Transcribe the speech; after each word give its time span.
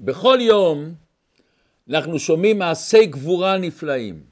בכל 0.00 0.38
יום 0.40 0.94
אנחנו 1.90 2.18
שומעים 2.18 2.58
מעשי 2.58 3.06
גבורה 3.06 3.56
נפלאים, 3.56 4.22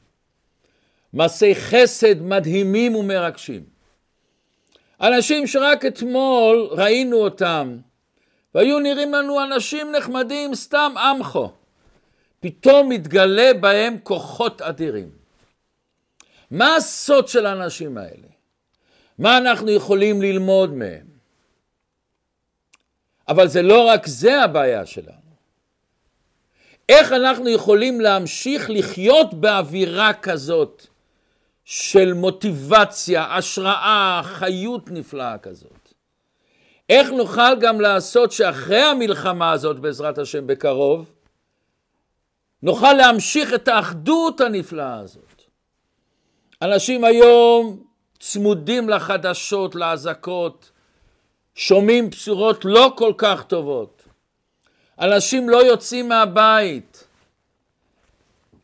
מעשי 1.12 1.54
חסד 1.54 2.22
מדהימים 2.22 2.94
ומרגשים. 2.94 3.64
אנשים 5.00 5.46
שרק 5.46 5.84
אתמול 5.84 6.68
ראינו 6.70 7.16
אותם, 7.16 7.78
והיו 8.54 8.78
נראים 8.78 9.14
לנו 9.14 9.44
אנשים 9.44 9.92
נחמדים, 9.92 10.54
סתם 10.54 10.92
עמכו. 10.98 11.52
פתאום 12.40 12.88
מתגלה 12.88 13.50
בהם 13.60 13.96
כוחות 14.02 14.62
אדירים. 14.62 15.10
מה 16.50 16.76
הסוד 16.76 17.28
של 17.28 17.46
האנשים 17.46 17.98
האלה? 17.98 18.28
מה 19.18 19.38
אנחנו 19.38 19.70
יכולים 19.70 20.22
ללמוד 20.22 20.74
מהם? 20.74 21.06
אבל 23.28 23.48
זה 23.48 23.62
לא 23.62 23.88
רק 23.88 24.06
זה 24.06 24.42
הבעיה 24.42 24.86
שלנו. 24.86 25.17
איך 26.88 27.12
אנחנו 27.12 27.48
יכולים 27.48 28.00
להמשיך 28.00 28.70
לחיות 28.70 29.34
באווירה 29.34 30.12
כזאת 30.12 30.86
של 31.64 32.12
מוטיבציה, 32.12 33.36
השראה, 33.36 34.20
חיות 34.24 34.90
נפלאה 34.90 35.38
כזאת? 35.38 35.92
איך 36.88 37.10
נוכל 37.10 37.60
גם 37.60 37.80
לעשות 37.80 38.32
שאחרי 38.32 38.82
המלחמה 38.82 39.52
הזאת, 39.52 39.78
בעזרת 39.78 40.18
השם 40.18 40.46
בקרוב, 40.46 41.12
נוכל 42.62 42.92
להמשיך 42.92 43.54
את 43.54 43.68
האחדות 43.68 44.40
הנפלאה 44.40 44.98
הזאת. 44.98 45.42
אנשים 46.62 47.04
היום 47.04 47.82
צמודים 48.20 48.88
לחדשות, 48.88 49.74
לאזעקות, 49.74 50.70
שומעים 51.54 52.10
בשורות 52.10 52.64
לא 52.64 52.92
כל 52.96 53.12
כך 53.18 53.44
טובות. 53.44 53.97
אנשים 55.00 55.48
לא 55.48 55.64
יוצאים 55.64 56.08
מהבית. 56.08 57.04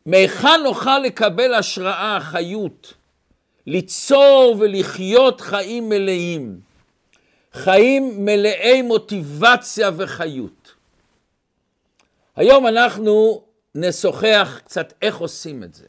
מהיכן 0.05 0.61
נוכל 0.63 0.99
לקבל 0.99 1.53
השראה, 1.53 2.17
חיות, 2.21 2.93
ליצור 3.67 4.55
ולחיות 4.59 5.41
חיים 5.41 5.89
מלאים, 5.89 6.59
חיים 7.53 8.25
מלאי 8.25 8.81
מוטיבציה 8.81 9.89
וחיות. 9.97 10.73
היום 12.35 12.67
אנחנו 12.67 13.43
נשוחח 13.75 14.59
קצת 14.65 14.93
איך 15.01 15.17
עושים 15.17 15.63
את 15.63 15.73
זה. 15.73 15.85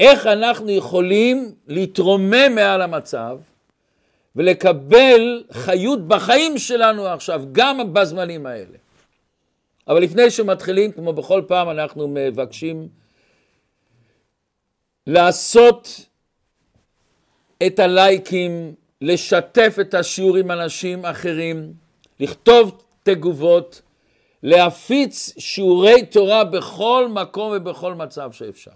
איך 0.00 0.26
אנחנו 0.26 0.70
יכולים 0.70 1.54
להתרומם 1.68 2.54
מעל 2.54 2.82
המצב 2.82 3.38
ולקבל 4.36 5.44
חיות 5.52 6.08
בחיים 6.08 6.58
שלנו 6.58 7.06
עכשיו, 7.06 7.42
גם 7.52 7.94
בזמנים 7.94 8.46
האלה. 8.46 8.81
אבל 9.88 10.02
לפני 10.02 10.30
שמתחילים, 10.30 10.92
כמו 10.92 11.12
בכל 11.12 11.42
פעם, 11.48 11.70
אנחנו 11.70 12.08
מבקשים 12.08 12.88
לעשות 15.06 16.06
את 17.66 17.78
הלייקים, 17.78 18.74
לשתף 19.00 19.76
את 19.80 19.94
השיעור 19.94 20.36
עם 20.36 20.50
אנשים 20.50 21.04
אחרים, 21.04 21.72
לכתוב 22.20 22.82
תגובות, 23.02 23.82
להפיץ 24.42 25.34
שיעורי 25.38 26.06
תורה 26.06 26.44
בכל 26.44 27.08
מקום 27.10 27.52
ובכל 27.56 27.94
מצב 27.94 28.32
שאפשר. 28.32 28.70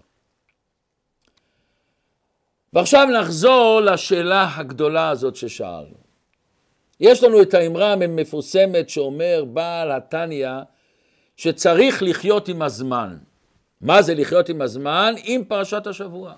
ועכשיו 2.72 3.06
נחזור 3.20 3.80
לשאלה 3.80 4.56
הגדולה 4.56 5.08
הזאת 5.08 5.36
ששאלנו. 5.36 5.96
יש 7.00 7.22
לנו 7.22 7.42
את 7.42 7.54
האמרה 7.54 7.92
המפורסמת 7.92 8.88
שאומר 8.88 9.44
בעל 9.44 9.92
התניא 9.92 10.48
שצריך 11.36 12.02
לחיות 12.02 12.48
עם 12.48 12.62
הזמן. 12.62 13.16
מה 13.80 14.02
זה 14.02 14.14
לחיות 14.14 14.48
עם 14.48 14.62
הזמן? 14.62 15.14
עם 15.24 15.44
פרשת 15.44 15.86
השבוע. 15.86 16.34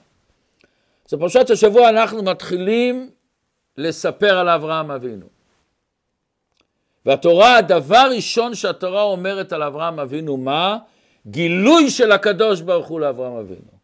אז 1.08 1.14
בפרשת 1.14 1.50
השבוע 1.50 1.88
אנחנו 1.88 2.22
מתחילים 2.22 3.10
לספר 3.76 4.38
על 4.38 4.48
אברהם 4.48 4.90
אבינו. 4.90 5.26
והתורה, 7.06 7.56
הדבר 7.56 8.08
ראשון 8.14 8.54
שהתורה 8.54 9.02
אומרת 9.02 9.52
על 9.52 9.62
אברהם 9.62 10.00
אבינו, 10.00 10.36
מה? 10.36 10.78
גילוי 11.26 11.90
של 11.90 12.12
הקדוש 12.12 12.60
ברוך 12.60 12.88
הוא 12.88 13.00
לאברהם 13.00 13.36
אבינו. 13.36 13.78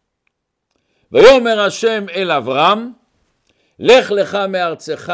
ויאמר 1.11 1.59
השם 1.59 2.05
אל 2.15 2.31
אברהם, 2.31 2.91
לך 3.79 4.11
לך 4.11 4.35
מארצך 4.35 5.13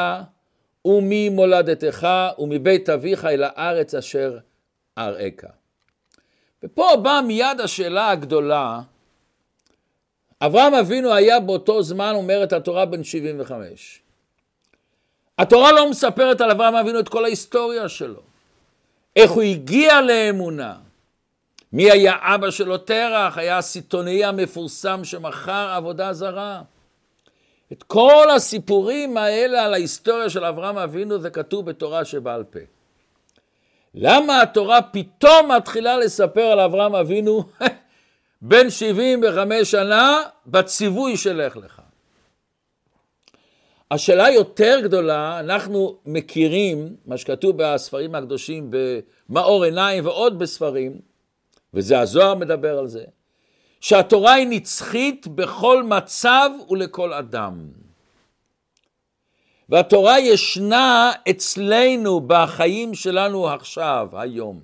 וממולדתך 0.86 2.08
ומבית 2.40 2.90
אביך 2.90 3.26
אל 3.26 3.44
הארץ 3.44 3.96
אשר 3.96 4.38
אראך. 4.98 5.61
ופה 6.64 6.96
באה 7.02 7.22
מיד 7.22 7.62
השאלה 7.64 8.10
הגדולה, 8.10 8.82
אברהם 10.42 10.74
אבינו 10.74 11.14
היה 11.14 11.40
באותו 11.40 11.84
זמן, 11.84 12.12
אומרת 12.16 12.54
התורה, 12.54 12.86
בן 12.86 13.04
75. 13.04 14.02
התורה 15.38 15.72
לא 15.72 15.90
מספרת 15.90 16.42
על 16.42 16.52
אברהם 16.52 16.76
אבינו 16.76 17.00
את 17.00 17.10
כל 17.10 17.26
ההיסטוריה 17.26 17.90
שלו. 17.90 18.22
איך 19.16 19.32
הוא 19.32 19.44
הגיע 19.44 20.02
לאמונה. 20.02 20.76
מי 21.74 21.92
היה 21.92 22.16
אבא 22.22 22.52
שלו 22.52 22.78
תרח? 22.78 23.38
היה 23.38 23.58
הסיטונאי 23.58 24.26
המפורסם 24.26 25.04
שמכר 25.04 25.74
עבודה 25.76 26.14
זרה. 26.14 26.62
את 27.72 27.84
כל 27.84 28.28
הסיפורים 28.36 29.18
האלה 29.18 29.66
על 29.66 29.74
ההיסטוריה 29.74 30.30
של 30.30 30.46
אברהם 30.46 30.78
אבינו 30.78 31.20
זה 31.20 31.30
כתוב 31.30 31.66
בתורה 31.66 32.06
שבעל 32.06 32.44
פה. 32.44 32.60
למה 33.96 34.42
התורה 34.42 34.82
פתאום 34.82 35.52
מתחילה 35.52 35.98
לספר 35.98 36.42
על 36.42 36.60
אברהם 36.60 36.96
אבינו 36.96 37.44
בן 38.42 38.70
75 38.70 39.72
שנה 39.72 40.22
בציווי 40.46 41.18
של 41.18 41.42
לך 41.42 41.58
לך? 41.58 41.82
השאלה 43.92 44.30
יותר 44.30 44.80
גדולה, 44.84 45.40
אנחנו 45.40 45.98
מכירים 46.06 46.96
מה 47.06 47.18
שכתוב 47.18 47.56
בספרים 47.58 48.16
הקדושים 48.16 48.72
במאור 49.30 49.64
עיניים 49.64 50.06
ועוד 50.06 50.40
בספרים, 50.40 51.00
וזה 51.74 52.00
הזוהר 52.00 52.36
מדבר 52.36 52.80
על 52.80 52.88
זה, 52.88 53.04
שהתורה 53.82 54.34
היא 54.34 54.48
נצחית 54.50 55.28
בכל 55.28 55.84
מצב 55.84 56.50
ולכל 56.70 57.14
אדם. 57.14 57.81
והתורה 59.72 60.20
ישנה 60.20 61.12
אצלנו 61.30 62.22
בחיים 62.28 62.94
שלנו 62.94 63.50
עכשיו, 63.50 64.08
היום. 64.14 64.60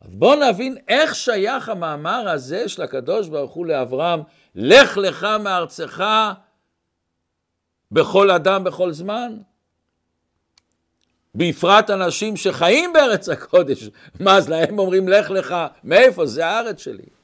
אז 0.00 0.14
בואו 0.14 0.50
נבין 0.50 0.76
איך 0.88 1.14
שייך 1.14 1.68
המאמר 1.68 2.28
הזה 2.28 2.68
של 2.68 2.82
הקדוש 2.82 3.28
ברוך 3.28 3.52
הוא 3.52 3.66
לאברהם, 3.66 4.20
לך 4.54 4.96
לך 4.96 5.26
מארצך 5.40 6.04
בכל 7.92 8.30
אדם, 8.30 8.64
בכל 8.64 8.92
זמן. 8.92 9.36
בפרט 11.34 11.90
אנשים 11.90 12.36
שחיים 12.36 12.92
בארץ 12.92 13.28
הקודש, 13.28 13.88
מה 14.20 14.36
אז 14.36 14.48
להם 14.48 14.78
אומרים 14.78 15.08
לך 15.08 15.30
לך, 15.30 15.54
מאיפה? 15.84 16.26
זה 16.26 16.46
הארץ 16.46 16.80
שלי. 16.80 17.17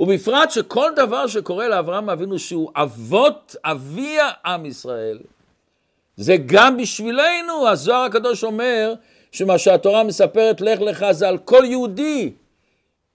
ובפרט 0.00 0.50
שכל 0.50 0.90
דבר 0.96 1.26
שקורה 1.26 1.68
לאברהם 1.68 2.10
אבינו 2.10 2.38
שהוא 2.38 2.70
אבות 2.76 3.56
אבי 3.64 4.16
העם 4.20 4.66
ישראל, 4.66 5.18
זה 6.16 6.36
גם 6.46 6.76
בשבילנו, 6.76 7.68
הזוהר 7.68 8.02
הקדוש 8.02 8.44
אומר 8.44 8.94
שמה 9.32 9.58
שהתורה 9.58 10.04
מספרת 10.04 10.60
לך 10.60 10.80
לך 10.80 11.06
זה 11.10 11.28
על 11.28 11.38
כל 11.38 11.62
יהודי, 11.64 12.32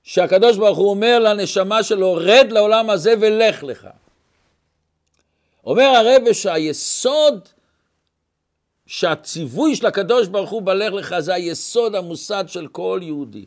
שהקדוש 0.04 0.58
ברוך 0.58 0.78
הוא 0.78 0.90
אומר 0.90 1.20
לנשמה 1.20 1.84
שלו 1.84 2.14
רד 2.14 2.48
לעולם 2.52 2.90
הזה 2.90 3.14
ולך 3.20 3.64
לך. 3.64 3.88
אומר 5.66 5.84
הרבה 5.84 6.34
שהיסוד 6.34 7.48
שהציווי 8.88 9.76
של 9.76 9.86
הקדוש 9.86 10.28
ברוך 10.28 10.50
הוא 10.50 10.62
בלך 10.62 10.94
לך 10.94 11.20
זה 11.20 11.34
היסוד 11.34 11.96
המוסד 11.96 12.44
של 12.48 12.68
כל 12.68 13.00
יהודי, 13.04 13.46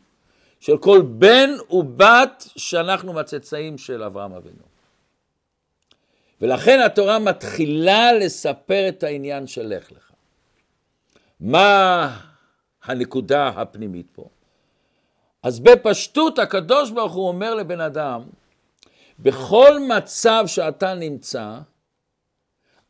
של 0.61 0.79
כל 0.79 1.03
בן 1.03 1.51
ובת 1.71 2.49
שאנחנו 2.57 3.13
מצאצאים 3.13 3.79
של 3.79 4.03
אברהם 4.03 4.33
אבינו. 4.33 4.63
ולכן 6.41 6.81
התורה 6.81 7.19
מתחילה 7.19 8.13
לספר 8.13 8.89
את 8.89 9.03
העניין 9.03 9.47
של 9.47 9.67
לך 9.67 9.93
לך. 9.93 10.11
מה 11.41 12.21
הנקודה 12.85 13.49
הפנימית 13.49 14.07
פה? 14.13 14.29
אז 15.43 15.61
בפשטות 15.61 16.39
הקדוש 16.39 16.91
ברוך 16.91 17.13
הוא 17.13 17.29
אומר 17.29 17.55
לבן 17.55 17.81
אדם, 17.81 18.23
בכל 19.19 19.79
מצב 19.89 20.45
שאתה 20.47 20.95
נמצא, 20.95 21.59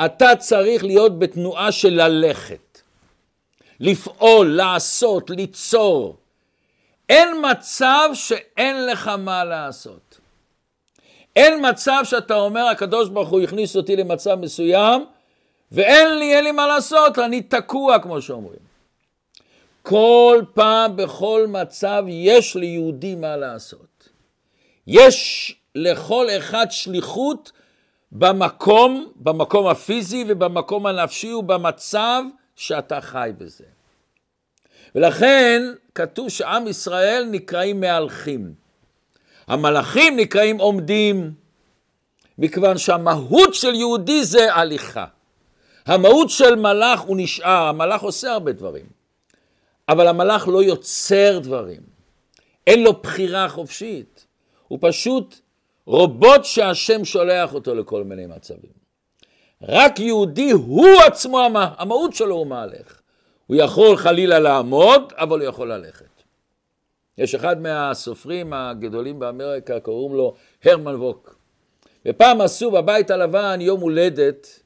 אתה 0.04 0.36
צריך 0.36 0.84
להיות 0.84 1.18
בתנועה 1.18 1.72
של 1.72 1.90
ללכת, 1.90 2.82
לפעול, 3.80 4.46
לעשות, 4.46 5.30
ליצור. 5.30 6.16
אין 7.08 7.28
מצב 7.50 8.10
שאין 8.14 8.86
לך 8.86 9.08
מה 9.08 9.44
לעשות. 9.44 10.20
אין 11.36 11.70
מצב 11.70 12.00
שאתה 12.04 12.34
אומר, 12.34 12.64
הקדוש 12.66 13.08
ברוך 13.08 13.28
הוא 13.28 13.40
הכניס 13.40 13.76
אותי 13.76 13.96
למצב 13.96 14.34
מסוים, 14.34 15.04
ואין 15.72 16.18
לי, 16.18 16.34
אין 16.34 16.44
לי 16.44 16.52
מה 16.52 16.66
לעשות, 16.66 17.18
אני 17.18 17.42
תקוע, 17.42 17.98
כמו 17.98 18.22
שאומרים. 18.22 18.68
כל 19.82 20.42
פעם, 20.54 20.96
בכל 20.96 21.46
מצב, 21.48 22.04
יש 22.08 22.56
ליהודי 22.56 23.14
מה 23.14 23.36
לעשות. 23.36 24.08
יש 24.86 25.54
לכל 25.74 26.26
אחד 26.38 26.66
שליחות 26.70 27.52
במקום, 28.12 29.12
במקום 29.16 29.66
הפיזי 29.66 30.24
ובמקום 30.28 30.86
הנפשי 30.86 31.32
ובמצב 31.32 32.22
שאתה 32.56 33.00
חי 33.00 33.30
בזה. 33.38 33.77
ולכן 34.98 35.62
כתוב 35.94 36.28
שעם 36.28 36.66
ישראל 36.68 37.28
נקראים 37.30 37.80
מהלכים. 37.80 38.54
המלאכים 39.46 40.16
נקראים 40.16 40.58
עומדים, 40.58 41.32
מכיוון 42.38 42.78
שהמהות 42.78 43.54
של 43.54 43.74
יהודי 43.74 44.24
זה 44.24 44.54
הליכה. 44.54 45.04
המהות 45.86 46.30
של 46.30 46.54
מלאך 46.54 47.00
הוא 47.00 47.16
נשאר, 47.20 47.68
המלאך 47.68 48.02
עושה 48.02 48.32
הרבה 48.32 48.52
דברים, 48.52 48.86
אבל 49.88 50.08
המלאך 50.08 50.48
לא 50.48 50.62
יוצר 50.62 51.38
דברים, 51.42 51.80
אין 52.66 52.82
לו 52.82 52.92
בחירה 52.92 53.48
חופשית, 53.48 54.26
הוא 54.68 54.78
פשוט 54.82 55.34
רובוט 55.86 56.44
שהשם 56.44 57.04
שולח 57.04 57.54
אותו 57.54 57.74
לכל 57.74 58.04
מיני 58.04 58.26
מצבים. 58.26 58.78
רק 59.62 59.98
יהודי 59.98 60.50
הוא 60.50 60.88
עצמו, 61.06 61.40
המהות 61.78 62.14
שלו 62.14 62.34
הוא 62.34 62.46
מהלך. 62.46 62.97
הוא 63.48 63.56
יכול 63.56 63.96
חלילה 63.96 64.38
לעמוד, 64.38 65.12
אבל 65.16 65.40
הוא 65.40 65.48
יכול 65.48 65.72
ללכת. 65.72 66.22
יש 67.18 67.34
אחד 67.34 67.60
מהסופרים 67.60 68.52
הגדולים 68.52 69.18
באמריקה, 69.18 69.80
קוראים 69.80 70.14
לו 70.14 70.34
הרמן 70.64 70.94
ווק. 70.94 71.36
ופעם 72.06 72.40
עשו 72.40 72.70
בבית 72.70 73.10
הלבן 73.10 73.60
יום 73.60 73.80
הולדת 73.80 74.60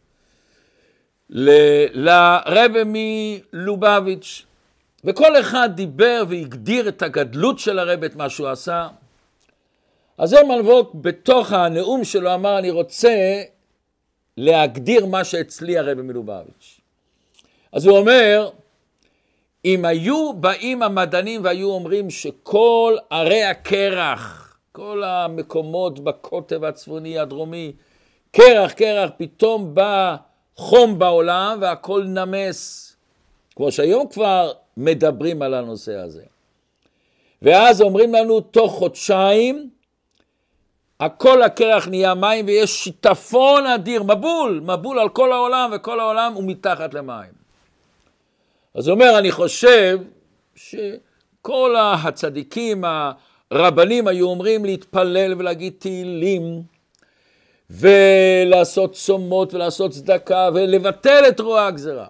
לרבה 1.31 2.81
מלובביץ', 2.87 4.46
וכל 5.05 5.40
אחד 5.40 5.69
דיבר 5.75 6.23
והגדיר 6.29 6.88
את 6.88 7.02
הגדלות 7.02 7.58
של 7.58 7.79
הרבה, 7.79 8.06
את 8.06 8.17
מה 8.17 8.29
שהוא 8.29 8.49
עשה. 8.49 8.88
אז 10.19 10.32
הרמן 10.32 10.61
ווק 10.61 10.94
בתוך 10.94 11.52
הנאום 11.52 12.05
שלו 12.05 12.34
אמר, 12.34 12.58
אני 12.58 12.70
רוצה 12.70 13.43
להגדיר 14.37 15.06
מה 15.06 15.25
שאצלי 15.25 15.79
הרבה 15.79 16.02
מלובביץ'. 16.02 16.81
אז 17.73 17.87
הוא 17.87 17.99
אומר, 17.99 18.50
אם 19.64 19.85
היו 19.85 20.32
באים 20.32 20.82
המדענים 20.82 21.44
והיו 21.44 21.70
אומרים 21.70 22.11
שכל 22.11 22.97
ערי 23.11 23.43
הקרח, 23.44 24.56
כל 24.73 25.03
המקומות 25.05 26.00
בקוטב 26.00 26.64
הצפוני 26.64 27.19
הדרומי, 27.19 27.73
קרח, 28.32 28.73
קרח, 28.73 29.11
פתאום 29.17 29.75
בא 29.75 30.17
חום 30.56 30.99
בעולם 30.99 31.59
והכל 31.61 32.05
נמס, 32.05 32.97
כמו 33.56 33.73
שהיום 33.73 34.09
כבר 34.09 34.53
מדברים 34.76 35.43
על 35.43 35.55
הנושא 35.55 35.94
הזה. 35.94 36.23
ואז 37.43 37.82
אומרים 37.82 38.15
לנו, 38.15 38.41
תוך 38.41 38.73
חודשיים, 38.73 39.70
הכל 41.00 41.43
הקרח 41.43 41.88
נהיה 41.88 42.15
מים 42.15 42.47
ויש 42.47 42.85
שיטפון 42.85 43.67
אדיר, 43.67 44.03
מבול, 44.03 44.61
מבול 44.61 44.99
על 44.99 45.08
כל 45.08 45.32
העולם, 45.32 45.70
וכל 45.75 46.00
העולם 46.00 46.32
הוא 46.35 46.44
מתחת 46.47 46.94
למים. 46.94 47.42
אז 48.74 48.88
הוא 48.88 48.94
אומר, 48.94 49.19
אני 49.19 49.32
חושב 49.32 49.98
שכל 50.54 51.76
הצדיקים, 51.78 52.84
הרבנים 53.50 54.08
היו 54.08 54.28
אומרים 54.28 54.64
להתפלל 54.64 55.34
ולהגיד 55.38 55.72
תהילים 55.78 56.62
ולעשות 57.70 58.92
צומות 58.92 59.54
ולעשות 59.54 59.90
צדקה 59.90 60.48
ולבטל 60.54 61.24
את 61.28 61.40
רוע 61.40 61.66
הגזרה. 61.66 62.06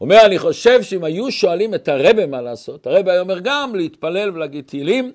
אומר, 0.00 0.26
אני 0.26 0.38
חושב 0.38 0.82
שאם 0.82 1.04
היו 1.04 1.32
שואלים 1.32 1.74
את 1.74 1.88
הרבה 1.88 2.26
מה 2.26 2.40
לעשות, 2.40 2.86
הרבה 2.86 3.12
היה 3.12 3.20
אומר 3.20 3.38
גם 3.38 3.74
להתפלל 3.74 4.30
ולהגיד 4.30 4.64
תהילים, 4.66 5.12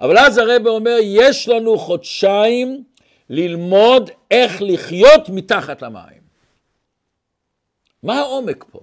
אבל 0.00 0.18
אז 0.18 0.38
הרבה 0.38 0.70
אומר, 0.70 0.96
יש 1.02 1.48
לנו 1.48 1.78
חודשיים 1.78 2.84
ללמוד 3.30 4.10
איך 4.30 4.62
לחיות 4.62 5.28
מתחת 5.28 5.82
למים. 5.82 6.26
מה 8.02 8.18
העומק 8.18 8.64
פה? 8.70 8.80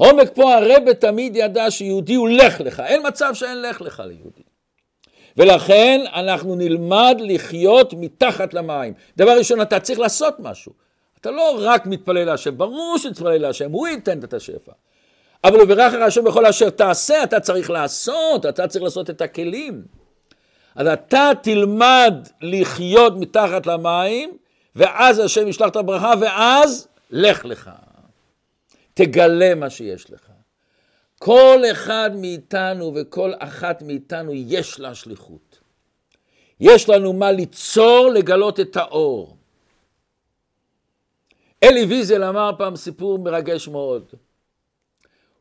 עומק 0.00 0.30
פה 0.34 0.54
הרבה 0.54 0.94
תמיד 0.94 1.36
ידע 1.36 1.70
שיהודי 1.70 2.14
הוא 2.14 2.28
לך 2.28 2.60
לך, 2.60 2.80
אין 2.80 3.06
מצב 3.06 3.34
שאין 3.34 3.62
לך 3.62 3.80
לך 3.80 4.02
ליהודי. 4.06 4.42
ולכן 5.36 6.00
אנחנו 6.14 6.54
נלמד 6.54 7.16
לחיות 7.20 7.94
מתחת 7.96 8.54
למים. 8.54 8.92
דבר 9.16 9.38
ראשון, 9.38 9.60
אתה 9.60 9.80
צריך 9.80 9.98
לעשות 9.98 10.34
משהו. 10.38 10.72
אתה 11.20 11.30
לא 11.30 11.58
רק 11.60 11.86
מתפלל 11.86 12.24
להשם, 12.24 12.58
ברור 12.58 12.98
שתתפלל 12.98 13.36
להשם, 13.38 13.70
הוא 13.70 13.88
ייתן 13.88 14.18
את 14.18 14.34
השפע. 14.34 14.72
אבל 15.44 15.60
וברך 15.60 15.94
השם 15.94 16.24
בכל 16.24 16.46
אשר 16.46 16.70
תעשה, 16.70 17.22
אתה 17.22 17.40
צריך 17.40 17.70
לעשות, 17.70 18.46
אתה 18.46 18.66
צריך 18.66 18.84
לעשות 18.84 19.10
את 19.10 19.20
הכלים. 19.20 19.82
אז 20.74 20.86
אתה 20.86 21.30
תלמד 21.42 22.14
לחיות 22.42 23.12
מתחת 23.16 23.66
למים, 23.66 24.36
ואז 24.76 25.18
השם 25.18 25.48
ישלח 25.48 25.68
את 25.68 25.76
הברכה, 25.76 26.12
ואז 26.20 26.88
לך 27.10 27.44
לך. 27.44 27.70
תגלה 28.98 29.54
מה 29.54 29.70
שיש 29.70 30.10
לך. 30.10 30.30
כל 31.18 31.62
אחד 31.72 32.10
מאיתנו 32.14 32.92
וכל 32.94 33.32
אחת 33.38 33.82
מאיתנו 33.82 34.32
יש 34.34 34.80
לה 34.80 34.94
שליחות. 34.94 35.58
יש 36.60 36.88
לנו 36.88 37.12
מה 37.12 37.32
ליצור, 37.32 38.10
לגלות 38.14 38.60
את 38.60 38.76
האור. 38.76 39.36
אלי 41.62 41.84
ויזל 41.84 42.24
אמר 42.24 42.50
פעם 42.58 42.76
סיפור 42.76 43.18
מרגש 43.18 43.68
מאוד. 43.68 44.12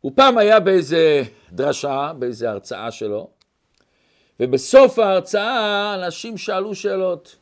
הוא 0.01 0.11
פעם 0.15 0.37
היה 0.37 0.59
באיזה 0.59 1.23
דרשה, 1.51 2.11
באיזה 2.19 2.49
הרצאה 2.49 2.91
שלו, 2.91 3.29
ובסוף 4.39 4.99
ההרצאה 4.99 5.95
אנשים 5.95 6.37
שאלו 6.37 6.75
שאלות. 6.75 7.35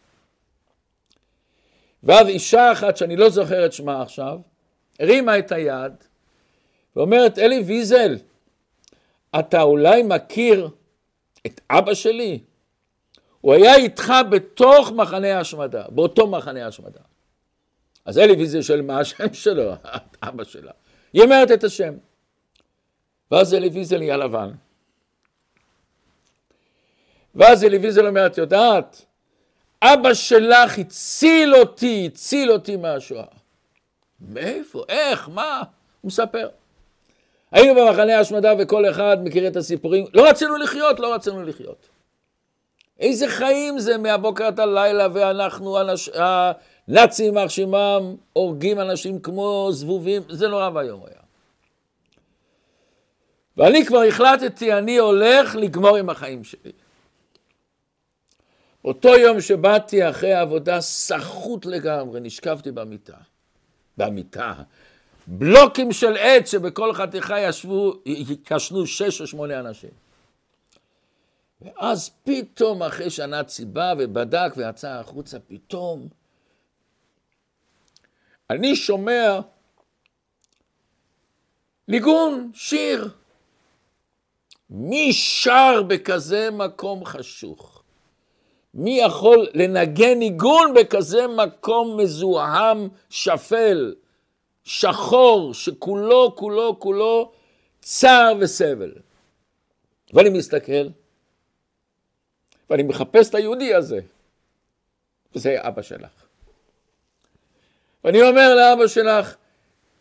ואז 2.04 2.28
אישה 2.28 2.72
אחת, 2.72 2.98
שאני 2.98 3.16
לא 3.16 3.30
זוכר 3.30 3.66
את 3.66 3.74
שמה 3.74 4.02
עכשיו, 4.02 4.40
הרימה 5.00 5.39
את 5.39 5.51
היד 5.51 5.94
ואומרת, 6.95 7.39
אלי 7.39 7.59
ויזל, 7.59 8.18
אתה 9.39 9.62
אולי 9.62 10.03
מכיר 10.03 10.69
את 11.45 11.62
אבא 11.69 11.94
שלי? 11.94 12.39
הוא 13.42 13.53
היה 13.53 13.75
איתך 13.75 14.13
בתוך 14.30 14.92
מחנה 14.92 15.38
ההשמדה, 15.38 15.83
באותו 15.89 16.27
מחנה 16.27 16.65
ההשמדה. 16.65 17.00
אז 18.06 18.18
אלי 18.18 18.33
ויזל 18.33 18.62
שואל 18.62 18.81
מה 18.81 19.00
השם 19.00 19.33
שלו, 19.33 19.74
אבא 20.24 20.44
שלה. 20.44 20.71
היא 21.13 21.21
אומרת 21.21 21.51
את 21.51 21.63
השם. 21.63 21.94
ואז 23.31 23.53
אלי 23.53 23.69
ויזל 23.69 23.97
נהיה 23.97 24.18
לבן. 24.18 24.51
ואז 27.35 27.64
אלי 27.64 27.78
ויזל 27.78 28.07
אומר, 28.07 28.25
את 28.25 28.37
יודעת, 28.37 29.06
אבא 29.81 30.14
שלך 30.14 30.78
הציל 30.78 31.56
אותי, 31.56 32.09
הציל 32.11 32.52
אותי 32.52 32.75
מהשואה. 32.75 33.34
מאיפה? 34.19 34.84
איך? 34.90 35.30
מה? 35.30 35.62
הוא 36.02 36.10
מספר. 36.10 36.50
היינו 37.52 37.76
במחנה 37.76 38.18
ההשמדה 38.18 38.54
וכל 38.60 38.90
אחד 38.90 39.18
מכיר 39.24 39.48
את 39.48 39.56
הסיפורים. 39.56 40.06
לא 40.14 40.30
רצינו 40.30 40.57
לחיות, 40.57 41.00
לא 41.00 41.14
רצינו 41.14 41.44
לחיות. 41.44 41.88
איזה 43.00 43.28
חיים 43.28 43.80
זה 43.80 43.98
מהבוקר 43.98 44.45
עד 44.45 44.60
הלילה 44.60 45.07
ואנחנו, 45.14 45.81
אנש... 45.81 46.10
הנאצים 46.10 47.34
מרשימם, 47.34 48.16
הורגים 48.34 48.80
אנשים 48.80 49.19
כמו 49.19 49.68
זבובים, 49.72 50.22
זה 50.30 50.48
נורא 50.48 50.69
ואיום 50.74 51.02
היה. 51.06 51.19
ואני 53.57 53.86
כבר 53.86 54.02
החלטתי, 54.02 54.74
אני 54.74 54.98
הולך 54.98 55.56
לגמור 55.56 55.95
עם 55.98 56.10
החיים 56.10 56.44
שלי. 56.44 56.72
אותו 58.86 59.16
יום 59.16 59.42
שבאתי 59.42 60.10
אחרי 60.10 60.34
העבודה, 60.34 60.81
סחוט 60.81 61.66
לגמרי, 61.66 62.19
נשכבתי 62.19 62.72
במיטה. 62.72 63.18
במיטה. 63.97 64.54
בלוקים 65.28 65.92
של 65.92 66.18
עץ 66.18 66.52
שבכל 66.52 66.94
חתיכה 66.94 67.40
ישבו, 67.40 67.94
ישנו 68.52 68.87
שש 68.87 69.21
או 69.21 69.28
שמונה 69.28 69.59
אנשים. 69.59 69.90
ואז 71.61 72.09
פתאום, 72.23 72.83
אחרי 72.83 73.09
שהנאצי 73.09 73.66
בא 73.66 73.94
ובדק 73.97 74.54
ויצא 74.57 74.90
החוצה, 74.90 75.40
פתאום 75.40 76.07
אני 78.49 78.75
שומע 78.75 79.40
ניגון, 81.87 82.52
שיר. 82.54 83.09
מי 84.69 85.14
שר 85.14 85.83
בכזה 85.87 86.49
מקום 86.52 87.06
חשוך? 87.06 87.75
מי 88.76 89.00
יכול 89.00 89.48
לנגן 89.54 90.20
ניגון 90.20 90.74
בכזה 90.74 91.28
מקום 91.28 91.98
מזוהם, 91.98 92.90
שפל, 93.10 93.96
שחור, 94.64 95.54
שכולו, 95.54 96.36
כולו, 96.36 96.80
כולו 96.80 97.32
צער 97.82 98.34
וסבל? 98.40 98.92
ואני 100.14 100.30
מסתכל, 100.30 100.88
ואני 102.70 102.84
מחפש 102.84 103.30
את 103.30 103.36
היהודי 103.36 103.74
הזה, 103.74 104.00
וזה 105.36 105.56
אבא 105.60 105.82
שלך. 105.82 106.26
ואני 108.04 108.22
אומר 108.22 108.56
לאבא 108.56 108.88
שלך, 108.88 109.36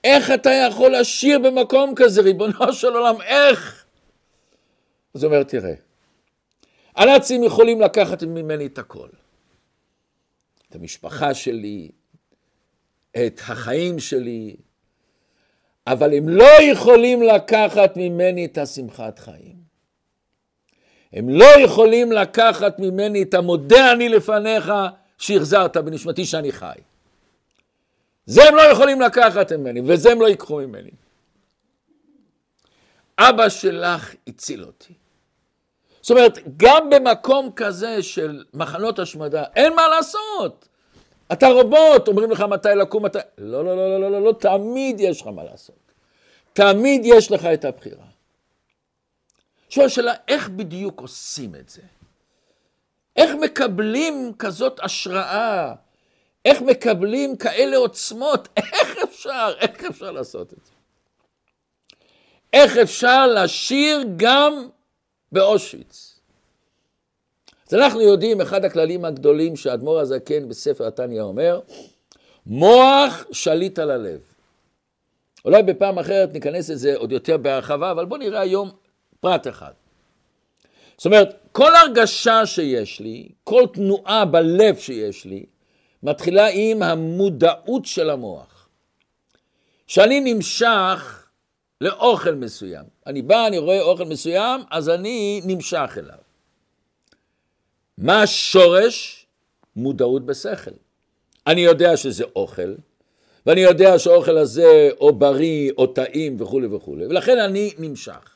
איך 0.04 0.30
אתה 0.30 0.50
יכול 0.50 0.96
לשיר 0.96 1.38
במקום 1.38 1.94
כזה, 1.96 2.22
ריבונו 2.22 2.72
של 2.72 2.94
עולם, 2.94 3.22
איך? 3.22 3.84
אז 5.14 5.24
הוא 5.24 5.32
אומר, 5.32 5.42
תראה, 5.42 5.74
הנאצים 6.96 7.44
יכולים 7.44 7.80
לקחת 7.80 8.22
ממני 8.22 8.66
את 8.66 8.78
הכל. 8.78 9.08
את 10.68 10.74
המשפחה 10.74 11.34
שלי, 11.34 11.90
את 13.16 13.40
החיים 13.48 13.98
שלי, 13.98 14.56
אבל 15.86 16.14
הם 16.14 16.28
לא 16.28 16.62
יכולים 16.62 17.22
לקחת 17.22 17.96
ממני 17.96 18.44
את 18.44 18.58
השמחת 18.58 19.18
חיים. 19.18 19.64
הם 21.12 21.28
לא 21.28 21.60
יכולים 21.64 22.12
לקחת 22.12 22.78
ממני 22.78 23.22
את 23.22 23.34
המודה 23.34 23.92
אני 23.92 24.08
לפניך 24.08 24.72
שהחזרת 25.18 25.76
בנשמתי 25.76 26.24
שאני 26.24 26.52
חי. 26.52 26.78
זה 28.26 28.48
הם 28.48 28.54
לא 28.54 28.62
יכולים 28.62 29.00
לקחת 29.00 29.52
ממני, 29.52 29.80
וזה 29.86 30.12
הם 30.12 30.20
לא 30.20 30.26
ייקחו 30.26 30.56
ממני. 30.56 30.90
אבא 33.18 33.48
שלך 33.48 34.14
הציל 34.26 34.64
אותי. 34.64 34.94
זאת 36.04 36.10
אומרת, 36.10 36.38
גם 36.56 36.90
במקום 36.90 37.50
כזה 37.56 38.02
של 38.02 38.44
מחנות 38.54 38.98
השמדה, 38.98 39.44
אין 39.56 39.74
מה 39.74 39.88
לעשות. 39.88 40.68
אתה 41.32 41.46
רובוט, 41.46 42.08
אומרים 42.08 42.30
לך 42.30 42.40
מתי 42.40 42.68
לקום, 42.76 43.04
מתי... 43.04 43.18
לא, 43.38 43.64
לא, 43.64 43.76
לא, 43.76 43.90
לא, 43.90 44.00
לא, 44.00 44.10
לא, 44.10 44.22
לא, 44.22 44.32
תמיד 44.32 45.00
יש 45.00 45.20
לך 45.20 45.26
מה 45.26 45.44
לעשות. 45.44 45.92
תמיד 46.52 47.00
יש 47.04 47.30
לך 47.30 47.44
את 47.44 47.64
הבחירה. 47.64 48.04
שואל 49.68 49.88
שאלה, 49.88 50.12
איך 50.28 50.48
בדיוק 50.48 51.00
עושים 51.00 51.54
את 51.54 51.68
זה? 51.68 51.82
איך 53.16 53.34
מקבלים 53.40 54.32
כזאת 54.38 54.80
השראה? 54.82 55.74
איך 56.44 56.62
מקבלים 56.62 57.36
כאלה 57.36 57.76
עוצמות? 57.76 58.48
איך 58.56 58.96
אפשר? 59.04 59.52
איך 59.60 59.84
אפשר 59.84 60.10
לעשות 60.10 60.52
את 60.52 60.58
זה? 60.64 60.72
איך 62.52 62.76
אפשר 62.76 63.26
לשיר 63.26 64.04
גם 64.16 64.68
באושיץ? 65.34 66.20
אז 67.68 67.74
אנחנו 67.74 68.00
יודעים, 68.00 68.40
אחד 68.40 68.64
הכללים 68.64 69.04
הגדולים 69.04 69.56
שהאדמו"ר 69.56 70.00
הזקן 70.00 70.48
בספר 70.48 70.86
התניא 70.86 71.20
אומר, 71.20 71.60
מוח 72.46 73.24
שליט 73.32 73.78
על 73.78 73.90
הלב. 73.90 74.20
אולי 75.44 75.62
בפעם 75.62 75.98
אחרת 75.98 76.32
ניכנס 76.32 76.70
לזה 76.70 76.96
עוד 76.96 77.12
יותר 77.12 77.36
בהרחבה, 77.36 77.90
אבל 77.90 78.04
בואו 78.04 78.20
נראה 78.20 78.40
היום 78.40 78.70
פרט 79.20 79.46
אחד. 79.46 79.72
זאת 80.96 81.06
אומרת, 81.06 81.34
כל 81.52 81.76
הרגשה 81.76 82.46
שיש 82.46 83.00
לי, 83.00 83.28
כל 83.44 83.64
תנועה 83.72 84.24
בלב 84.24 84.76
שיש 84.76 85.24
לי, 85.24 85.46
מתחילה 86.02 86.46
עם 86.52 86.82
המודעות 86.82 87.86
של 87.86 88.10
המוח. 88.10 88.68
כשאני 89.86 90.34
נמשך 90.34 91.23
לאוכל 91.80 92.34
מסוים, 92.34 92.84
אני 93.06 93.22
בא, 93.22 93.46
אני 93.46 93.58
רואה 93.58 93.82
אוכל 93.82 94.04
מסוים, 94.04 94.60
אז 94.70 94.88
אני 94.88 95.40
נמשך 95.44 95.98
אליו. 95.98 96.18
מה 97.98 98.22
השורש? 98.22 99.26
מודעות 99.76 100.26
בשכל. 100.26 100.70
אני 101.46 101.60
יודע 101.60 101.96
שזה 101.96 102.24
אוכל, 102.36 102.74
ואני 103.46 103.60
יודע 103.60 103.98
שהאוכל 103.98 104.38
הזה 104.38 104.88
או 105.00 105.12
בריא 105.12 105.72
או 105.78 105.86
טעים 105.86 106.40
וכולי 106.40 106.66
וכולי, 106.66 107.06
ולכן 107.06 107.38
אני 107.38 107.74
נמשך. 107.78 108.34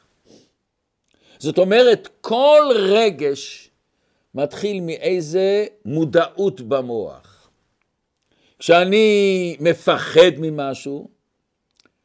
זאת 1.38 1.58
אומרת, 1.58 2.08
כל 2.20 2.62
רגש 2.74 3.70
מתחיל 4.34 4.80
מאיזה 4.80 5.66
מודעות 5.84 6.60
במוח. 6.60 7.50
כשאני 8.58 9.56
מפחד 9.60 10.30
ממשהו, 10.38 11.08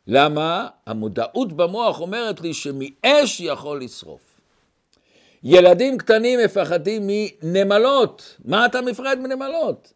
למה? 0.07 0.67
המודעות 0.85 1.53
במוח 1.53 1.99
אומרת 1.99 2.41
לי 2.41 2.53
שמאש 2.53 3.39
יכול 3.39 3.81
לשרוף. 3.81 4.33
ילדים 5.43 5.97
קטנים 5.97 6.39
מפחדים 6.45 7.07
מנמלות. 7.43 8.37
מה 8.45 8.65
אתה 8.65 8.81
מפחד 8.81 9.17
מנמלות? 9.19 9.93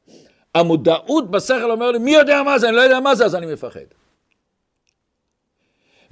המודעות 0.56 1.32
בשכל 1.32 1.72
אומר 1.72 1.92
לי, 1.92 2.00
מי 2.00 2.12
יודע 2.12 2.44
מה 2.44 2.60
זה? 2.60 2.68
אני 2.68 2.76
לא 2.76 2.82
יודע 2.82 3.00
מה 3.00 3.16
זה, 3.16 3.26
אז 3.26 3.36
אני 3.36 3.46
מפחד. 3.54 3.80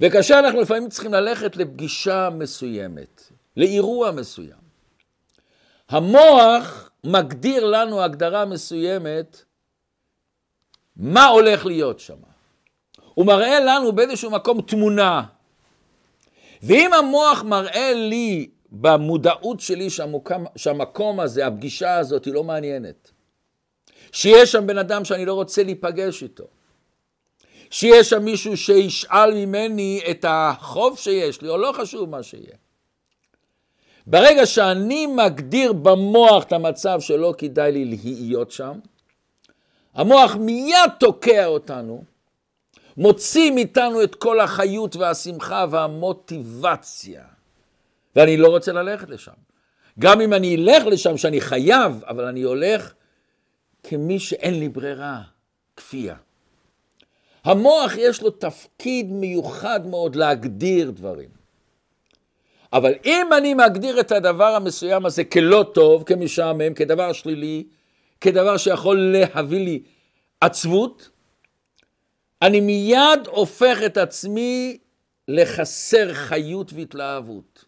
וכאשר 0.00 0.38
אנחנו 0.38 0.60
לפעמים 0.60 0.88
צריכים 0.88 1.12
ללכת 1.12 1.56
לפגישה 1.56 2.28
מסוימת, 2.30 3.22
לאירוע 3.56 4.10
מסוים, 4.10 4.66
המוח 5.88 6.90
מגדיר 7.04 7.64
לנו 7.64 8.02
הגדרה 8.02 8.44
מסוימת 8.44 9.44
מה 10.96 11.26
הולך 11.26 11.66
להיות 11.66 12.00
שם. 12.00 12.35
הוא 13.16 13.26
מראה 13.26 13.60
לנו 13.60 13.92
באיזשהו 13.92 14.30
מקום 14.30 14.60
תמונה. 14.60 15.22
ואם 16.62 16.92
המוח 16.92 17.42
מראה 17.42 17.92
לי 17.94 18.48
במודעות 18.72 19.60
שלי 19.60 19.90
שהמוקם, 19.90 20.44
שהמקום 20.56 21.20
הזה, 21.20 21.46
הפגישה 21.46 21.94
הזאת 21.94 22.24
היא 22.24 22.34
לא 22.34 22.44
מעניינת, 22.44 23.10
שיש 24.12 24.52
שם 24.52 24.66
בן 24.66 24.78
אדם 24.78 25.04
שאני 25.04 25.24
לא 25.24 25.34
רוצה 25.34 25.62
להיפגש 25.62 26.22
איתו, 26.22 26.44
שיש 27.70 28.10
שם 28.10 28.24
מישהו 28.24 28.56
שישאל 28.56 29.34
ממני 29.34 30.00
את 30.10 30.24
החוב 30.28 30.98
שיש 30.98 31.42
לי, 31.42 31.48
או 31.48 31.56
לא 31.56 31.72
חשוב 31.72 32.10
מה 32.10 32.22
שיהיה. 32.22 32.56
ברגע 34.06 34.46
שאני 34.46 35.06
מגדיר 35.06 35.72
במוח 35.72 36.44
את 36.44 36.52
המצב 36.52 37.00
שלא 37.00 37.34
כדאי 37.38 37.72
לי 37.72 37.84
להיות 38.02 38.50
שם, 38.50 38.78
המוח 39.94 40.36
מיד 40.36 40.90
תוקע 41.00 41.46
אותנו, 41.46 42.15
מוציא 42.96 43.50
מאיתנו 43.50 44.02
את 44.02 44.14
כל 44.14 44.40
החיות 44.40 44.96
והשמחה 44.96 45.64
והמוטיבציה. 45.70 47.22
ואני 48.16 48.36
לא 48.36 48.48
רוצה 48.48 48.72
ללכת 48.72 49.08
לשם. 49.08 49.32
גם 49.98 50.20
אם 50.20 50.32
אני 50.32 50.56
אלך 50.56 50.86
לשם, 50.86 51.16
שאני 51.16 51.40
חייב, 51.40 52.02
אבל 52.06 52.24
אני 52.24 52.42
הולך 52.42 52.92
כמי 53.82 54.18
שאין 54.18 54.54
לי 54.60 54.68
ברירה, 54.68 55.22
כפייה. 55.76 56.16
המוח 57.44 57.92
יש 57.96 58.22
לו 58.22 58.30
תפקיד 58.30 59.12
מיוחד 59.12 59.86
מאוד 59.86 60.16
להגדיר 60.16 60.90
דברים. 60.90 61.28
אבל 62.72 62.92
אם 63.04 63.26
אני 63.38 63.54
מגדיר 63.54 64.00
את 64.00 64.12
הדבר 64.12 64.54
המסוים 64.54 65.06
הזה 65.06 65.24
כלא 65.24 65.70
טוב, 65.74 66.02
כמשעמם, 66.02 66.74
כדבר 66.74 67.12
שלילי, 67.12 67.66
כדבר 68.20 68.56
שיכול 68.56 68.98
להביא 68.98 69.64
לי 69.64 69.82
עצבות, 70.40 71.10
אני 72.46 72.60
מיד 72.60 73.26
הופך 73.26 73.78
את 73.86 73.96
עצמי 73.96 74.78
לחסר 75.28 76.14
חיות 76.14 76.72
והתלהבות. 76.72 77.64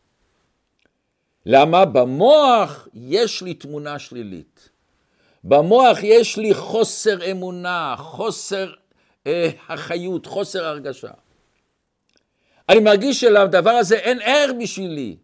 למה? 1.46 1.84
במוח 1.84 2.88
יש 2.94 3.42
לי 3.42 3.54
תמונה 3.54 3.98
שלילית. 3.98 4.68
במוח 5.44 5.98
יש 6.02 6.36
לי 6.36 6.54
חוסר 6.54 7.30
אמונה, 7.30 7.94
חוסר 7.98 8.72
אה, 9.26 9.50
החיות, 9.68 10.26
חוסר 10.26 10.64
הרגשה. 10.64 11.10
אני 12.68 12.80
מרגיש 12.80 13.20
שלדבר 13.20 13.70
הזה 13.70 13.96
אין 13.96 14.18
ערך 14.22 14.50
בשבילי. 14.62 15.16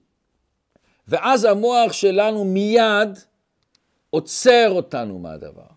ואז 1.08 1.44
המוח 1.44 1.92
שלנו 1.92 2.44
מיד 2.44 3.18
עוצר 4.11 4.66
אותנו 4.68 5.18
מהדבר. 5.18 5.75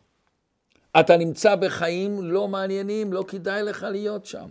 אתה 1.00 1.18
נמצא 1.18 1.56
בחיים 1.56 2.24
לא 2.24 2.48
מעניינים, 2.48 3.14
לא 3.14 3.24
כדאי 3.28 3.64
לך 3.64 3.86
להיות 3.92 4.26
שם. 4.26 4.48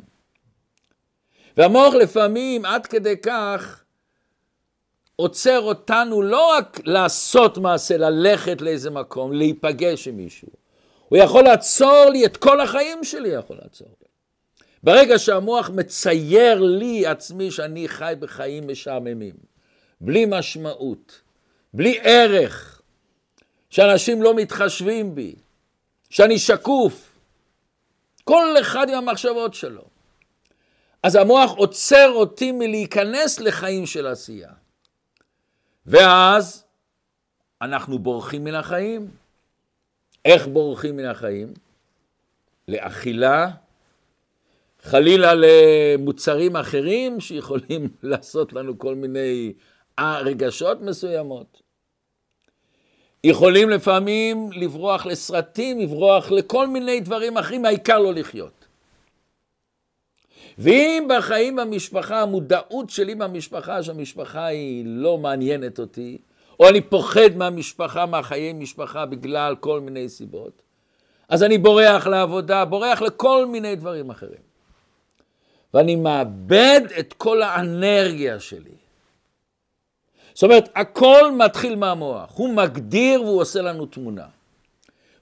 והמוח 1.57 1.95
לפעמים 1.95 2.65
עד 2.65 2.87
כדי 2.87 3.17
כך 3.23 3.85
עוצר 5.17 5.61
אותנו 5.61 6.23
לא 6.23 6.53
רק 6.53 6.81
לעשות 6.85 7.59
מעשה, 7.59 7.97
ללכת 7.97 8.61
לאיזה 8.61 8.91
מקום, 8.91 9.33
להיפגש 9.33 10.09
עם 10.09 10.17
מישהו. 10.17 10.49
הוא 11.09 11.19
יכול 11.19 11.45
לעצור 11.45 12.05
לי, 12.13 12.27
את 12.27 12.37
כל 12.37 12.61
החיים 12.61 13.05
שלי 13.05 13.29
יכול 13.29 13.57
לעצור 13.63 13.89
לי. 14.01 14.07
ברגע 14.83 15.19
שהמוח 15.19 15.71
מצייר 15.71 16.61
לי 16.61 17.07
עצמי 17.07 17.51
שאני 17.51 17.89
חי 17.89 18.15
בחיים 18.19 18.69
משעממים, 18.69 19.35
בלי 20.01 20.27
משמעות, 20.29 21.21
בלי 21.75 21.99
ערך, 22.03 22.81
שאנשים 23.71 24.23
לא 24.23 24.35
מתחשבים 24.35 25.15
בי, 25.15 25.35
שאני 26.11 26.39
שקוף, 26.39 27.13
כל 28.25 28.57
אחד 28.61 28.89
עם 28.89 28.95
המחשבות 28.95 29.55
שלו. 29.55 29.83
אז 31.03 31.15
המוח 31.15 31.51
עוצר 31.57 32.11
אותי 32.15 32.53
מלהיכנס 32.53 33.41
לחיים 33.41 33.87
של 33.87 34.07
עשייה. 34.07 34.53
ואז 35.87 36.65
אנחנו 37.63 37.99
בורחים 37.99 38.45
מן 38.45 38.55
החיים. 38.55 39.11
איך 40.25 40.47
בורחים 40.47 40.97
מן 40.97 41.05
החיים? 41.05 41.55
לאכילה, 42.69 43.49
חלילה 44.83 45.33
למוצרים 45.35 46.57
אחרים 46.57 47.21
שיכולים 47.21 47.89
לעשות 48.03 48.53
לנו 48.53 48.79
כל 48.79 48.95
מיני 48.95 49.53
רגשות 50.01 50.81
מסוימות. 50.81 51.63
יכולים 53.27 53.71
לפעמים 53.71 54.51
לברוח 54.53 55.07
לסרטים, 55.07 55.81
לברוח 55.81 56.31
לכל 56.31 56.67
מיני 56.67 57.01
דברים 57.01 57.39
אחרים, 57.39 57.65
העיקר 57.65 57.99
לא 57.99 58.15
לחיות. 58.15 58.67
ואם 60.59 61.09
בחיים 61.09 61.57
במשפחה, 61.57 62.23
המודעות 62.23 62.91
שלי 62.91 63.15
במשפחה, 63.15 63.83
שהמשפחה 63.83 64.47
היא 64.47 64.85
לא 64.87 65.19
מעניינת 65.19 65.79
אותי, 65.79 66.19
או 66.61 66.69
אני 66.69 66.81
פוחד 66.81 67.37
מהמשפחה, 67.37 68.07
מהחיי 68.07 68.53
משפחה, 68.53 69.07
בגלל 69.07 69.57
כל 69.61 69.81
מיני 69.81 70.09
סיבות, 70.09 70.63
אז 71.29 71.43
אני 71.43 71.59
בורח 71.59 72.07
לעבודה, 72.07 72.65
בורח 72.65 73.03
לכל 73.03 73.47
מיני 73.47 73.77
דברים 73.77 74.11
אחרים. 74.11 74.47
ואני 75.75 75.97
מאבד 75.97 76.81
את 76.99 77.13
כל 77.13 77.43
האנרגיה 77.43 78.41
שלי. 78.41 78.86
זאת 80.37 80.43
אומרת, 80.43 80.69
הכל 80.75 81.33
מתחיל 81.33 81.77
מהמוח. 81.77 82.33
הוא 82.35 82.55
מגדיר 82.55 83.23
והוא 83.23 83.41
עושה 83.41 83.63
לנו 83.63 83.87
תמונה. 83.87 84.27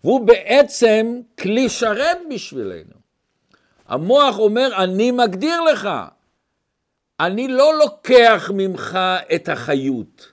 והוא 0.04 0.26
בעצם 0.26 1.20
כלי 1.40 1.68
שרת 1.68 2.18
בשבילנו. 2.30 2.94
המוח 3.88 4.38
אומר, 4.38 4.84
אני 4.84 5.10
מגדיר 5.10 5.60
לך. 5.60 5.88
אני 7.20 7.48
לא 7.48 7.78
לוקח 7.78 8.50
ממך 8.54 8.98
את 9.34 9.48
החיות, 9.48 10.32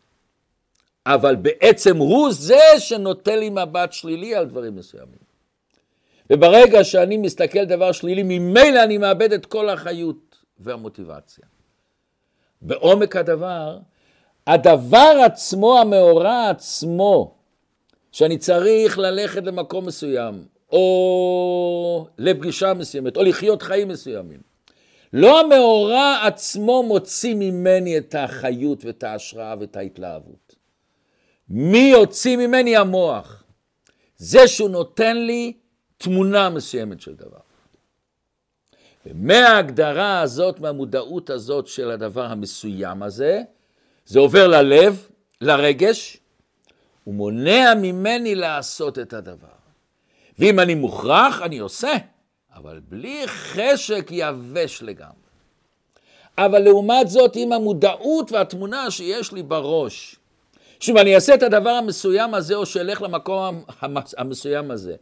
אבל 1.05 1.35
בעצם 1.35 1.97
הוא 1.97 2.31
זה 2.31 2.61
שנותן 2.79 3.39
לי 3.39 3.49
מבט 3.49 3.93
שלילי 3.93 4.35
על 4.35 4.45
דברים 4.45 4.75
מסוימים. 4.75 5.21
וברגע 6.29 6.83
שאני 6.83 7.17
מסתכל 7.17 7.65
דבר 7.65 7.91
שלילי, 7.91 8.23
ממילא 8.23 8.83
אני 8.83 8.97
מאבד 8.97 9.33
את 9.33 9.45
כל 9.45 9.69
החיות 9.69 10.35
והמוטיבציה. 10.59 11.45
בעומק 12.61 13.15
הדבר, 13.15 13.79
הדבר 14.53 15.13
עצמו, 15.25 15.79
המאורע 15.79 16.49
עצמו, 16.49 17.35
שאני 18.11 18.37
צריך 18.37 18.97
ללכת 18.97 19.43
למקום 19.43 19.85
מסוים, 19.85 20.45
או 20.71 22.07
לפגישה 22.17 22.73
מסוימת, 22.73 23.17
או 23.17 23.23
לחיות 23.23 23.61
חיים 23.61 23.87
מסוימים. 23.87 24.39
לא 25.13 25.39
המאורע 25.39 26.19
עצמו 26.27 26.83
מוציא 26.83 27.35
ממני 27.35 27.97
את 27.97 28.15
החיות 28.15 28.85
ואת 28.85 29.03
ההשראה 29.03 29.55
ואת 29.59 29.75
ההתלהבות. 29.75 30.55
מי 31.49 31.89
יוציא 31.93 32.37
ממני 32.37 32.77
המוח? 32.77 33.43
זה 34.17 34.47
שהוא 34.47 34.69
נותן 34.69 35.17
לי 35.17 35.53
תמונה 35.97 36.49
מסוימת 36.49 37.01
של 37.01 37.15
דבר. 37.15 37.39
ומההגדרה 39.05 40.21
הזאת, 40.21 40.59
מהמודעות 40.59 41.29
הזאת 41.29 41.67
של 41.67 41.91
הדבר 41.91 42.25
המסוים 42.25 43.03
הזה, 43.03 43.41
זה 44.11 44.19
עובר 44.19 44.47
ללב, 44.47 45.07
לרגש, 45.41 46.17
ומונע 47.07 47.73
ממני 47.81 48.35
לעשות 48.35 48.99
את 48.99 49.13
הדבר. 49.13 49.57
ואם 50.39 50.59
אני 50.59 50.75
מוכרח, 50.75 51.41
אני 51.41 51.59
עושה, 51.59 51.91
אבל 52.55 52.79
בלי 52.89 53.23
חשק 53.27 54.07
יבש 54.11 54.83
לגמרי. 54.83 55.31
אבל 56.37 56.59
לעומת 56.59 57.07
זאת, 57.09 57.35
עם 57.35 57.53
המודעות 57.53 58.31
והתמונה 58.31 58.91
שיש 58.91 59.31
לי 59.31 59.43
בראש, 59.43 60.15
שאם 60.79 60.97
אני 60.97 61.15
אעשה 61.15 61.33
את 61.33 61.43
הדבר 61.43 61.69
המסוים 61.69 62.33
הזה, 62.33 62.55
או 62.55 62.65
שאלך 62.65 63.01
למקום 63.01 63.63
המסוים 64.17 64.71
הזה, 64.71 64.95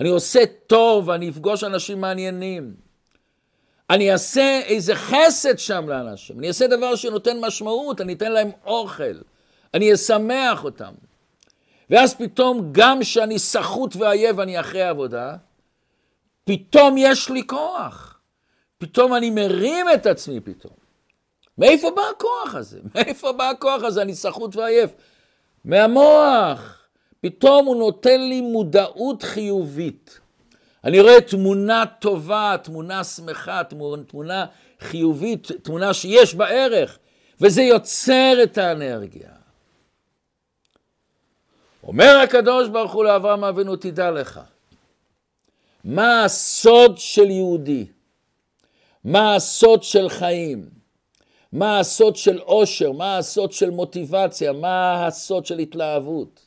אני 0.00 0.08
עושה 0.08 0.40
טוב, 0.66 1.10
אני 1.10 1.28
אפגוש 1.28 1.64
אנשים 1.64 2.00
מעניינים. 2.00 2.85
אני 3.90 4.12
אעשה 4.12 4.60
איזה 4.64 4.94
חסד 4.94 5.58
שם 5.58 5.88
לאנשים, 5.88 6.38
אני 6.38 6.48
אעשה 6.48 6.66
דבר 6.66 6.96
שנותן 6.96 7.40
משמעות, 7.40 8.00
אני 8.00 8.12
אתן 8.12 8.32
להם 8.32 8.50
אוכל, 8.64 9.18
אני 9.74 9.94
אשמח 9.94 10.64
אותם. 10.64 10.92
ואז 11.90 12.14
פתאום, 12.14 12.68
גם 12.72 13.00
כשאני 13.00 13.38
סחוט 13.38 13.96
ועייף 13.96 14.36
ואני 14.36 14.60
אחרי 14.60 14.82
עבודה, 14.82 15.36
פתאום 16.44 16.94
יש 16.98 17.30
לי 17.30 17.46
כוח. 17.46 18.18
פתאום 18.78 19.14
אני 19.14 19.30
מרים 19.30 19.86
את 19.94 20.06
עצמי 20.06 20.40
פתאום. 20.40 20.72
מאיפה 21.58 21.90
בא 21.90 22.02
הכוח 22.16 22.54
הזה? 22.54 22.78
מאיפה 22.94 23.32
בא 23.32 23.50
הכוח 23.50 23.82
הזה? 23.82 24.02
אני 24.02 24.14
סחוט 24.14 24.56
ועייף. 24.56 24.90
מהמוח. 25.64 26.86
פתאום 27.20 27.66
הוא 27.66 27.76
נותן 27.76 28.20
לי 28.20 28.40
מודעות 28.40 29.22
חיובית. 29.22 30.20
אני 30.86 31.00
רואה 31.00 31.20
תמונה 31.20 31.84
טובה, 31.98 32.56
תמונה 32.62 33.04
שמחה, 33.04 33.62
תמונה 34.08 34.46
חיובית, 34.80 35.48
תמונה 35.62 35.94
שיש 35.94 36.34
בה 36.34 36.48
ערך, 36.48 36.98
וזה 37.40 37.62
יוצר 37.62 38.32
את 38.42 38.58
האנרגיה. 38.58 39.30
אומר 41.82 42.20
הקדוש 42.24 42.68
ברוך 42.68 42.92
הוא 42.92 43.04
לאברהם 43.04 43.44
אבינו, 43.44 43.76
תדע 43.76 44.10
לך, 44.10 44.40
מה 45.84 46.24
הסוד 46.24 46.98
של 46.98 47.30
יהודי? 47.30 47.86
מה 49.04 49.34
הסוד 49.34 49.82
של 49.82 50.08
חיים? 50.08 50.68
מה 51.52 51.78
הסוד 51.78 52.16
של 52.16 52.38
עושר? 52.38 52.92
מה 52.92 53.18
הסוד 53.18 53.52
של 53.52 53.70
מוטיבציה? 53.70 54.52
מה 54.52 55.06
הסוד 55.06 55.46
של 55.46 55.58
התלהבות? 55.58 56.40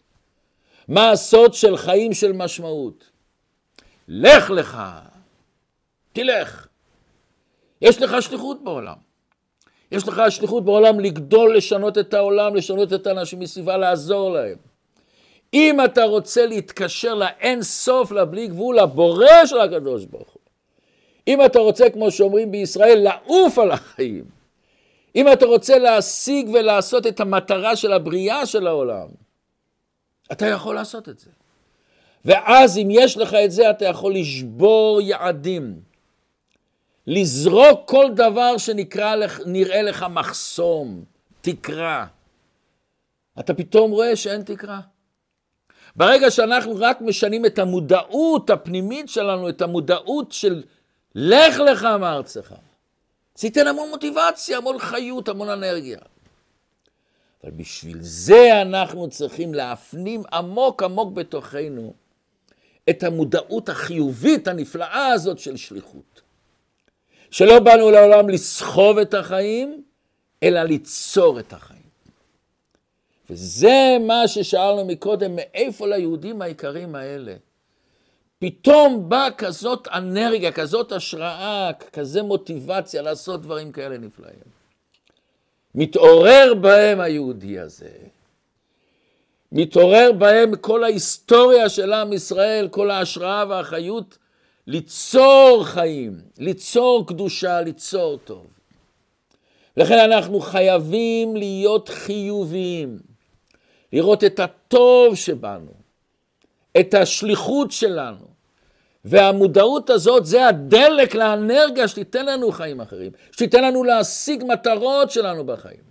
מה 0.87 1.11
הסוד 1.11 1.53
של 1.53 1.77
חיים 1.77 2.13
של 2.13 2.31
משמעות? 2.31 3.08
לך 4.09 4.49
לך, 4.49 4.77
תלך. 6.13 6.67
יש 7.81 8.01
לך 8.01 8.21
שליחות 8.21 8.63
בעולם. 8.63 8.95
יש 9.91 10.07
לך 10.07 10.21
שליחות 10.29 10.65
בעולם 10.65 10.99
לגדול, 10.99 11.57
לשנות 11.57 11.97
את 11.97 12.13
העולם, 12.13 12.55
לשנות 12.55 12.93
את 12.93 13.07
האנשים 13.07 13.39
מסביבה, 13.39 13.77
לעזור 13.77 14.31
להם. 14.31 14.57
אם 15.53 15.85
אתה 15.85 16.03
רוצה 16.03 16.45
להתקשר 16.45 17.13
לאין 17.13 17.61
סוף, 17.61 18.11
לבלי 18.11 18.47
גבול, 18.47 18.79
לבורא 18.79 19.45
של 19.45 19.59
הקדוש 19.59 20.05
ברוך 20.05 20.29
הוא. 20.29 20.41
אם 21.27 21.45
אתה 21.45 21.59
רוצה, 21.59 21.89
כמו 21.89 22.11
שאומרים 22.11 22.51
בישראל, 22.51 22.99
לעוף 22.99 23.59
על 23.59 23.71
החיים. 23.71 24.25
אם 25.15 25.33
אתה 25.33 25.45
רוצה 25.45 25.77
להשיג 25.77 26.49
ולעשות 26.53 27.07
את 27.07 27.19
המטרה 27.19 27.75
של 27.75 27.93
הבריאה 27.93 28.45
של 28.45 28.67
העולם, 28.67 29.07
אתה 30.31 30.45
יכול 30.45 30.75
לעשות 30.75 31.09
את 31.09 31.19
זה. 31.19 31.29
ואז 32.25 32.77
אם 32.77 32.87
יש 32.91 33.17
לך 33.17 33.33
את 33.33 33.51
זה, 33.51 33.69
אתה 33.69 33.85
יכול 33.85 34.15
לשבור 34.15 35.01
יעדים. 35.01 35.81
לזרוק 37.07 37.89
כל 37.89 38.05
דבר 38.15 38.57
שנראה 38.57 39.81
לך 39.81 40.05
מחסום, 40.09 41.03
תקרה. 41.41 42.05
אתה 43.39 43.53
פתאום 43.53 43.91
רואה 43.91 44.15
שאין 44.15 44.41
תקרה. 44.41 44.79
ברגע 45.95 46.31
שאנחנו 46.31 46.75
רק 46.75 47.01
משנים 47.01 47.45
את 47.45 47.59
המודעות 47.59 48.49
הפנימית 48.49 49.09
שלנו, 49.09 49.49
את 49.49 49.61
המודעות 49.61 50.31
של 50.31 50.63
לך 51.15 51.59
לך 51.59 51.83
מארצך, 51.83 52.53
זה 53.35 53.47
ייתן 53.47 53.67
המון 53.67 53.89
מוטיבציה, 53.89 54.57
המון 54.57 54.79
חיות, 54.79 55.29
המון 55.29 55.49
אנרגיה. 55.49 55.99
אבל 57.43 57.51
בשביל 57.51 57.97
זה 58.01 58.61
אנחנו 58.61 59.09
צריכים 59.09 59.53
להפנים 59.53 60.23
עמוק 60.33 60.83
עמוק 60.83 61.13
בתוכנו 61.13 61.93
את 62.89 63.03
המודעות 63.03 63.69
החיובית 63.69 64.47
הנפלאה 64.47 65.07
הזאת 65.07 65.39
של 65.39 65.57
שליחות. 65.57 66.21
שלא 67.31 67.59
באנו 67.59 67.91
לעולם 67.91 68.29
לסחוב 68.29 68.97
את 68.97 69.13
החיים, 69.13 69.83
אלא 70.43 70.63
ליצור 70.63 71.39
את 71.39 71.53
החיים. 71.53 71.79
וזה 73.29 73.97
מה 74.07 74.27
ששאלנו 74.27 74.85
מקודם, 74.85 75.35
מאיפה 75.35 75.87
ליהודים 75.87 76.41
היקרים 76.41 76.95
האלה? 76.95 77.35
פתאום 78.39 79.09
באה 79.09 79.31
כזאת 79.31 79.87
אנרגיה, 79.87 80.51
כזאת 80.51 80.91
השראה, 80.91 81.71
כזה 81.93 82.23
מוטיבציה 82.23 83.01
לעשות 83.01 83.41
דברים 83.41 83.71
כאלה 83.71 83.97
נפלאים. 83.97 84.59
מתעורר 85.75 86.53
בהם 86.53 86.99
היהודי 86.99 87.59
הזה. 87.59 87.89
מתעורר 89.51 90.11
בהם 90.11 90.55
כל 90.55 90.83
ההיסטוריה 90.83 91.69
של 91.69 91.93
עם 91.93 92.13
ישראל, 92.13 92.67
כל 92.67 92.91
ההשראה 92.91 93.45
והחיות, 93.49 94.17
ליצור 94.67 95.63
חיים, 95.65 96.21
ליצור 96.37 97.07
קדושה, 97.07 97.61
ליצור 97.61 98.17
טוב. 98.17 98.47
לכן 99.77 99.99
אנחנו 99.99 100.39
חייבים 100.39 101.35
להיות 101.35 101.89
חיוביים, 101.89 102.99
לראות 103.93 104.23
את 104.23 104.39
הטוב 104.39 105.15
שבנו, 105.15 105.71
את 106.79 106.93
השליחות 106.93 107.71
שלנו, 107.71 108.25
והמודעות 109.05 109.89
הזאת 109.89 110.25
זה 110.25 110.47
הדלק 110.47 111.15
לאנרגיה 111.15 111.87
שתיתן 111.87 112.25
לנו 112.25 112.51
חיים 112.51 112.81
אחרים, 112.81 113.11
שתיתן 113.31 113.63
לנו 113.63 113.83
להשיג 113.83 114.43
מטרות 114.47 115.11
שלנו 115.11 115.45
בחיים. 115.45 115.89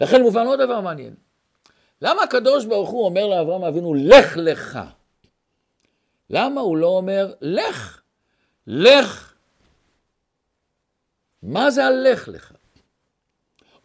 לכן 0.00 0.22
מובן 0.22 0.46
עוד 0.46 0.60
דבר 0.60 0.80
מעניין. 0.80 1.27
למה 2.02 2.22
הקדוש 2.22 2.64
ברוך 2.64 2.90
הוא 2.90 3.04
אומר 3.04 3.26
לאברהם 3.26 3.64
אבינו, 3.64 3.94
לך 3.94 4.36
לך? 4.36 4.78
למה 6.30 6.60
הוא 6.60 6.76
לא 6.76 6.86
אומר, 6.86 7.34
לך, 7.40 8.00
לך? 8.66 9.34
מה 11.42 11.70
זה 11.70 11.84
הלך 11.84 12.28
לך? 12.28 12.52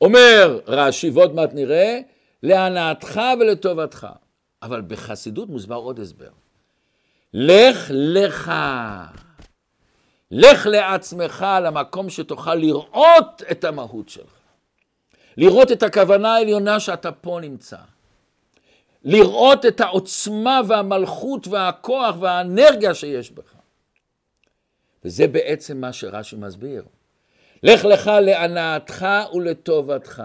אומר 0.02 0.60
רש"י, 0.67 1.10
ועוד 1.10 1.36
מעט 1.36 1.54
נראה, 1.54 1.99
להנאתך 2.43 3.21
ולטובתך. 3.39 4.08
אבל 4.62 4.82
בחסידות 4.82 5.49
מוסבר 5.49 5.76
עוד 5.76 5.99
הסבר. 5.99 6.30
לך 7.34 7.91
לך. 7.93 8.52
לך 10.32 10.65
לעצמך 10.65 11.45
למקום 11.62 12.10
שתוכל 12.10 12.56
לראות 12.56 13.41
את 13.52 13.63
המהות 13.63 14.10
שלך. 14.10 14.39
לראות 15.38 15.71
את 15.71 15.84
הכוונה 15.84 16.36
העליונה 16.36 16.80
שאתה 16.80 17.12
פה 17.12 17.39
נמצא. 17.41 17.78
לראות 19.04 19.66
את 19.66 19.82
העוצמה 19.82 20.62
והמלכות 20.68 21.48
והכוח 21.48 22.16
והאנרגיה 22.20 22.94
שיש 22.94 23.32
בך. 23.32 23.56
וזה 25.06 25.28
בעצם 25.28 25.82
מה 25.82 25.94
שרש"י 25.94 26.36
מסביר. 26.36 26.84
לך 27.63 27.86
לך 27.86 28.08
להנאתך 28.08 29.06
ולטובתך. 29.34 30.24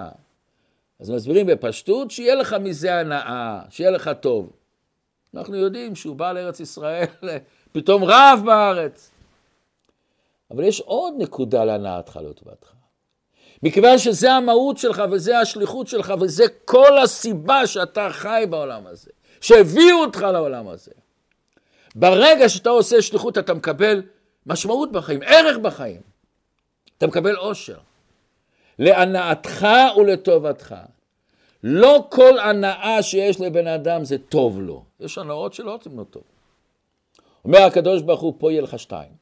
אז 1.00 1.10
מסבירים 1.10 1.46
בפשטות, 1.46 2.10
שיהיה 2.10 2.34
לך 2.34 2.56
מזה 2.60 3.00
הנאה, 3.00 3.60
שיהיה 3.70 3.90
לך 3.90 4.10
טוב. 4.20 4.52
אנחנו 5.34 5.56
יודעים 5.56 5.94
שהוא 5.94 6.16
בא 6.16 6.32
לארץ 6.32 6.60
ישראל, 6.60 7.06
פתאום 7.72 8.04
רב 8.04 8.40
בארץ. 8.44 9.10
אבל 10.50 10.64
יש 10.64 10.80
עוד 10.80 11.14
נקודה 11.18 11.64
להנאתך 11.64 12.18
לטובתך. 12.22 12.77
מכיוון 13.62 13.98
שזה 13.98 14.32
המהות 14.32 14.78
שלך 14.78 15.02
וזה 15.10 15.38
השליחות 15.38 15.86
שלך 15.86 16.14
וזה 16.20 16.44
כל 16.64 16.98
הסיבה 16.98 17.66
שאתה 17.66 18.08
חי 18.10 18.44
בעולם 18.50 18.86
הזה, 18.86 19.10
שהביאו 19.40 20.00
אותך 20.00 20.22
לעולם 20.32 20.68
הזה. 20.68 20.92
ברגע 21.94 22.48
שאתה 22.48 22.70
עושה 22.70 23.02
שליחות 23.02 23.38
אתה 23.38 23.54
מקבל 23.54 24.02
משמעות 24.46 24.92
בחיים, 24.92 25.20
ערך 25.22 25.56
בחיים. 25.56 26.00
אתה 26.98 27.06
מקבל 27.06 27.36
עושר. 27.36 27.78
להנאתך 28.78 29.66
ולטובתך. 29.96 30.74
לא 31.62 32.06
כל 32.08 32.38
הנאה 32.38 33.02
שיש 33.02 33.40
לבן 33.40 33.66
אדם 33.66 34.04
זה 34.04 34.18
טוב 34.18 34.60
לו. 34.60 34.84
יש 35.00 35.18
הנאות 35.18 35.54
שלא 35.54 35.70
רוצים 35.70 35.96
לו 35.96 36.04
טוב. 36.04 36.22
אומר 37.44 37.62
הקדוש 37.62 38.02
ברוך 38.02 38.20
הוא, 38.20 38.34
פה 38.38 38.52
יהיה 38.52 38.62
לך 38.62 38.78
שתיים. 38.78 39.12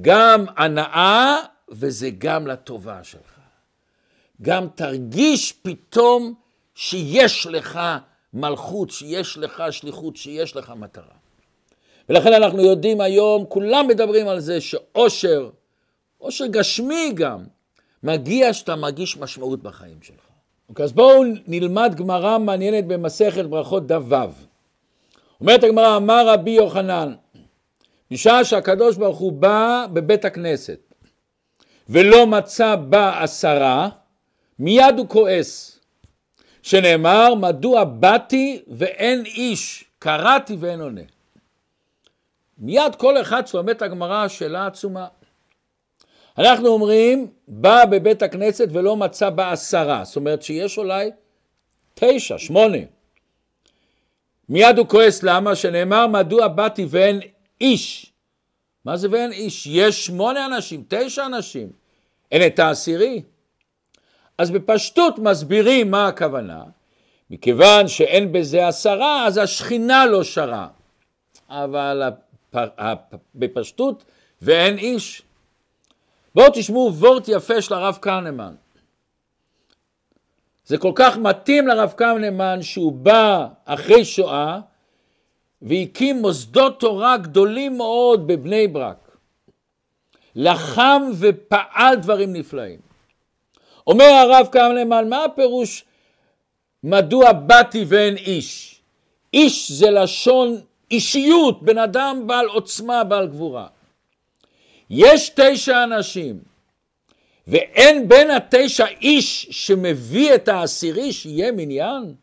גם 0.00 0.44
הנאה 0.56 1.36
וזה 1.68 2.10
גם 2.18 2.46
לטובה 2.46 3.04
שלך. 3.04 3.35
גם 4.42 4.66
תרגיש 4.74 5.52
פתאום 5.52 6.34
שיש 6.74 7.46
לך 7.46 7.80
מלכות, 8.34 8.90
שיש 8.90 9.38
לך 9.38 9.62
שליחות, 9.70 10.16
שיש 10.16 10.56
לך 10.56 10.72
מטרה. 10.76 11.14
ולכן 12.08 12.32
אנחנו 12.32 12.62
יודעים 12.62 13.00
היום, 13.00 13.44
כולם 13.48 13.86
מדברים 13.88 14.28
על 14.28 14.40
זה 14.40 14.60
שאושר, 14.60 15.50
אושר 16.20 16.46
גשמי 16.46 17.12
גם, 17.14 17.44
מגיע 18.02 18.52
שאתה 18.52 18.76
מרגיש 18.76 19.16
משמעות 19.16 19.62
בחיים 19.62 19.98
שלך. 20.02 20.26
אוקיי, 20.68 20.84
אז 20.84 20.92
בואו 20.92 21.22
נלמד 21.46 21.94
גמרא 21.96 22.38
מעניינת 22.38 22.86
במסכת 22.86 23.44
ברכות 23.44 23.86
דף 23.86 24.02
ו'. 24.08 24.14
אומרת 25.40 25.64
הגמרא, 25.64 25.96
אמר 25.96 26.28
רבי 26.28 26.50
יוחנן, 26.50 27.14
בשעה 28.10 28.44
שהקדוש 28.44 28.96
ברוך 28.96 29.18
הוא 29.18 29.32
בא 29.32 29.86
בבית 29.92 30.24
הכנסת 30.24 30.78
ולא 31.88 32.26
מצא 32.26 32.76
בה 32.76 33.22
עשרה, 33.22 33.88
מיד 34.58 34.98
הוא 34.98 35.08
כועס. 35.08 35.80
שנאמר, 36.62 37.34
מדוע 37.34 37.84
באתי 37.84 38.62
ואין 38.68 39.24
איש, 39.24 39.84
קראתי 39.98 40.56
ואין 40.60 40.80
עונה. 40.80 41.00
מיד 42.58 42.94
כל 42.94 43.20
אחד 43.20 43.46
שלומד 43.46 43.68
את 43.68 43.82
הגמרא, 43.82 44.28
שאלה 44.28 44.66
עצומה. 44.66 45.06
אנחנו 46.38 46.68
אומרים, 46.68 47.26
בא 47.48 47.84
בבית 47.84 48.22
הכנסת 48.22 48.68
ולא 48.72 48.96
מצא 48.96 49.30
בה 49.30 49.52
עשרה, 49.52 50.04
זאת 50.04 50.16
אומרת 50.16 50.42
שיש 50.42 50.78
אולי 50.78 51.10
תשע, 51.94 52.38
שמונה. 52.38 52.78
מיד 54.48 54.78
הוא 54.78 54.88
כועס, 54.88 55.22
למה? 55.22 55.54
שנאמר, 55.54 56.06
מדוע 56.06 56.48
באתי 56.48 56.86
ואין 56.90 57.20
איש. 57.60 58.12
מה 58.84 58.96
זה 58.96 59.08
ואין 59.10 59.32
איש? 59.32 59.66
יש 59.66 60.06
שמונה 60.06 60.46
אנשים, 60.46 60.84
תשע 60.88 61.26
אנשים. 61.26 61.68
אין 62.32 62.46
את 62.46 62.58
העשירי. 62.58 63.22
אז 64.38 64.50
בפשטות 64.50 65.18
מסבירים 65.18 65.90
מה 65.90 66.08
הכוונה. 66.08 66.62
מכיוון 67.30 67.88
שאין 67.88 68.32
בזה 68.32 68.68
עשרה, 68.68 69.26
אז 69.26 69.38
השכינה 69.38 70.06
לא 70.06 70.24
שרה. 70.24 70.68
אבל 71.48 72.02
בפשטות, 73.34 74.04
ואין 74.42 74.78
איש. 74.78 75.22
בואו 76.34 76.50
תשמעו 76.54 76.94
וורט 76.94 77.24
יפה 77.28 77.62
של 77.62 77.74
הרב 77.74 77.98
קרנמן. 78.00 78.54
זה 80.66 80.78
כל 80.78 80.92
כך 80.94 81.16
מתאים 81.16 81.66
לרב 81.68 81.92
קרנמן 81.96 82.62
שהוא 82.62 82.92
בא 82.92 83.46
אחרי 83.64 84.04
שואה 84.04 84.60
והקים 85.62 86.20
מוסדות 86.20 86.80
תורה 86.80 87.16
גדולים 87.16 87.76
מאוד 87.76 88.26
בבני 88.26 88.68
ברק. 88.68 89.16
לחם 90.34 91.02
ופעל 91.18 91.96
דברים 91.96 92.32
נפלאים. 92.32 92.85
אומר 93.86 94.04
הרב 94.04 94.46
קרנמן, 94.52 95.08
מה 95.08 95.24
הפירוש 95.24 95.84
מדוע 96.84 97.32
באתי 97.32 97.84
ואין 97.88 98.16
איש? 98.16 98.80
איש 99.34 99.70
זה 99.70 99.90
לשון 99.90 100.60
אישיות, 100.90 101.62
בן 101.62 101.78
אדם 101.78 102.26
בעל 102.26 102.46
עוצמה, 102.46 103.04
בעל 103.04 103.26
גבורה. 103.26 103.66
יש 104.90 105.30
תשע 105.36 105.84
אנשים, 105.84 106.38
ואין 107.46 108.08
בין 108.08 108.30
התשע 108.30 108.86
איש 108.86 109.46
שמביא 109.50 110.34
את 110.34 110.48
העשירי 110.48 111.12
שיהיה 111.12 111.52
מניין, 111.52 112.14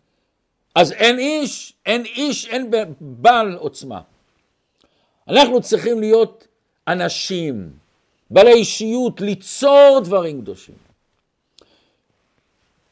אז 0.76 0.92
אין 0.92 1.20
איש, 1.20 1.74
אין 1.86 2.06
איש, 2.06 2.48
אין 2.48 2.72
בעל 3.00 3.56
עוצמה. 3.56 4.02
אנחנו 5.28 5.62
צריכים 5.62 6.00
להיות 6.00 6.48
אנשים, 6.88 7.70
בעלי 8.30 8.54
אישיות, 8.54 9.22
ליצור 9.22 10.02
דברים 10.04 10.42
קדושים. 10.42 10.83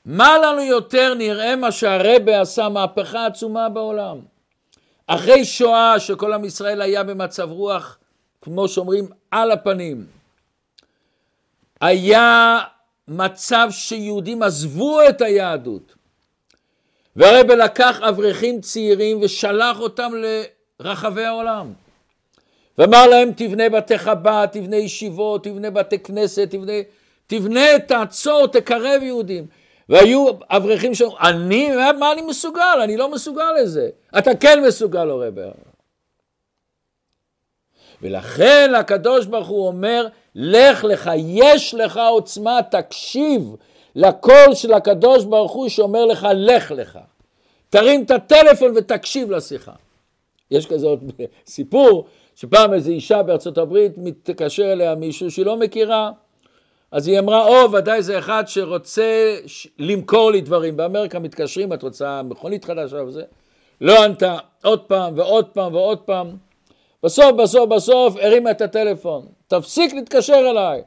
מה 0.05 0.37
לנו 0.37 0.61
יותר 0.61 1.13
נראה 1.13 1.55
מה 1.55 1.71
שהרבה 1.71 2.41
עשה 2.41 2.69
מהפכה 2.69 3.25
עצומה 3.25 3.69
בעולם. 3.69 4.19
אחרי 5.07 5.45
שואה 5.45 5.99
שכל 5.99 6.33
עם 6.33 6.45
ישראל 6.45 6.81
היה 6.81 7.03
במצב 7.03 7.51
רוח, 7.51 7.97
כמו 8.41 8.67
שאומרים, 8.67 9.07
על 9.31 9.51
הפנים. 9.51 10.05
היה 11.81 12.59
מצב 13.07 13.67
שיהודים 13.71 14.43
עזבו 14.43 14.99
את 15.09 15.21
היהדות. 15.21 15.95
והרבה 17.15 17.55
לקח 17.55 18.01
אברכים 18.01 18.61
צעירים 18.61 19.19
ושלח 19.21 19.79
אותם 19.79 20.11
לרחבי 20.79 21.25
העולם. 21.25 21.73
ואמר 22.77 23.07
להם, 23.07 23.31
תבנה 23.35 23.69
בתי 23.69 23.97
חב"ד, 23.97 24.47
תבנה 24.51 24.75
ישיבות, 24.75 25.43
תבנה 25.43 25.69
בתי 25.69 25.99
כנסת, 25.99 26.47
תבנה, 26.49 26.73
תבנה, 27.27 27.79
תעצור, 27.87 28.47
תקרב 28.47 29.01
יהודים. 29.03 29.45
והיו 29.91 30.25
אברכים 30.49 30.95
שאומרים, 30.95 31.19
אני, 31.21 31.69
מה 31.99 32.11
אני 32.11 32.21
מסוגל? 32.21 32.79
אני 32.83 32.97
לא 32.97 33.11
מסוגל 33.11 33.51
לזה. 33.61 33.89
אתה 34.17 34.35
כן 34.35 34.63
מסוגל, 34.67 35.09
רבי. 35.09 35.41
ולכן 38.01 38.71
הקדוש 38.79 39.25
ברוך 39.25 39.47
הוא 39.47 39.67
אומר, 39.67 40.07
לך 40.35 40.83
לך, 40.83 41.11
יש 41.17 41.73
לך 41.73 41.99
עוצמה, 42.09 42.59
תקשיב 42.71 43.55
לקול 43.95 44.53
של 44.53 44.73
הקדוש 44.73 45.25
ברוך 45.25 45.51
הוא 45.51 45.69
שאומר 45.69 46.05
לך, 46.05 46.27
לך 46.35 46.71
לך. 46.71 46.99
תרים 47.69 48.03
את 48.03 48.11
הטלפון 48.11 48.73
ותקשיב 48.75 49.31
לשיחה. 49.31 49.73
יש 50.51 50.65
כזאת 50.65 50.99
סיפור, 51.47 52.05
שפעם 52.35 52.73
איזו 52.73 52.91
אישה 52.91 53.23
בארצות 53.23 53.57
הברית 53.57 53.91
מתקשר 53.97 54.71
אליה 54.71 54.95
מישהו 54.95 55.31
שהיא 55.31 55.45
לא 55.45 55.57
מכירה, 55.57 56.11
אז 56.91 57.07
היא 57.07 57.19
אמרה, 57.19 57.47
או, 57.47 57.71
ודאי 57.71 58.03
זה 58.03 58.19
אחד 58.19 58.43
שרוצה 58.47 59.37
למכור 59.79 60.31
לי 60.31 60.41
דברים. 60.41 60.77
באמריקה 60.77 61.19
מתקשרים, 61.19 61.73
את 61.73 61.83
רוצה 61.83 62.21
מכונית 62.21 62.65
חדשה 62.65 63.03
וזה. 63.03 63.23
לא 63.81 64.03
ענתה, 64.03 64.37
עוד 64.63 64.79
פעם 64.83 65.17
ועוד 65.17 65.45
פעם 65.53 65.73
ועוד 65.73 65.99
פעם. 65.99 66.37
בסוף, 67.03 67.31
בסוף, 67.31 67.69
בסוף, 67.69 68.15
הרימה 68.21 68.51
את 68.51 68.61
הטלפון. 68.61 69.25
תפסיק 69.47 69.93
להתקשר 69.93 70.49
אליי. 70.49 70.83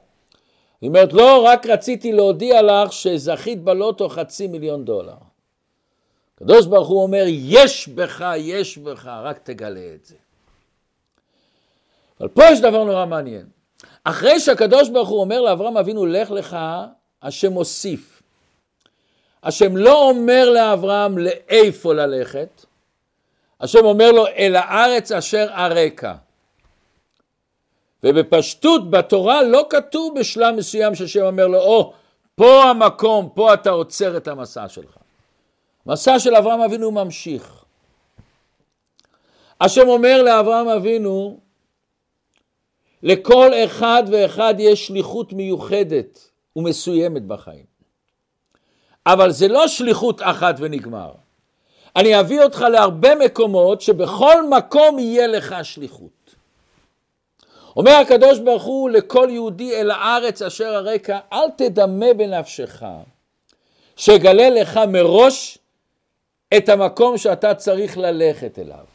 היא 0.81 0.89
אומרת, 0.89 1.13
לא, 1.13 1.45
רק 1.45 1.67
רציתי 1.67 2.13
להודיע 2.13 2.63
לך 2.63 2.93
שזכית 2.93 3.63
בלוטו 3.63 4.09
חצי 4.09 4.47
מיליון 4.47 4.85
דולר. 4.85 5.15
הקדוש 6.35 6.67
ברוך 6.67 6.89
הוא 6.89 7.03
אומר, 7.03 7.25
יש 7.29 7.89
בך, 7.89 8.25
יש 8.37 8.79
בך, 8.79 9.07
רק 9.07 9.39
תגלה 9.39 9.95
את 9.95 10.05
זה. 10.05 10.17
אבל 12.21 12.29
פה 12.29 12.45
יש 12.45 12.61
דבר 12.61 12.85
נורא 12.85 13.07
מעניין. 13.07 13.54
אחרי 14.05 14.41
שהקדוש 14.41 14.89
ברוך 14.89 15.09
הוא 15.09 15.21
אומר 15.21 15.41
לאברהם 15.41 15.77
אבינו, 15.77 16.07
לך 16.07 16.31
לך, 16.31 16.57
השם 17.23 17.53
מוסיף. 17.53 18.23
השם 19.43 19.77
לא 19.77 20.09
אומר 20.09 20.51
לאברהם 20.51 21.19
לאיפה 21.19 21.95
ללכת, 21.95 22.65
השם 23.61 23.85
אומר 23.85 24.13
לו, 24.13 24.27
אל 24.27 24.57
הארץ 24.57 25.13
אשר 25.13 25.47
אראך. 25.51 26.05
ובפשטות 28.03 28.91
בתורה 28.91 29.43
לא 29.43 29.67
כתוב 29.71 30.19
בשלב 30.19 30.55
מסוים 30.55 30.95
שהשם 30.95 31.23
אומר 31.23 31.47
לו, 31.47 31.59
או, 31.59 31.93
oh, 31.93 31.95
פה 32.35 32.63
המקום, 32.65 33.29
פה 33.35 33.55
אתה 33.55 33.71
עוצר 33.71 34.17
את 34.17 34.29
המסע 34.29 34.69
שלך. 34.69 34.97
מסע 35.87 36.19
של 36.19 36.35
אברהם 36.35 36.61
אבינו 36.61 36.91
ממשיך. 36.91 37.65
השם 39.61 39.89
אומר 39.89 40.23
לאברהם 40.23 40.69
אבינו, 40.69 41.39
לכל 43.05 43.51
אחד 43.65 44.03
ואחד 44.13 44.55
יש 44.59 44.87
שליחות 44.87 45.33
מיוחדת 45.33 46.31
ומסוימת 46.57 47.23
בחיים. 47.23 47.65
אבל 49.07 49.31
זה 49.31 49.49
לא 49.49 49.69
שליחות 49.69 50.23
אחת 50.23 50.55
ונגמר. 50.59 51.13
אני 51.97 52.21
אביא 52.21 52.43
אותך 52.43 52.61
להרבה 52.61 53.15
מקומות 53.15 53.81
שבכל 53.81 54.49
מקום 54.49 54.99
יהיה 54.99 55.27
לך 55.27 55.55
שליחות. 55.63 56.35
אומר 57.77 57.93
הקדוש 57.93 58.39
ברוך 58.39 58.63
הוא 58.63 58.91
לכל 58.91 59.29
יהודי 59.31 59.81
אל 59.81 59.91
הארץ 59.91 60.43
אשר 60.43 60.75
הרקע, 60.75 61.19
אל 61.33 61.51
תדמה 61.57 62.15
בנפשך, 62.17 62.83
שגלה 63.97 64.51
לך 64.51 64.81
מראש 64.89 65.59
את 66.57 66.69
המקום 66.69 67.19
שאתה 67.19 67.55
צריך 67.55 67.99
ללכת 67.99 68.59
אליו. 68.59 68.94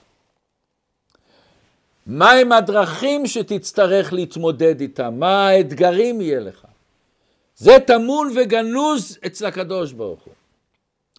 מהם 2.10 2.52
הדרכים 2.52 3.28
שתצטרך 3.28 4.14
להתמודד 4.14 4.82
איתם? 4.82 5.14
מה 5.18 5.48
האתגרים 5.48 6.22
יהיה 6.22 6.40
לך? 6.40 6.66
זה 7.56 7.78
טמון 7.88 8.32
וגנוז 8.36 9.18
אצל 9.26 9.46
הקדוש 9.46 9.92
ברוך 9.92 10.20
הוא. 10.24 10.34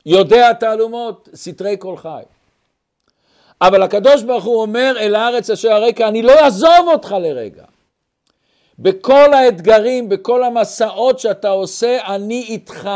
יודע 0.07 0.53
תעלומות, 0.53 1.29
סתרי 1.35 1.77
כל 1.79 1.97
חי. 1.97 2.23
אבל 3.61 3.83
הקדוש 3.83 4.23
ברוך 4.23 4.45
הוא 4.45 4.63
אומר 4.63 4.95
אל 5.01 5.15
הארץ 5.15 5.51
אשר 5.51 5.73
הרקע, 5.73 6.09
אני 6.09 6.23
לא 6.23 6.33
אעזוב 6.33 6.87
אותך 6.87 7.13
לרגע. 7.13 7.65
בכל 8.79 9.35
האתגרים, 9.35 10.09
בכל 10.09 10.45
המסעות 10.45 11.19
שאתה 11.19 11.49
עושה, 11.49 12.15
אני 12.15 12.45
איתך. 12.49 12.91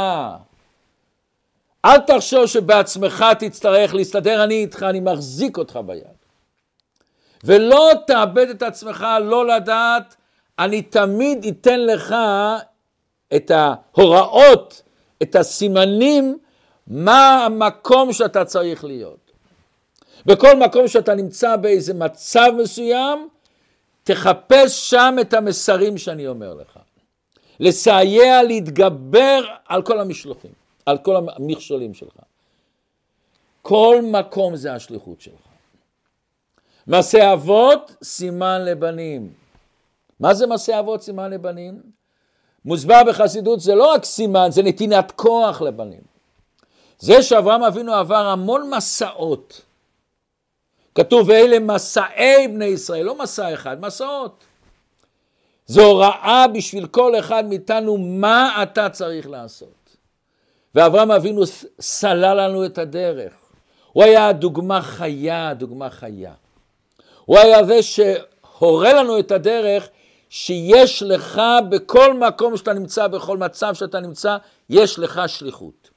אל 1.84 1.98
תחשוב 1.98 2.46
שבעצמך 2.46 3.24
תצטרך 3.38 3.94
להסתדר, 3.94 4.44
אני 4.44 4.54
איתך, 4.54 4.82
אני 4.82 5.00
מחזיק 5.00 5.58
אותך 5.58 5.78
ביד. 5.86 6.13
ולא 7.44 7.90
תאבד 8.06 8.48
את 8.48 8.62
עצמך 8.62 9.06
לא 9.22 9.46
לדעת, 9.46 10.16
אני 10.58 10.82
תמיד 10.82 11.46
אתן 11.46 11.80
לך 11.80 12.14
את 13.36 13.50
ההוראות, 13.50 14.82
את 15.22 15.36
הסימנים, 15.36 16.38
מה 16.86 17.44
המקום 17.44 18.12
שאתה 18.12 18.44
צריך 18.44 18.84
להיות. 18.84 19.30
בכל 20.26 20.56
מקום 20.56 20.88
שאתה 20.88 21.14
נמצא 21.14 21.56
באיזה 21.56 21.94
מצב 21.94 22.50
מסוים, 22.58 23.28
תחפש 24.04 24.90
שם 24.90 25.16
את 25.20 25.34
המסרים 25.34 25.98
שאני 25.98 26.26
אומר 26.26 26.54
לך. 26.54 26.78
לסייע 27.60 28.42
להתגבר 28.42 29.44
על 29.66 29.82
כל 29.82 30.00
המשלוחים, 30.00 30.52
על 30.86 30.98
כל 30.98 31.16
המכשולים 31.16 31.94
שלך. 31.94 32.16
כל 33.62 33.96
מקום 34.02 34.56
זה 34.56 34.74
השליחות 34.74 35.20
שלך. 35.20 35.53
מעשה 36.86 37.32
אבות, 37.32 37.96
סימן 38.02 38.64
לבנים. 38.64 39.32
מה 40.20 40.34
זה 40.34 40.46
מעשה 40.46 40.78
אבות, 40.78 41.02
סימן 41.02 41.30
לבנים? 41.30 41.82
מוסבר 42.64 43.02
בחסידות 43.06 43.60
זה 43.60 43.74
לא 43.74 43.92
רק 43.92 44.04
סימן, 44.04 44.46
זה 44.50 44.62
נתינת 44.62 45.12
כוח 45.16 45.62
לבנים. 45.62 46.00
זה 46.98 47.22
שאברהם 47.22 47.62
אבינו 47.62 47.94
עבר 47.94 48.26
המון 48.26 48.70
מסעות. 48.70 49.60
כתוב 50.94 51.28
ואלה 51.28 51.58
מסעי 51.58 52.48
בני 52.48 52.64
ישראל, 52.64 53.04
לא 53.04 53.18
מסע 53.18 53.54
אחד, 53.54 53.80
מסעות. 53.80 54.44
זו 55.66 55.82
הוראה 55.84 56.46
בשביל 56.54 56.86
כל 56.86 57.18
אחד 57.18 57.44
מאיתנו 57.46 57.96
מה 57.98 58.62
אתה 58.62 58.88
צריך 58.88 59.28
לעשות. 59.28 59.96
ואברהם 60.74 61.10
אבינו 61.10 61.42
סלל 61.80 62.40
לנו 62.40 62.66
את 62.66 62.78
הדרך. 62.78 63.32
הוא 63.92 64.04
היה 64.04 64.32
דוגמה 64.32 64.82
חיה, 64.82 65.54
דוגמה 65.54 65.90
חיה. 65.90 66.32
הוא 67.24 67.38
היה 67.38 67.64
זה 67.64 67.82
שהורה 67.82 68.92
לנו 68.92 69.18
את 69.18 69.32
הדרך 69.32 69.88
שיש 70.28 71.02
לך 71.02 71.42
בכל 71.68 72.14
מקום 72.14 72.56
שאתה 72.56 72.72
נמצא, 72.72 73.06
בכל 73.06 73.38
מצב 73.38 73.74
שאתה 73.74 74.00
נמצא, 74.00 74.36
יש 74.70 74.98
לך 74.98 75.20
שליחות. 75.26 75.90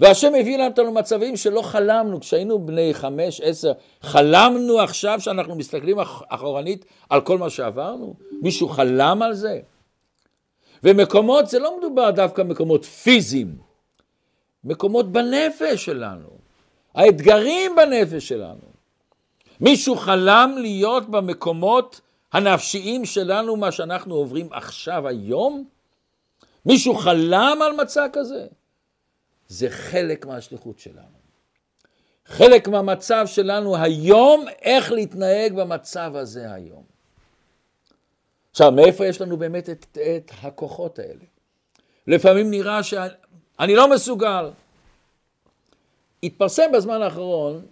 והשם 0.00 0.32
הביא 0.40 0.58
לנו 0.58 0.92
מצבים 0.92 1.36
שלא 1.36 1.62
חלמנו, 1.62 2.20
כשהיינו 2.20 2.66
בני 2.66 2.94
חמש, 2.94 3.40
עשר, 3.40 3.72
חלמנו 4.02 4.80
עכשיו 4.80 5.20
שאנחנו 5.20 5.54
מסתכלים 5.54 5.96
אחורנית 6.28 6.84
על 7.10 7.20
כל 7.20 7.38
מה 7.38 7.50
שעברנו? 7.50 8.14
מישהו 8.42 8.68
חלם 8.68 9.22
על 9.22 9.34
זה? 9.34 9.60
ומקומות, 10.82 11.46
זה 11.46 11.58
לא 11.58 11.78
מדובר 11.78 12.10
דווקא 12.10 12.42
מקומות 12.42 12.84
פיזיים, 12.84 13.56
מקומות 14.64 15.12
בנפש 15.12 15.84
שלנו, 15.84 16.28
האתגרים 16.94 17.76
בנפש 17.76 18.28
שלנו. 18.28 18.77
מישהו 19.60 19.96
חלם 19.96 20.54
להיות 20.58 21.10
במקומות 21.10 22.00
הנפשיים 22.32 23.04
שלנו, 23.04 23.56
מה 23.56 23.72
שאנחנו 23.72 24.14
עוברים 24.14 24.52
עכשיו, 24.52 25.08
היום? 25.08 25.68
מישהו 26.66 26.94
חלם 26.94 27.58
על 27.62 27.72
מצע 27.72 28.06
כזה? 28.12 28.46
זה 29.48 29.70
חלק 29.70 30.26
מהשליחות 30.26 30.78
שלנו. 30.78 31.18
חלק 32.26 32.68
מהמצב 32.68 33.26
שלנו 33.26 33.76
היום, 33.76 34.44
איך 34.62 34.92
להתנהג 34.92 35.52
במצב 35.52 36.12
הזה 36.16 36.52
היום. 36.52 36.82
עכשיו, 38.50 38.72
מאיפה 38.72 39.06
יש 39.06 39.20
לנו 39.20 39.36
באמת 39.36 39.70
את, 39.70 39.98
את 40.16 40.30
הכוחות 40.42 40.98
האלה? 40.98 41.24
לפעמים 42.06 42.50
נראה 42.50 42.82
שאני 42.82 43.74
לא 43.74 43.90
מסוגל. 43.90 44.50
התפרסם 46.22 46.72
בזמן 46.72 47.02
האחרון 47.02 47.66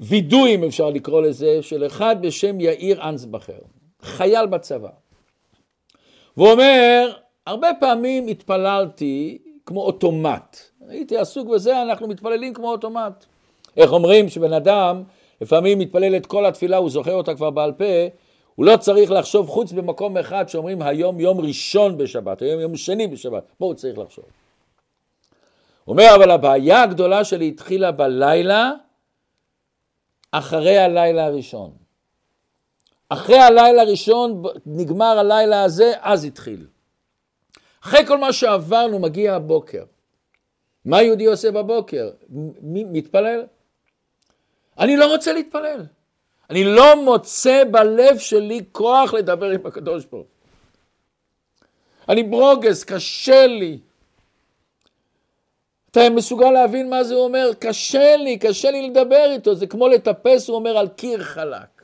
וידוי, 0.00 0.54
אם 0.54 0.64
אפשר 0.64 0.90
לקרוא 0.90 1.22
לזה, 1.22 1.62
של 1.62 1.86
אחד 1.86 2.16
בשם 2.20 2.60
יאיר 2.60 3.08
אנסבכר, 3.08 3.58
חייל 4.02 4.46
בצבא. 4.46 4.88
והוא 6.36 6.50
אומר, 6.50 7.12
הרבה 7.46 7.68
פעמים 7.80 8.26
התפללתי 8.26 9.38
כמו 9.66 9.82
אוטומט. 9.82 10.56
הייתי 10.88 11.16
עסוק 11.16 11.48
בזה, 11.48 11.82
אנחנו 11.82 12.08
מתפללים 12.08 12.54
כמו 12.54 12.70
אוטומט. 12.70 13.24
איך 13.76 13.92
אומרים 13.92 14.28
שבן 14.28 14.52
אדם 14.52 15.02
לפעמים 15.40 15.78
מתפלל 15.78 16.16
את 16.16 16.26
כל 16.26 16.46
התפילה, 16.46 16.76
הוא 16.76 16.90
זוכר 16.90 17.14
אותה 17.14 17.34
כבר 17.34 17.50
בעל 17.50 17.72
פה, 17.72 17.84
הוא 18.54 18.66
לא 18.66 18.76
צריך 18.76 19.10
לחשוב 19.10 19.48
חוץ 19.48 19.72
במקום 19.72 20.16
אחד 20.16 20.48
שאומרים 20.48 20.82
היום 20.82 21.20
יום 21.20 21.40
ראשון 21.40 21.98
בשבת, 21.98 22.42
היום 22.42 22.60
יום 22.60 22.76
שני 22.76 23.06
בשבת, 23.06 23.42
פה 23.58 23.66
הוא 23.66 23.74
צריך 23.74 23.98
לחשוב. 23.98 24.24
הוא 25.84 25.92
אומר, 25.92 26.14
אבל 26.14 26.30
הבעיה 26.30 26.82
הגדולה 26.82 27.24
שלי 27.24 27.48
התחילה 27.48 27.92
בלילה, 27.92 28.72
אחרי 30.32 30.78
הלילה 30.78 31.24
הראשון. 31.24 31.72
אחרי 33.08 33.38
הלילה 33.38 33.82
הראשון, 33.82 34.42
נגמר 34.66 35.18
הלילה 35.18 35.62
הזה, 35.62 35.92
אז 36.00 36.24
התחיל. 36.24 36.66
אחרי 37.84 38.06
כל 38.06 38.18
מה 38.18 38.32
שעברנו, 38.32 38.98
מגיע 38.98 39.34
הבוקר. 39.34 39.84
מה 40.84 41.02
יהודי 41.02 41.26
עושה 41.26 41.50
בבוקר? 41.50 42.10
מי 42.60 42.84
מתפלל? 42.84 43.44
אני 44.78 44.96
לא 44.96 45.12
רוצה 45.12 45.32
להתפלל. 45.32 45.84
אני 46.50 46.64
לא 46.64 47.04
מוצא 47.04 47.62
בלב 47.70 48.18
שלי 48.18 48.64
כוח 48.72 49.14
לדבר 49.14 49.50
עם 49.50 49.66
הקדוש 49.66 50.04
ברוך 50.04 50.26
אני 52.10 52.22
ברוגז, 52.22 52.84
קשה 52.84 53.46
לי. 53.46 53.78
אתה 55.90 56.10
מסוגל 56.10 56.50
להבין 56.50 56.90
מה 56.90 57.04
זה 57.04 57.14
אומר? 57.14 57.50
קשה 57.58 58.16
לי, 58.16 58.38
קשה 58.38 58.70
לי 58.70 58.90
לדבר 58.90 59.30
איתו, 59.32 59.54
זה 59.54 59.66
כמו 59.66 59.88
לטפס, 59.88 60.48
הוא 60.48 60.56
אומר, 60.56 60.78
על 60.78 60.88
קיר 60.88 61.22
חלק. 61.22 61.82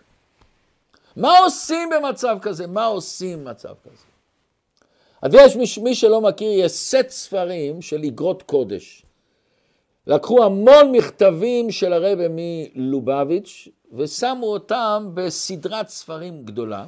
מה 1.16 1.38
עושים 1.38 1.90
במצב 1.90 2.38
כזה? 2.42 2.66
מה 2.66 2.85
עושים 2.85 3.45
במצב 3.45 3.75
כזה? 3.85 4.05
אז 5.23 5.35
יש 5.35 5.57
מי, 5.57 5.64
מי 5.83 5.95
שלא 5.95 6.21
מכיר, 6.21 6.64
יש 6.64 6.73
סט 6.73 7.09
ספרים 7.09 7.83
של 7.83 8.03
אגרות 8.05 8.42
קודש. 8.42 9.03
לקחו 10.07 10.45
המון 10.45 10.92
מכתבים 10.92 11.71
של 11.71 11.92
הרבי 11.92 12.27
מלובביץ' 12.31 13.69
ושמו 13.92 14.47
אותם 14.47 15.11
בסדרת 15.14 15.88
ספרים 15.88 16.45
גדולה. 16.45 16.87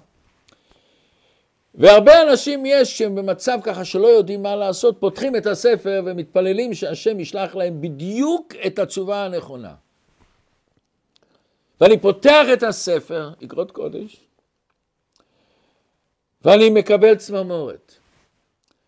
והרבה 1.78 2.22
אנשים 2.22 2.66
יש 2.66 2.98
שהם 2.98 3.14
במצב 3.14 3.58
ככה 3.62 3.84
שלא 3.84 4.06
יודעים 4.06 4.42
מה 4.42 4.56
לעשות, 4.56 4.96
פותחים 5.00 5.36
את 5.36 5.46
הספר 5.46 6.02
ומתפללים 6.06 6.74
שהשם 6.74 7.20
ישלח 7.20 7.56
להם 7.56 7.80
בדיוק 7.80 8.54
את 8.66 8.78
התשובה 8.78 9.24
הנכונה. 9.24 9.74
ואני 11.80 11.98
פותח 11.98 12.46
את 12.52 12.62
הספר, 12.62 13.30
אגרות 13.44 13.70
קודש, 13.70 14.20
ואני 16.44 16.70
מקבל 16.70 17.14
צמרמורת. 17.14 17.94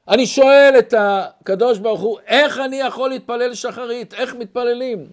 אני 0.08 0.26
שואל 0.26 0.74
את 0.78 0.94
הקדוש 0.98 1.78
ברוך 1.78 2.00
הוא, 2.00 2.18
איך 2.26 2.58
אני 2.58 2.76
יכול 2.76 3.10
להתפלל 3.10 3.54
שחרית? 3.54 4.14
איך 4.14 4.34
מתפללים? 4.34 5.10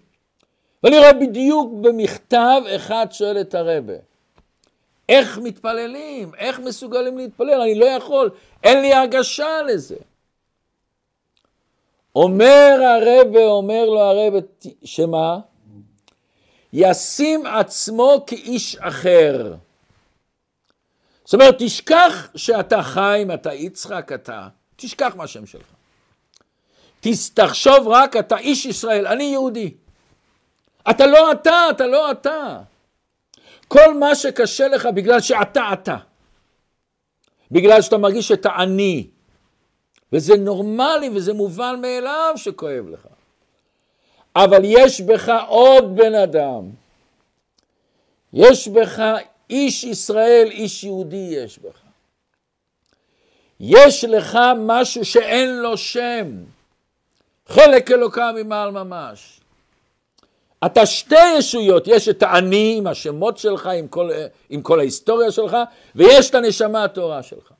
ואני 0.83 0.97
רואה 0.97 1.13
בדיוק 1.13 1.73
במכתב 1.81 2.61
אחד 2.75 3.07
שואל 3.11 3.41
את 3.41 3.55
הרבה, 3.55 3.93
איך 5.09 5.37
מתפללים? 5.37 6.35
איך 6.35 6.59
מסוגלים 6.59 7.17
להתפלל? 7.17 7.61
אני 7.61 7.79
לא 7.79 7.85
יכול, 7.85 8.29
אין 8.63 8.81
לי 8.81 8.93
הרגשה 8.93 9.61
לזה. 9.61 9.95
אומר 12.15 12.79
הרבה, 12.81 13.45
אומר 13.45 13.85
לו 13.85 13.99
הרבה, 13.99 14.37
שמה? 14.83 15.39
ישים 16.73 17.45
עצמו 17.45 18.23
כאיש 18.27 18.75
אחר. 18.75 19.55
זאת 21.25 21.33
אומרת, 21.33 21.55
תשכח 21.59 22.29
שאתה 22.35 22.83
חיים, 22.83 23.31
אתה 23.31 23.53
יצחק, 23.53 24.11
אתה, 24.15 24.47
תשכח 24.75 25.13
מהשם 25.15 25.45
שלך. 25.45 25.65
תחשוב 27.33 27.87
רק, 27.87 28.15
אתה 28.15 28.37
איש 28.37 28.65
ישראל, 28.65 29.07
אני 29.07 29.23
יהודי. 29.23 29.73
אתה 30.89 31.05
לא 31.05 31.31
אתה, 31.31 31.67
אתה 31.69 31.87
לא 31.87 32.11
אתה. 32.11 32.59
כל 33.67 33.93
מה 33.93 34.15
שקשה 34.15 34.67
לך 34.67 34.85
בגלל 34.85 35.21
שאתה 35.21 35.69
אתה. 35.73 35.97
בגלל 37.51 37.81
שאתה 37.81 37.97
מרגיש 37.97 38.27
שאתה 38.27 38.49
עני. 38.49 39.07
וזה 40.13 40.37
נורמלי 40.37 41.09
וזה 41.15 41.33
מובן 41.33 41.81
מאליו 41.81 42.33
שכואב 42.35 42.89
לך. 42.89 43.07
אבל 44.35 44.61
יש 44.63 45.01
בך 45.01 45.31
עוד 45.47 45.95
בן 45.95 46.15
אדם. 46.15 46.69
יש 48.33 48.67
בך 48.67 49.01
איש 49.49 49.83
ישראל, 49.83 50.47
איש 50.51 50.83
יהודי 50.83 51.29
יש 51.31 51.59
בך. 51.59 51.81
יש 53.59 54.03
לך 54.03 54.37
משהו 54.57 55.05
שאין 55.05 55.59
לו 55.59 55.77
שם. 55.77 56.43
חלק 57.47 57.91
אלוקה 57.91 58.31
ממעל 58.31 58.71
ממש. 58.71 59.36
אתה 60.65 60.85
שתי 60.85 61.37
ישויות, 61.37 61.87
יש 61.87 62.09
את 62.09 62.23
האני 62.23 62.75
עם 62.77 62.87
השמות 62.87 63.37
שלך, 63.37 63.67
עם 63.67 63.87
כל, 63.87 64.09
עם 64.49 64.61
כל 64.61 64.79
ההיסטוריה 64.79 65.31
שלך, 65.31 65.57
ויש 65.95 66.29
את 66.29 66.35
הנשמה 66.35 66.83
הטהורה 66.83 67.23
שלך. 67.23 67.51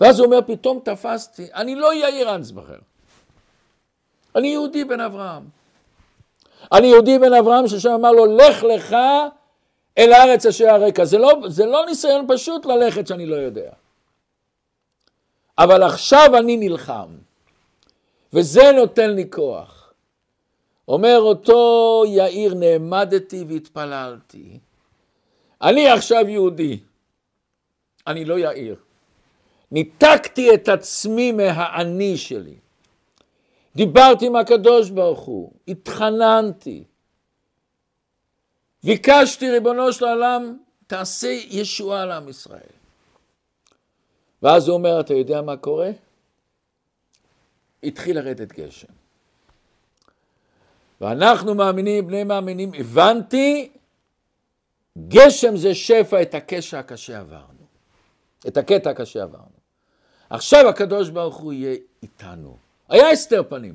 ואז 0.00 0.18
הוא 0.18 0.26
אומר, 0.26 0.38
פתאום 0.46 0.80
תפסתי, 0.84 1.46
אני 1.54 1.74
לא 1.74 1.94
יאיר 1.94 2.34
אנסבכר. 2.34 2.78
אני 4.36 4.48
יהודי 4.48 4.84
בן 4.84 5.00
אברהם. 5.00 5.42
אני 6.72 6.86
יהודי 6.86 7.18
בן 7.18 7.32
אברהם 7.32 7.68
ששם 7.68 7.90
אמר 7.90 8.12
לו, 8.12 8.36
לך 8.36 8.62
לך 8.62 8.96
אל 9.98 10.12
הארץ 10.12 10.46
אשר 10.46 10.68
הרקע. 10.68 11.04
זה 11.04 11.18
לא, 11.18 11.40
זה 11.46 11.66
לא 11.66 11.86
ניסיון 11.86 12.26
פשוט 12.28 12.66
ללכת 12.66 13.06
שאני 13.06 13.26
לא 13.26 13.36
יודע. 13.36 13.70
אבל 15.58 15.82
עכשיו 15.82 16.36
אני 16.38 16.56
נלחם, 16.56 17.08
וזה 18.32 18.72
נותן 18.72 19.10
לי 19.10 19.24
כוח. 19.30 19.83
אומר 20.88 21.18
אותו 21.20 22.02
יאיר, 22.08 22.54
נעמדתי 22.54 23.44
והתפללתי. 23.48 24.58
אני 25.62 25.88
עכשיו 25.88 26.28
יהודי, 26.28 26.78
אני 28.06 28.24
לא 28.24 28.38
יאיר. 28.38 28.76
ניתקתי 29.70 30.54
את 30.54 30.68
עצמי 30.68 31.32
מהאני 31.32 32.16
שלי. 32.16 32.54
דיברתי 33.76 34.26
עם 34.26 34.36
הקדוש 34.36 34.90
ברוך 34.90 35.20
הוא, 35.20 35.52
התחננתי. 35.68 36.84
ביקשתי, 38.84 39.50
ריבונו 39.50 39.92
של 39.92 40.04
העולם, 40.04 40.58
תעשה 40.86 41.28
ישועה 41.28 42.06
לעם 42.06 42.28
ישראל. 42.28 42.74
ואז 44.42 44.68
הוא 44.68 44.76
אומר, 44.76 45.00
אתה 45.00 45.14
יודע 45.14 45.42
מה 45.42 45.56
קורה? 45.56 45.90
התחיל 47.82 48.18
לרדת 48.18 48.52
גשם. 48.52 49.03
ואנחנו 51.00 51.54
מאמינים, 51.54 52.06
בני 52.06 52.24
מאמינים, 52.24 52.74
הבנתי, 52.74 53.70
גשם 55.08 55.56
זה 55.56 55.74
שפע, 55.74 56.22
את 56.22 56.34
הקשע 56.34 56.78
הקשה 56.78 57.18
עברנו. 57.18 57.64
את 58.48 58.56
הקטע 58.56 58.90
הקשה 58.90 59.22
עברנו. 59.22 59.54
עכשיו 60.30 60.68
הקדוש 60.68 61.10
ברוך 61.10 61.36
הוא 61.36 61.52
יהיה 61.52 61.76
איתנו. 62.02 62.56
היה 62.88 63.10
הסתר 63.10 63.42
פנים, 63.48 63.74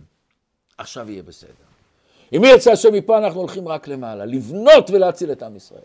עכשיו 0.78 1.12
יהיה 1.12 1.24
בסדר. 1.24 1.70
אם 2.36 2.44
ירצה 2.44 2.72
השם 2.72 2.94
מפה 2.94 3.18
אנחנו 3.18 3.40
הולכים 3.40 3.68
רק 3.68 3.88
למעלה, 3.88 4.26
לבנות 4.26 4.90
ולהציל 4.90 5.32
את 5.32 5.44
עם 5.44 5.56
ישראל. 5.56 5.82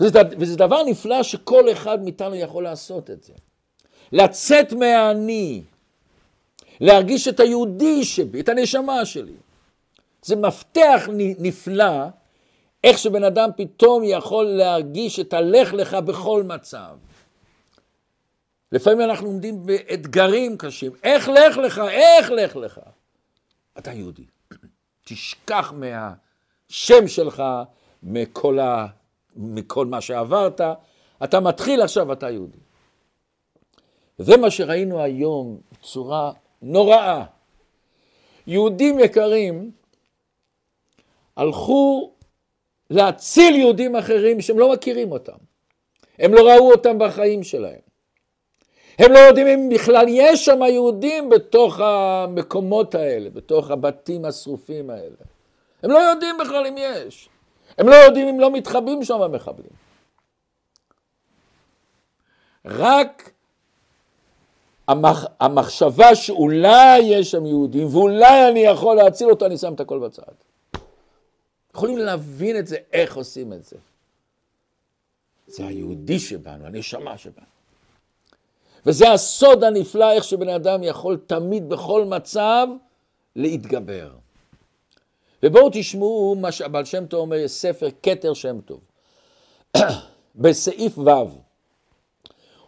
וזה, 0.00 0.20
וזה 0.38 0.56
דבר 0.56 0.82
נפלא 0.82 1.22
שכל 1.22 1.72
אחד 1.72 2.02
מאיתנו 2.02 2.34
יכול 2.34 2.64
לעשות 2.64 3.10
את 3.10 3.24
זה. 3.24 3.32
לצאת 4.12 4.72
מהאני, 4.72 5.62
להרגיש 6.80 7.28
את 7.28 7.40
היהודי 7.40 8.04
שבי, 8.04 8.40
את 8.40 8.48
הנשמה 8.48 9.04
שלי. 9.04 9.32
זה 10.26 10.36
מפתח 10.36 11.08
נפלא, 11.38 12.06
איך 12.84 12.98
שבן 12.98 13.24
אדם 13.24 13.50
פתאום 13.56 14.02
יכול 14.04 14.44
להרגיש 14.44 15.20
את 15.20 15.32
הלך 15.32 15.74
לך 15.74 15.94
בכל 15.94 16.42
מצב. 16.42 16.96
לפעמים 18.72 19.00
אנחנו 19.00 19.26
עומדים 19.26 19.66
באתגרים 19.66 20.58
קשים. 20.58 20.92
איך 21.02 21.28
לך 21.28 21.56
לך? 21.56 21.82
איך 21.90 22.30
לך 22.30 22.56
לך? 22.56 22.80
אתה 23.78 23.92
יהודי. 23.92 24.24
תשכח 25.04 25.72
מהשם 25.76 27.08
שלך, 27.08 27.42
מכל, 28.02 28.58
ה... 28.58 28.86
מכל 29.36 29.86
מה 29.86 30.00
שעברת. 30.00 30.60
אתה 31.24 31.40
מתחיל 31.40 31.82
עכשיו, 31.82 32.12
אתה 32.12 32.30
יהודי. 32.30 32.58
זה 34.18 34.36
מה 34.36 34.50
שראינו 34.50 35.02
היום 35.02 35.60
בצורה 35.72 36.32
נוראה. 36.62 37.24
יהודים 38.46 39.00
יקרים 39.00 39.70
הלכו 41.36 42.12
להציל 42.90 43.54
יהודים 43.54 43.96
אחרים 43.96 44.40
שהם 44.40 44.58
לא 44.58 44.72
מכירים 44.72 45.12
אותם. 45.12 45.36
הם 46.18 46.34
לא 46.34 46.48
ראו 46.48 46.70
אותם 46.72 46.98
בחיים 46.98 47.42
שלהם. 47.42 47.86
הם 48.98 49.12
לא 49.12 49.18
יודעים 49.18 49.46
אם 49.46 49.68
בכלל 49.68 50.04
יש 50.08 50.44
שם 50.44 50.62
יהודים 50.62 51.28
בתוך 51.28 51.80
המקומות 51.80 52.94
האלה, 52.94 53.30
בתוך 53.30 53.70
הבתים 53.70 54.24
השרופים 54.24 54.90
האלה. 54.90 55.16
הם 55.82 55.90
לא 55.90 55.98
יודעים 55.98 56.36
בכלל 56.38 56.66
אם 56.66 56.74
יש. 56.78 57.28
הם 57.78 57.88
לא 57.88 57.94
יודעים 57.94 58.28
אם 58.28 58.40
לא 58.40 58.50
מתחבאים 58.50 59.04
שם 59.04 59.22
המחבלים. 59.22 59.86
רק 62.64 63.30
המח... 64.88 65.24
המחשבה 65.40 66.14
שאולי 66.14 66.98
יש 66.98 67.30
שם 67.30 67.46
יהודים 67.46 67.86
ואולי 67.96 68.48
אני 68.48 68.60
יכול 68.60 68.96
להציל 68.96 69.30
אותו, 69.30 69.46
אני 69.46 69.58
שם 69.58 69.74
את 69.74 69.80
הכל 69.80 69.98
בצד. 69.98 70.45
יכולים 71.76 71.98
להבין 71.98 72.58
את 72.58 72.66
זה, 72.66 72.76
איך 72.92 73.16
עושים 73.16 73.52
את 73.52 73.64
זה. 73.64 73.76
זה 75.46 75.66
היהודי 75.66 76.18
שבנו, 76.18 76.66
הנשמה 76.66 77.18
שבנו. 77.18 77.46
וזה 78.86 79.12
הסוד 79.12 79.64
הנפלא, 79.64 80.12
איך 80.12 80.24
שבן 80.24 80.48
אדם 80.48 80.82
יכול 80.82 81.20
תמיד, 81.26 81.68
בכל 81.68 82.04
מצב, 82.04 82.66
להתגבר. 83.36 84.10
ובואו 85.42 85.68
תשמעו 85.72 86.34
מה 86.40 86.52
שהבעל 86.52 86.84
שם 86.84 87.06
טוב 87.06 87.20
אומר, 87.20 87.36
יש 87.36 87.50
ספר 87.50 87.88
כתר 88.02 88.34
שם 88.34 88.60
טוב. 88.60 88.80
בסעיף 90.34 90.98
ו', 90.98 91.10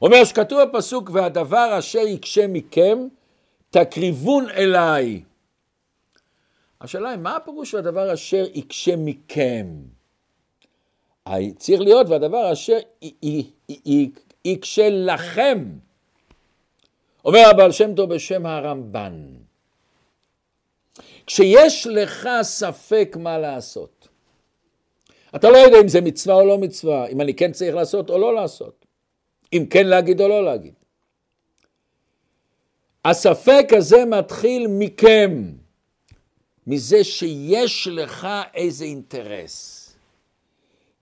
אומר 0.03 0.25
שכתוב 0.25 0.63
בפסוק, 0.63 1.11
והדבר 1.13 1.79
אשר 1.79 1.99
יקשה 1.99 2.47
מכם, 2.47 3.09
תקריבון 3.71 4.51
אליי. 4.51 5.23
השאלה 6.81 7.11
היא, 7.11 7.19
מה 7.19 7.37
הפירוש 7.37 7.75
והדבר 7.75 8.15
אשר 8.15 8.45
יקשה 8.55 8.97
מכם? 8.97 9.67
צריך 11.57 11.81
להיות, 11.81 12.09
והדבר 12.09 12.53
אשר 12.53 12.79
יקשה 14.45 14.89
לכם. 14.91 15.65
אומר 17.25 17.39
הבעל 17.51 17.73
שם 17.73 17.95
טוב 17.95 18.15
בשם 18.15 18.47
הרמב"ן, 18.47 19.35
כשיש 21.27 21.87
לך 21.87 22.29
ספק 22.43 23.17
מה 23.21 23.39
לעשות, 23.39 24.09
אתה 25.37 25.51
לא 25.51 25.57
יודע 25.57 25.81
אם 25.81 25.89
זה 25.89 26.01
מצווה 26.01 26.35
או 26.35 26.47
לא 26.47 26.59
מצווה, 26.59 27.07
אם 27.07 27.21
אני 27.21 27.35
כן 27.35 27.53
צריך 27.53 27.75
לעשות 27.75 28.11
או 28.11 28.19
לא 28.19 28.35
לעשות, 28.35 28.87
אם 29.53 29.67
כן 29.71 29.87
להגיד 29.87 30.21
או 30.21 30.29
לא 30.29 30.45
להגיד. 30.45 30.75
הספק 33.05 33.67
הזה 33.77 34.05
מתחיל 34.05 34.67
מכם, 34.71 35.45
מזה 36.69 37.05
שיש 37.05 37.89
לך 37.91 38.29
איזה 38.55 38.85
אינטרס, 38.85 39.85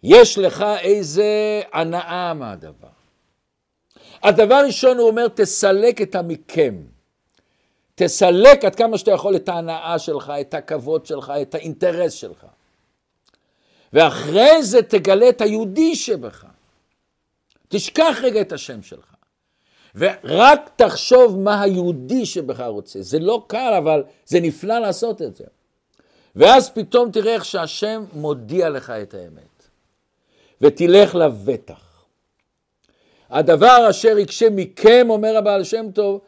יש 0.03 0.39
לך 0.39 0.65
איזה 0.81 1.63
הנאה 1.73 2.35
מהדבר. 2.35 2.89
הדבר 4.23 4.63
ראשון 4.67 4.99
הוא 4.99 5.09
אומר, 5.09 5.29
תסלק 5.29 6.03
את 6.03 6.15
המכם. 6.15 6.77
תסלק 7.95 8.65
עד 8.65 8.75
כמה 8.75 8.99
שאתה 8.99 9.11
יכול 9.11 9.37
את 9.37 9.49
ההנאה 9.49 9.99
שלך, 9.99 10.33
את 10.41 10.55
הכבוד 10.55 11.07
שלך, 11.07 11.33
את 11.43 11.55
האינטרס 11.55 12.13
שלך. 12.13 12.47
ואחרי 13.93 14.63
זה 14.63 14.83
תגלה 14.83 15.29
את 15.29 15.41
היהודי 15.41 15.97
שבך. 15.97 16.45
תשכח 17.69 18.19
רגע 18.23 18.41
את 18.41 18.53
השם 18.53 18.83
שלך. 18.83 19.15
ורק 19.95 20.71
תחשוב 20.77 21.39
מה 21.39 21.63
היהודי 21.63 22.27
שבך 22.27 22.61
רוצה. 22.61 23.03
זה 23.03 23.19
לא 23.19 23.45
קל, 23.47 23.75
אבל 23.79 24.05
זה 24.27 24.41
נפלא 24.41 24.79
לעשות 24.79 25.23
את 25.23 25.37
זה. 25.37 25.45
ואז 26.37 26.71
פתאום 26.71 27.11
תראה 27.11 27.35
איך 27.35 27.45
שהשם 27.45 28.05
מודיע 28.13 28.69
לך 28.69 28.91
את 28.91 29.15
האמת. 29.15 29.69
ותלך 30.61 31.15
לבטח. 31.15 32.05
הדבר 33.31 33.87
אשר 33.91 34.19
יקשה 34.19 34.47
מכם, 34.51 35.07
אומר 35.11 35.37
הבעל 35.37 35.65
שם 35.65 35.91
טוב, 35.95 36.21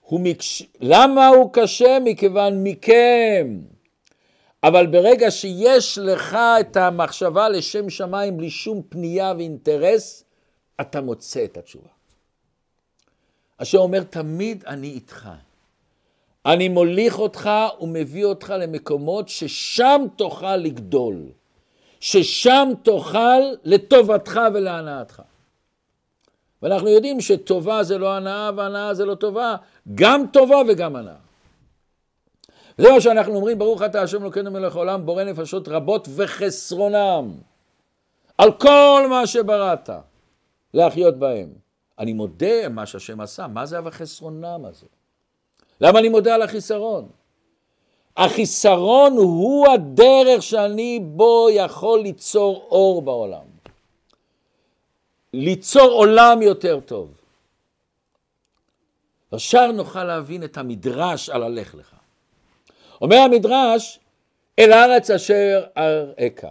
הוא 0.00 0.20
מקש... 0.20 0.62
למה 0.80 1.28
הוא 1.28 1.50
קשה? 1.52 1.98
מכיוון 2.04 2.62
מכם. 2.62 3.60
אבל 4.62 4.86
ברגע 4.86 5.30
שיש 5.30 5.98
לך 5.98 6.38
את 6.60 6.76
המחשבה 6.76 7.48
לשם 7.48 7.90
שמיים 7.90 8.36
בלי 8.36 8.50
שום 8.50 8.82
פנייה 8.88 9.32
ואינטרס, 9.36 10.24
אתה 10.80 11.00
מוצא 11.00 11.44
את 11.44 11.56
התשובה. 11.56 11.88
אשר 13.58 13.78
אומר, 13.78 14.02
תמיד 14.02 14.64
אני 14.66 14.88
איתך. 14.88 15.28
אני 16.46 16.68
מוליך 16.68 17.18
אותך 17.18 17.50
ומביא 17.80 18.24
אותך 18.24 18.54
למקומות 18.58 19.28
ששם 19.28 20.00
תוכל 20.16 20.56
לגדול, 20.56 21.16
ששם 22.00 22.68
תוכל 22.82 23.40
לטובתך 23.64 24.40
ולהנאתך. 24.54 25.22
ואנחנו 26.62 26.88
יודעים 26.88 27.20
שטובה 27.20 27.82
זה 27.82 27.98
לא 27.98 28.12
הנאה 28.12 28.50
והנאה 28.56 28.94
זה 28.94 29.04
לא 29.04 29.14
טובה, 29.14 29.56
גם 29.94 30.24
טובה 30.32 30.56
וגם 30.68 30.96
הנאה. 30.96 31.14
זה 32.78 32.90
מה 32.92 33.00
שאנחנו 33.00 33.34
אומרים, 33.34 33.58
ברוך 33.58 33.82
אתה 33.82 34.02
השם 34.02 34.22
אלוקינו 34.22 34.50
מלך 34.50 34.76
העולם, 34.76 35.06
בורא 35.06 35.24
נפשות 35.24 35.68
רבות 35.68 36.08
וחסרונם, 36.16 37.32
על 38.38 38.52
כל 38.52 39.06
מה 39.10 39.26
שבראת, 39.26 39.90
להחיות 40.74 41.18
בהם. 41.18 41.48
אני 41.98 42.12
מודה 42.12 42.68
מה 42.68 42.86
שהשם 42.86 43.20
עשה, 43.20 43.46
מה 43.46 43.66
זה 43.66 43.78
החסרונם 43.78 44.64
הזה? 44.64 44.86
למה 45.80 45.98
אני 45.98 46.08
מודה 46.08 46.34
על 46.34 46.42
החיסרון? 46.42 47.08
החיסרון 48.16 49.12
הוא 49.16 49.68
הדרך 49.68 50.42
שאני 50.42 51.00
בו 51.02 51.48
יכול 51.50 52.00
ליצור 52.00 52.66
אור 52.70 53.02
בעולם. 53.02 53.44
ליצור 55.32 55.90
עולם 55.90 56.42
יותר 56.42 56.80
טוב. 56.80 57.10
ישר 59.32 59.72
נוכל 59.72 60.04
להבין 60.04 60.44
את 60.44 60.56
המדרש 60.58 61.30
על 61.30 61.42
הלך 61.42 61.74
לך. 61.74 61.94
אומר 63.00 63.16
המדרש, 63.16 64.00
אל 64.58 64.72
הארץ 64.72 65.10
אשר 65.10 65.64
אראך. 65.76 66.44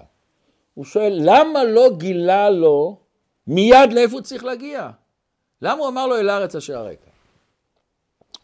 הוא 0.73 0.85
שואל, 0.85 1.19
למה 1.21 1.63
לא 1.63 1.89
גילה 1.97 2.49
לו 2.49 2.97
מיד 3.47 3.93
לאיפה 3.93 4.13
הוא 4.13 4.21
צריך 4.21 4.43
להגיע? 4.43 4.89
למה 5.61 5.79
הוא 5.79 5.87
אמר 5.87 6.07
לו 6.07 6.17
אל 6.17 6.29
הארץ 6.29 6.55
אשר 6.55 6.75
אראך? 6.75 7.14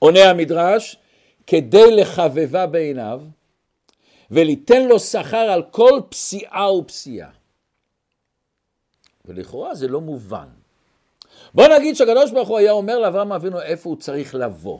עונה 0.03 0.29
המדרש, 0.29 0.97
כדי 1.47 1.95
לחבבה 1.95 2.67
בעיניו, 2.67 3.21
וליתן 4.31 4.87
לו 4.87 4.99
שכר 4.99 5.37
על 5.37 5.63
כל 5.71 6.01
פסיעה 6.09 6.73
ופסיעה. 6.73 7.29
ולכאורה 9.25 9.75
זה 9.75 9.87
לא 9.87 10.01
מובן. 10.01 10.47
בוא 11.53 11.67
נגיד 11.67 11.95
שהקדוש 11.95 12.31
ברוך 12.31 12.49
הוא 12.49 12.57
היה 12.57 12.71
אומר 12.71 12.99
לאברהם 12.99 13.31
אבינו 13.31 13.61
איפה 13.61 13.89
הוא 13.89 13.97
צריך 13.97 14.35
לבוא. 14.35 14.79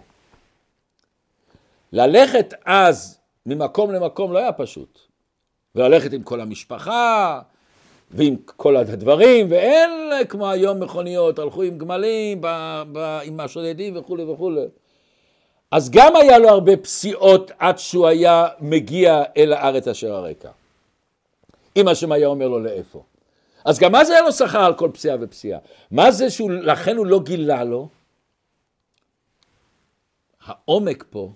ללכת 1.94 2.54
אז 2.66 3.20
ממקום 3.46 3.92
למקום 3.92 4.34
לא 4.34 4.40
היה 4.40 4.52
פשוט. 4.52 5.00
וללכת 5.76 6.14
עם 6.14 6.24
כל 6.24 6.42
המשפחה, 6.42 7.42
ועם 8.12 8.36
כל 8.46 8.76
הדברים, 8.76 9.48
ואין 9.50 9.90
כמו 10.30 10.50
היום 10.50 10.80
מכוניות, 10.80 11.40
הלכו 11.40 11.64
עם 11.64 11.78
גמלים, 11.78 12.42
ב, 12.42 12.48
ב, 12.92 13.20
עם 13.24 13.40
השודדים 13.40 13.98
וכולי 13.98 14.24
וכולי. 14.24 14.66
אז 15.72 15.90
גם 15.90 16.16
היה 16.16 16.38
לו 16.38 16.50
הרבה 16.50 16.78
פסיעות 16.78 17.52
עד 17.60 17.78
שהוא 17.78 18.08
היה 18.08 18.48
מגיע 18.60 19.24
אל 19.38 19.54
הארץ 19.54 19.88
אשר 19.88 20.14
הרקע. 20.14 20.50
אם 21.76 21.88
השם 21.88 22.12
היה 22.12 22.28
אומר 22.28 22.48
לו 22.48 22.60
לאיפה. 22.60 23.04
אז 23.66 23.80
גם 23.80 23.92
זה 24.04 24.14
היה 24.14 24.22
לו 24.22 24.32
שכר 24.32 24.66
על 24.66 24.74
כל 24.74 24.90
פסיעה 24.94 25.18
ופסיעה? 25.22 25.60
מה 25.92 26.12
זה 26.12 26.30
שהוא, 26.30 26.52
לכן 26.52 26.98
הוא 26.98 27.06
לא 27.06 27.20
גילה 27.20 27.64
לו? 27.64 27.88
העומק 30.46 31.04
פה, 31.10 31.32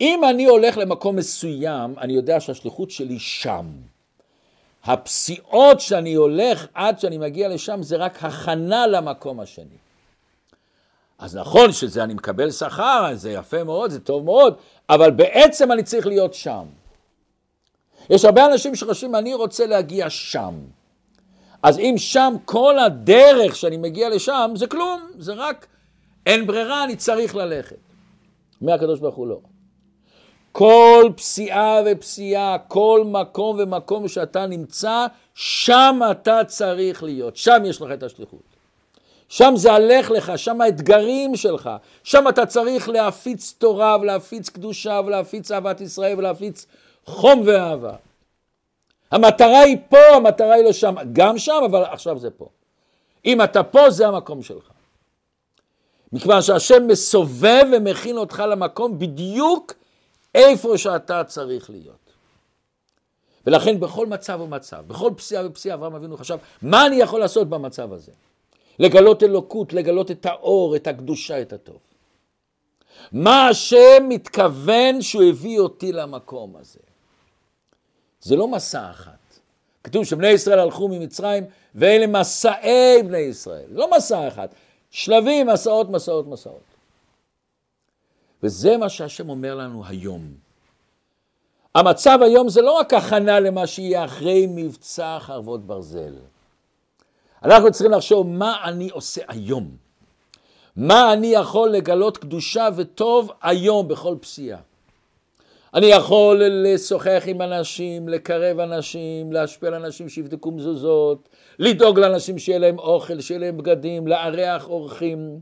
אם 0.00 0.20
אני 0.30 0.44
הולך 0.44 0.76
למקום 0.76 1.16
מסוים, 1.16 1.98
אני 1.98 2.12
יודע 2.12 2.40
שהשליחות 2.40 2.90
שלי 2.90 3.18
שם. 3.18 3.66
הפסיעות 4.84 5.80
שאני 5.80 6.14
הולך 6.14 6.66
עד 6.74 6.98
שאני 6.98 7.18
מגיע 7.18 7.48
לשם 7.48 7.82
זה 7.82 7.96
רק 7.96 8.24
הכנה 8.24 8.86
למקום 8.86 9.40
השני. 9.40 9.76
אז 11.18 11.36
נכון 11.36 11.72
שזה 11.72 12.04
אני 12.04 12.14
מקבל 12.14 12.50
שכר, 12.50 13.10
זה 13.14 13.30
יפה 13.30 13.64
מאוד, 13.64 13.90
זה 13.90 14.00
טוב 14.00 14.24
מאוד, 14.24 14.54
אבל 14.90 15.10
בעצם 15.10 15.72
אני 15.72 15.82
צריך 15.82 16.06
להיות 16.06 16.34
שם. 16.34 16.64
יש 18.10 18.24
הרבה 18.24 18.46
אנשים 18.46 18.74
שחושבים, 18.74 19.14
אני 19.14 19.34
רוצה 19.34 19.66
להגיע 19.66 20.10
שם. 20.10 20.54
אז 21.62 21.78
אם 21.78 21.94
שם 21.96 22.34
כל 22.44 22.78
הדרך 22.78 23.56
שאני 23.56 23.76
מגיע 23.76 24.08
לשם, 24.08 24.50
זה 24.56 24.66
כלום, 24.66 25.00
זה 25.18 25.32
רק 25.32 25.66
אין 26.26 26.46
ברירה, 26.46 26.84
אני 26.84 26.96
צריך 26.96 27.36
ללכת. 27.36 27.76
מהקדוש 28.60 29.00
ברוך 29.00 29.14
הוא 29.14 29.26
לא. 29.26 29.40
כל 30.52 31.10
פסיעה 31.16 31.80
ופסיעה, 31.86 32.58
כל 32.58 33.02
מקום 33.06 33.56
ומקום 33.58 34.08
שאתה 34.08 34.46
נמצא, 34.46 35.06
שם 35.34 36.00
אתה 36.10 36.40
צריך 36.46 37.02
להיות, 37.02 37.36
שם 37.36 37.62
יש 37.64 37.82
לך 37.82 37.90
את 37.94 38.02
השליחות. 38.02 38.47
שם 39.28 39.52
זה 39.56 39.72
הלך 39.72 40.10
לך, 40.10 40.32
שם 40.36 40.60
האתגרים 40.60 41.36
שלך, 41.36 41.70
שם 42.02 42.28
אתה 42.28 42.46
צריך 42.46 42.88
להפיץ 42.88 43.54
תורה 43.58 43.96
ולהפיץ 44.00 44.48
קדושה 44.48 45.00
ולהפיץ 45.06 45.50
אהבת 45.50 45.80
ישראל 45.80 46.18
ולהפיץ 46.18 46.66
חום 47.06 47.42
ואהבה. 47.46 47.96
המטרה 49.10 49.60
היא 49.60 49.76
פה, 49.88 50.16
המטרה 50.16 50.54
היא 50.54 50.64
לא 50.64 50.72
שם, 50.72 50.94
גם 51.12 51.38
שם, 51.38 51.60
אבל 51.70 51.82
עכשיו 51.84 52.18
זה 52.18 52.30
פה. 52.30 52.48
אם 53.24 53.42
אתה 53.42 53.62
פה, 53.62 53.90
זה 53.90 54.06
המקום 54.06 54.42
שלך. 54.42 54.70
מכיוון 56.12 56.42
שהשם 56.42 56.86
מסובב 56.86 57.64
ומכין 57.72 58.16
אותך 58.16 58.42
למקום 58.50 58.98
בדיוק 58.98 59.72
איפה 60.34 60.78
שאתה 60.78 61.24
צריך 61.24 61.70
להיות. 61.70 61.96
ולכן 63.46 63.80
בכל 63.80 64.06
מצב 64.06 64.40
ומצב, 64.40 64.84
בכל 64.86 65.10
פסיעה 65.16 65.46
ופסיעה, 65.46 65.74
אברהם 65.74 65.94
אבינו 65.94 66.16
חשב, 66.16 66.36
מה 66.62 66.86
אני 66.86 66.96
יכול 66.96 67.20
לעשות 67.20 67.48
במצב 67.48 67.92
הזה? 67.92 68.12
לגלות 68.78 69.22
אלוקות, 69.22 69.72
לגלות 69.72 70.10
את 70.10 70.26
האור, 70.26 70.76
את 70.76 70.86
הקדושה, 70.86 71.42
את 71.42 71.52
הטוב. 71.52 71.78
מה 73.12 73.48
השם 73.48 74.06
מתכוון 74.08 75.02
שהוא 75.02 75.22
הביא 75.22 75.58
אותי 75.58 75.92
למקום 75.92 76.56
הזה? 76.56 76.80
זה 78.20 78.36
לא 78.36 78.48
מסע 78.48 78.90
אחת. 78.90 79.18
כתוב 79.84 80.04
שבני 80.04 80.28
ישראל 80.28 80.58
הלכו 80.58 80.88
ממצרים, 80.88 81.44
ואלה 81.74 82.06
מסעי 82.06 83.02
בני 83.02 83.18
ישראל. 83.18 83.66
לא 83.70 83.90
מסע 83.96 84.28
אחד, 84.28 84.48
שלבים, 84.90 85.46
מסעות, 85.46 85.90
מסעות, 85.90 86.26
מסעות. 86.26 86.68
וזה 88.42 88.76
מה 88.76 88.88
שהשם 88.88 89.28
אומר 89.28 89.54
לנו 89.54 89.82
היום. 89.86 90.34
המצב 91.74 92.18
היום 92.22 92.48
זה 92.48 92.62
לא 92.62 92.72
רק 92.72 92.94
הכנה 92.94 93.40
למה 93.40 93.66
שיהיה 93.66 94.04
אחרי 94.04 94.46
מבצע 94.48 95.18
חרבות 95.20 95.66
ברזל. 95.66 96.14
אנחנו 97.44 97.70
צריכים 97.70 97.92
לחשוב 97.92 98.26
מה 98.26 98.56
אני 98.64 98.90
עושה 98.90 99.22
היום. 99.28 99.76
מה 100.76 101.12
אני 101.12 101.26
יכול 101.26 101.70
לגלות 101.70 102.16
קדושה 102.16 102.68
וטוב 102.76 103.30
היום 103.42 103.88
בכל 103.88 104.16
פסיעה. 104.20 104.58
אני 105.74 105.86
יכול 105.86 106.42
לשוחח 106.44 107.22
עם 107.26 107.42
אנשים, 107.42 108.08
לקרב 108.08 108.60
אנשים, 108.60 109.32
להשפיע 109.32 109.68
על 109.68 109.74
אנשים 109.74 110.08
שיבדקו 110.08 110.50
מזוזות, 110.50 111.28
לדאוג 111.58 111.98
לאנשים 111.98 112.38
שיהיה 112.38 112.58
להם 112.58 112.78
אוכל, 112.78 113.20
שיהיה 113.20 113.40
להם 113.40 113.56
בגדים, 113.56 114.06
לארח 114.06 114.68
אורחים, 114.68 115.40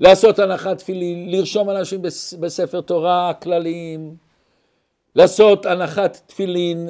לעשות 0.00 0.38
הנחת 0.38 0.78
תפילין, 0.78 1.30
לרשום 1.30 1.70
אנשים 1.70 2.02
בספר 2.40 2.80
תורה 2.80 3.32
כלליים, 3.34 4.16
לעשות 5.14 5.66
הנחת 5.66 6.20
תפילין, 6.26 6.88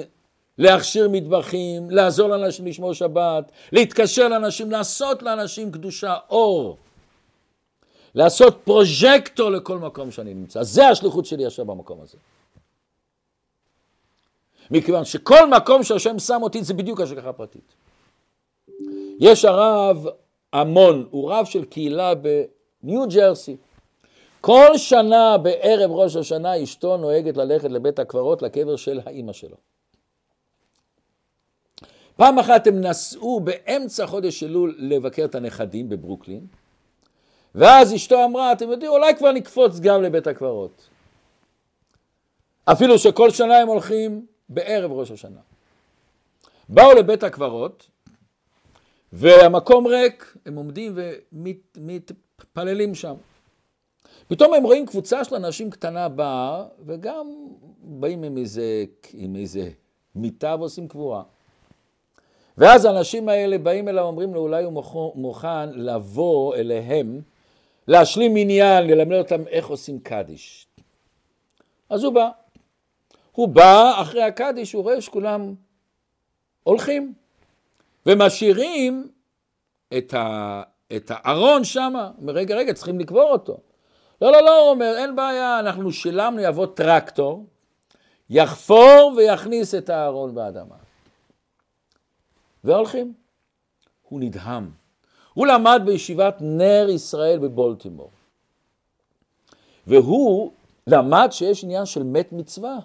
להכשיר 0.58 1.08
מטבחים, 1.08 1.90
לעזור 1.90 2.28
לאנשים 2.28 2.66
לשמור 2.66 2.92
שבת, 2.92 3.50
להתקשר 3.72 4.28
לאנשים, 4.28 4.70
לעשות 4.70 5.22
לאנשים 5.22 5.72
קדושה, 5.72 6.14
אור. 6.30 6.76
לעשות 8.14 8.60
פרוז'קטור 8.64 9.50
לכל 9.50 9.78
מקום 9.78 10.10
שאני 10.10 10.34
נמצא. 10.34 10.62
זה 10.62 10.88
השליחות 10.88 11.26
שלי 11.26 11.46
עכשיו 11.46 11.64
במקום 11.64 12.00
הזה. 12.00 12.18
מכיוון 14.70 15.04
שכל 15.04 15.50
מקום 15.50 15.82
שהשם 15.82 16.18
שם 16.18 16.42
אותי 16.42 16.64
זה 16.64 16.74
בדיוק 16.74 17.00
השגחה 17.00 17.32
פרטית. 17.32 17.74
יש 19.20 19.44
הרב 19.44 20.06
המון, 20.52 21.06
הוא 21.10 21.32
רב 21.32 21.44
של 21.44 21.64
קהילה 21.64 22.12
בניו 22.14 23.08
ג'רסי. 23.08 23.56
כל 24.40 24.78
שנה 24.78 25.38
בערב 25.38 25.90
ראש 25.90 26.16
השנה 26.16 26.62
אשתו 26.62 26.96
נוהגת 26.96 27.36
ללכת 27.36 27.70
לבית 27.70 27.98
הקברות 27.98 28.42
לקבר 28.42 28.76
של 28.76 29.00
האימא 29.06 29.32
שלו. 29.32 29.56
פעם 32.16 32.38
אחת 32.38 32.66
הם 32.66 32.80
נסעו 32.80 33.40
באמצע 33.40 34.06
חודש 34.06 34.42
אלול 34.42 34.74
לבקר 34.78 35.24
את 35.24 35.34
הנכדים 35.34 35.88
בברוקלין, 35.88 36.46
ואז 37.54 37.94
אשתו 37.94 38.24
אמרה, 38.24 38.52
אתם 38.52 38.70
יודעים, 38.70 38.90
אולי 38.90 39.16
כבר 39.16 39.32
נקפוץ 39.32 39.80
גם 39.80 40.02
לבית 40.02 40.26
הקברות. 40.26 40.88
אפילו 42.64 42.98
שכל 42.98 43.30
שנה 43.30 43.56
הם 43.56 43.68
הולכים 43.68 44.26
בערב 44.48 44.92
ראש 44.92 45.10
השנה. 45.10 45.40
באו 46.68 46.92
לבית 46.92 47.22
הקברות, 47.22 47.90
והמקום 49.12 49.86
ריק, 49.86 50.36
הם 50.46 50.56
עומדים 50.56 50.94
ומתפללים 51.32 52.94
שם. 52.94 53.14
פתאום 54.28 54.54
הם 54.54 54.64
רואים 54.64 54.86
קבוצה 54.86 55.24
של 55.24 55.34
אנשים 55.34 55.70
קטנה 55.70 56.08
באה, 56.08 56.64
וגם 56.86 57.26
באים 57.78 58.22
עם 58.22 58.38
איזה, 58.38 58.84
עם 59.12 59.36
איזה 59.36 59.70
מיטה 60.14 60.56
ועושים 60.58 60.88
קבורה. 60.88 61.22
ואז 62.58 62.84
האנשים 62.84 63.28
האלה 63.28 63.58
באים 63.58 63.88
אליו, 63.88 64.04
אומרים 64.04 64.34
לו, 64.34 64.40
אולי 64.40 64.64
הוא 64.64 64.82
מוכן 65.14 65.68
לבוא 65.72 66.54
אליהם, 66.54 67.20
להשלים 67.88 68.36
עניין, 68.36 68.86
ללמד 68.86 69.16
אותם 69.16 69.46
איך 69.48 69.66
עושים 69.66 69.98
קדיש. 69.98 70.66
אז 71.90 72.04
הוא 72.04 72.12
בא. 72.12 72.28
הוא 73.32 73.48
בא 73.48 74.00
אחרי 74.00 74.22
הקדיש, 74.22 74.72
הוא 74.72 74.82
רואה 74.82 75.00
שכולם 75.00 75.54
הולכים 76.62 77.14
ומשאירים 78.06 79.08
את, 79.98 80.14
ה, 80.14 80.62
את 80.96 81.10
הארון. 81.14 81.62
הוא 81.74 82.00
אומר, 82.20 82.32
רגע, 82.32 82.56
רגע, 82.56 82.74
צריכים 82.74 82.98
לקבור 82.98 83.30
אותו. 83.30 83.56
לא, 84.20 84.32
לא, 84.32 84.42
לא, 84.42 84.62
הוא 84.62 84.70
אומר, 84.70 84.94
אין 84.98 85.16
בעיה, 85.16 85.58
אנחנו 85.58 85.92
שילמנו, 85.92 86.40
יבוא 86.40 86.66
טרקטור, 86.66 87.46
יחפור 88.30 89.12
ויכניס 89.16 89.74
את 89.74 89.90
הארון 89.90 90.34
באדמה. 90.34 90.85
והולכים. 92.66 93.12
הוא 94.08 94.20
נדהם. 94.20 94.70
הוא 95.34 95.46
למד 95.46 95.82
בישיבת 95.84 96.36
נר 96.40 96.86
ישראל 96.90 97.38
בבולטימור. 97.38 98.10
והוא 99.86 100.52
למד 100.86 101.28
שיש 101.30 101.64
עניין 101.64 101.86
של 101.86 102.02
מת 102.02 102.32
מצווה. 102.32 102.78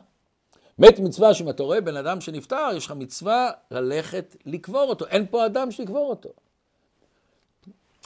מת 0.79 0.99
מצווה 0.99 1.33
שאם 1.33 1.49
אתה 1.49 1.63
רואה 1.63 1.81
בן 1.81 1.97
אדם 1.97 2.21
שנפטר, 2.21 2.69
יש 2.75 2.85
לך 2.85 2.91
מצווה 2.91 3.51
ללכת 3.71 4.35
לקבור 4.45 4.89
אותו. 4.89 5.07
אין 5.07 5.25
פה 5.29 5.45
אדם 5.45 5.71
שיקבור 5.71 6.09
אותו. 6.09 6.29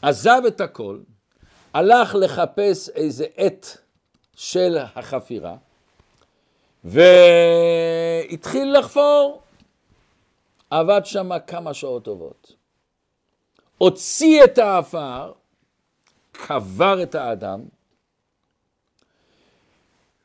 עזב 0.01 0.41
את 0.47 0.61
הכל, 0.61 0.99
הלך 1.73 2.15
לחפש 2.15 2.89
איזה 2.89 3.25
עת 3.35 3.77
של 4.35 4.77
החפירה, 4.95 5.55
והתחיל 6.83 8.77
לחפור. 8.79 9.44
עבד 10.79 11.01
שם 11.05 11.29
כמה 11.47 11.73
שעות 11.73 12.03
טובות. 12.03 12.55
הוציא 13.77 14.43
את 14.43 14.57
האפר, 14.57 15.31
קבר 16.31 17.03
את 17.03 17.15
האדם, 17.15 17.61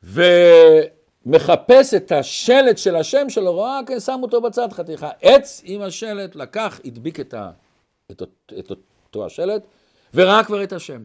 ומחפש 0.03 1.93
את 1.93 2.11
השלט 2.11 2.77
של 2.77 2.95
השם 2.95 3.29
שלו, 3.29 3.53
רואה, 3.53 3.79
כן, 3.87 3.99
שם 3.99 4.19
אותו 4.23 4.41
בצד 4.41 4.73
חתיכה. 4.73 5.09
עץ 5.21 5.61
עם 5.63 5.81
השלט, 5.81 6.35
לקח, 6.35 6.79
הדביק 6.85 7.19
את, 7.19 7.33
ה, 7.33 7.51
את, 8.11 8.21
את 8.59 8.71
אותו 9.05 9.25
השלט, 9.25 9.61
וראה 10.13 10.43
כבר 10.43 10.63
את 10.63 10.73
השם. 10.73 11.03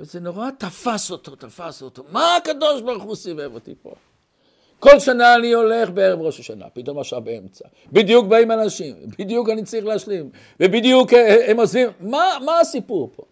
וזה 0.00 0.20
נורא 0.20 0.50
תפס 0.58 1.10
אותו, 1.10 1.36
תפס 1.36 1.82
אותו. 1.82 2.04
מה 2.10 2.36
הקדוש 2.36 2.82
ברוך 2.82 3.02
הוא 3.02 3.16
סיבב 3.16 3.54
אותי 3.54 3.74
פה? 3.82 3.94
כל 4.80 5.00
שנה 5.00 5.34
אני 5.34 5.52
הולך 5.52 5.90
בערב 5.90 6.20
ראש 6.20 6.40
השנה, 6.40 6.64
פתאום 6.72 6.98
עכשיו 6.98 7.20
באמצע. 7.20 7.68
בדיוק 7.92 8.26
באים 8.26 8.52
אנשים, 8.52 8.94
בדיוק 9.18 9.48
אני 9.48 9.64
צריך 9.64 9.84
להשלים, 9.84 10.30
ובדיוק 10.60 11.12
אה, 11.12 11.50
הם 11.50 11.60
עוזבים. 11.60 11.88
מה, 12.00 12.38
מה 12.44 12.60
הסיפור 12.60 13.10
פה? 13.16 13.22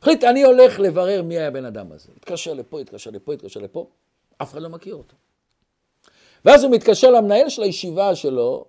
החליט, 0.00 0.24
אני 0.24 0.42
הולך 0.42 0.80
לברר 0.80 1.22
מי 1.22 1.38
היה 1.38 1.48
הבן 1.48 1.64
אדם 1.64 1.92
הזה. 1.92 2.08
התקשר 2.16 2.54
לפה, 2.54 2.80
התקשר 2.80 3.10
לפה, 3.10 3.32
התקשר 3.32 3.60
לפה, 3.60 3.86
אף 4.42 4.52
אחד 4.52 4.62
לא 4.62 4.68
מכיר 4.68 4.94
אותו. 4.94 5.14
ואז 6.44 6.64
הוא 6.64 6.72
מתקשר 6.72 7.10
למנהל 7.10 7.48
של 7.48 7.62
הישיבה 7.62 8.14
שלו, 8.14 8.64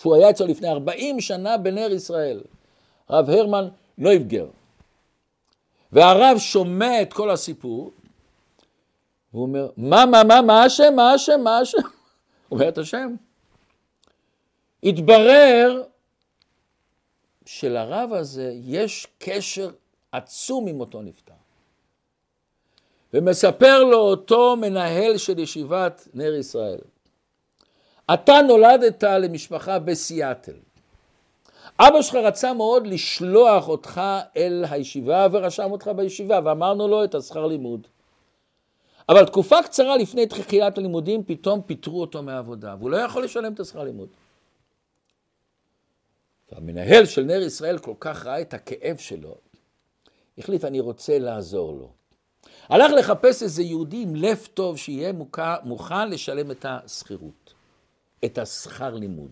שהוא 0.00 0.14
היה 0.14 0.30
אצלו 0.30 0.46
לפני 0.46 0.68
40 0.68 1.20
שנה 1.20 1.58
בנר 1.58 1.92
ישראל, 1.92 2.40
הרב 3.08 3.30
הרמן 3.30 3.68
נויבגר. 3.98 4.46
והרב 5.92 6.38
שומע 6.38 7.02
את 7.02 7.12
כל 7.12 7.30
הסיפור, 7.30 7.90
והוא 9.34 9.46
אומר, 9.46 9.68
מה, 9.76 10.06
מה, 10.06 10.24
מה, 10.24 10.42
מה 10.42 10.64
השם, 10.64 10.92
מה 10.96 11.12
השם, 11.12 11.40
מה 11.40 11.58
השם? 11.58 11.78
הוא 12.48 12.58
אומר 12.58 12.68
את 12.68 12.78
השם. 12.78 13.14
התברר 14.82 15.82
שלרב 17.46 18.12
הזה 18.12 18.52
יש 18.64 19.06
קשר 19.18 19.70
עצום 20.12 20.66
עם 20.66 20.80
אותו 20.80 21.02
נפטר. 21.02 21.32
ומספר 23.14 23.84
לו 23.84 23.98
אותו 23.98 24.56
מנהל 24.56 25.16
של 25.16 25.38
ישיבת 25.38 26.08
נר 26.14 26.34
ישראל, 26.34 26.80
אתה 28.14 28.34
נולדת 28.48 29.04
למשפחה 29.04 29.78
בסיאטל. 29.78 30.56
אבא 31.78 32.02
שלך 32.02 32.14
רצה 32.14 32.52
מאוד 32.52 32.86
לשלוח 32.86 33.68
אותך 33.68 34.00
אל 34.36 34.64
הישיבה 34.70 35.26
ורשם 35.32 35.72
אותך 35.72 35.90
בישיבה, 35.96 36.40
ואמרנו 36.44 36.88
לו 36.88 37.04
את 37.04 37.14
השכר 37.14 37.46
לימוד. 37.46 37.86
אבל 39.08 39.26
תקופה 39.26 39.62
קצרה 39.62 39.96
לפני 39.96 40.26
תחילת 40.26 40.78
הלימודים, 40.78 41.24
פתאום 41.24 41.62
פיטרו 41.62 42.00
אותו 42.00 42.22
מהעבודה, 42.22 42.74
והוא 42.78 42.90
לא 42.90 42.96
יכול 42.96 43.24
לשלם 43.24 43.52
את 43.52 43.60
השכר 43.60 43.84
לימוד. 43.84 44.08
והמנהל 46.52 47.04
של 47.04 47.22
נר 47.22 47.42
ישראל 47.42 47.78
כל 47.78 47.94
כך 48.00 48.26
ראה 48.26 48.40
את 48.40 48.54
הכאב 48.54 48.96
שלו, 48.96 49.34
החליט, 50.38 50.64
אני 50.64 50.80
רוצה 50.80 51.18
לעזור 51.18 51.72
לו. 51.72 51.90
הלך 52.68 52.92
לחפש 52.92 53.42
איזה 53.42 53.62
יהודי 53.62 54.02
עם 54.02 54.14
לב 54.16 54.48
טוב 54.54 54.76
שיהיה 54.78 55.12
מוכן 55.62 56.10
לשלם 56.10 56.50
את 56.50 56.66
השכירות, 56.68 57.54
את 58.24 58.38
השכר 58.38 58.94
לימוד. 58.94 59.30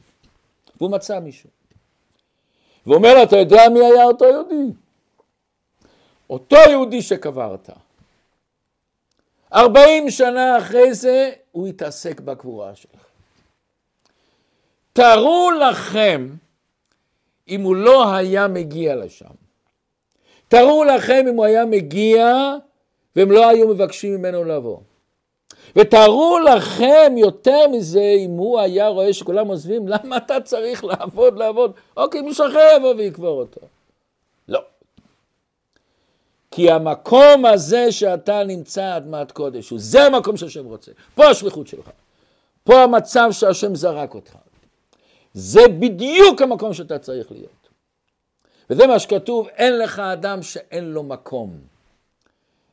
והוא 0.77 0.91
מצא 0.91 1.21
מישהו. 1.21 1.51
והוא 2.87 2.97
אומר 2.97 3.15
לו, 3.15 3.23
אתה 3.23 3.37
יודע 3.37 3.63
מי 3.73 3.81
היה 3.81 4.05
אותו 4.05 4.25
יהודי? 4.25 4.73
אותו 6.31 6.57
יהודי 6.71 7.03
שקברת. 7.03 7.71
ארבעים 9.55 10.11
שנה 10.11 10.59
אחרי 10.59 10.95
זה 10.95 11.31
הוא 11.53 11.67
התעסק 11.67 12.21
בקבורה 12.21 12.75
שלך. 12.75 13.01
תארו 14.93 15.51
לכם 15.51 16.29
אם 17.49 17.63
הוא 17.63 17.77
לא 17.77 18.15
היה 18.15 18.49
מגיע 18.49 18.97
לשם. 18.97 19.35
תארו 20.49 20.85
לכם 20.85 21.25
אם 21.29 21.37
הוא 21.37 21.45
היה 21.45 21.65
מגיע 21.65 22.55
והם 23.17 23.31
לא 23.31 23.49
היו 23.49 23.69
מבקשים 23.69 24.15
ממנו 24.15 24.45
לבוא. 24.45 24.79
ותארו 25.77 26.39
לכם 26.39 27.15
יותר 27.17 27.69
מזה, 27.69 28.15
אם 28.19 28.31
הוא 28.31 28.61
היה 28.61 28.89
רואה 28.89 29.13
שכולם 29.13 29.49
עוזבים, 29.49 29.89
למה 29.89 30.17
אתה 30.17 30.41
צריך 30.41 30.85
לעבוד, 30.85 31.39
לעבוד? 31.39 31.73
אוקיי, 31.97 32.23
מישהו 32.23 32.47
אחר 32.47 32.77
יבוא 32.77 32.95
ויקבור 32.95 33.41
אותו. 33.41 33.61
כי 36.53 36.71
המקום 36.71 37.47
הזה 37.47 37.93
שאתה 37.93 38.45
נמצא 38.45 38.97
אדמת 38.97 39.33
קודש, 39.33 39.73
זה 39.73 40.03
המקום 40.03 40.37
שהשם 40.37 40.65
רוצה. 40.65 40.93
פה 41.15 41.25
השליחות 41.27 41.67
שלך. 41.67 41.91
פה 42.65 42.83
המצב 42.83 43.29
שהשם 43.31 43.75
זרק 43.75 44.15
אותך. 44.15 44.37
זה 45.35 45.61
בדיוק 45.69 46.43
המקום 46.43 46.75
שאתה 46.75 46.99
צריך 46.99 47.33
להיות. 47.33 47.69
וזה 48.71 48.87
מה 48.87 48.99
שכתוב, 48.99 49.49
אין 49.49 49.79
לך 49.79 49.99
אדם 49.99 50.43
שאין 50.43 50.85
לו 50.85 51.03
מקום. 51.03 51.59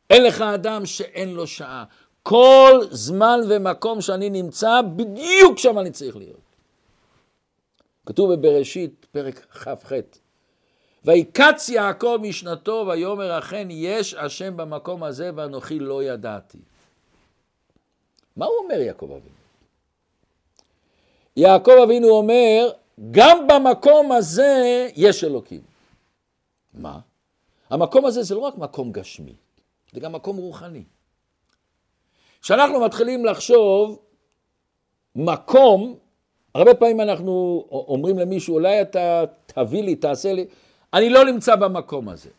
אין 0.09 0.23
לך 0.23 0.41
אדם 0.41 0.85
שאין 0.85 1.33
לו 1.33 1.47
שעה. 1.47 1.83
כל 2.23 2.79
זמן 2.91 3.39
ומקום 3.49 4.01
שאני 4.01 4.29
נמצא, 4.29 4.81
בדיוק 4.95 5.57
שם 5.57 5.79
אני 5.79 5.91
צריך 5.91 6.15
להיות. 6.17 6.55
כתוב 8.05 8.33
בבראשית, 8.33 9.05
פרק 9.11 9.39
כ"ח, 9.39 9.91
ויקץ 11.05 11.69
יעקב 11.69 12.17
משנתו 12.21 12.85
ויאמר 12.87 13.39
אכן 13.39 13.67
יש 13.71 14.13
השם 14.13 14.57
במקום 14.57 15.03
הזה 15.03 15.31
ואנוכי 15.35 15.79
לא 15.79 16.03
ידעתי. 16.03 16.57
מה 18.35 18.45
הוא 18.45 18.55
אומר 18.63 18.81
יעקב 18.81 19.11
אבינו? 19.11 19.35
יעקב 21.35 21.71
אבינו 21.83 22.09
אומר, 22.09 22.71
גם 23.11 23.47
במקום 23.47 24.11
הזה 24.11 24.87
יש 24.95 25.23
אלוקים. 25.23 25.61
מה? 26.73 26.99
המקום 27.69 28.05
הזה 28.05 28.23
זה 28.23 28.35
לא 28.35 28.39
רק 28.39 28.57
מקום 28.57 28.91
גשמי, 28.91 29.33
זה 29.93 29.99
גם 29.99 30.11
מקום 30.11 30.37
רוחני. 30.37 30.83
כשאנחנו 32.41 32.79
מתחילים 32.79 33.25
לחשוב 33.25 33.99
מקום, 35.15 35.97
הרבה 36.55 36.73
פעמים 36.73 37.01
אנחנו 37.01 37.65
אומרים 37.71 38.19
למישהו, 38.19 38.53
אולי 38.53 38.81
אתה 38.81 39.23
תביא 39.45 39.83
לי, 39.83 39.95
תעשה 39.95 40.33
לי, 40.33 40.45
אני 40.93 41.09
לא 41.09 41.25
נמצא 41.25 41.55
במקום 41.55 42.09
הזה. 42.09 42.29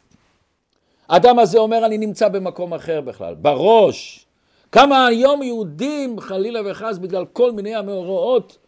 האדם 1.09 1.39
הזה 1.39 1.59
אומר, 1.59 1.87
אני 1.87 1.99
נמצא 1.99 2.29
במקום 2.29 2.75
אחר 2.75 3.01
בכלל, 3.01 3.35
בראש. 3.35 4.27
כמה 4.73 5.07
היום 5.07 5.43
יהודים, 5.43 6.21
חלילה 6.21 6.61
וחס, 6.71 6.99
בגלל 6.99 7.27
כל 7.27 7.53
מיני 7.53 7.75
המאורעות, 7.75 8.59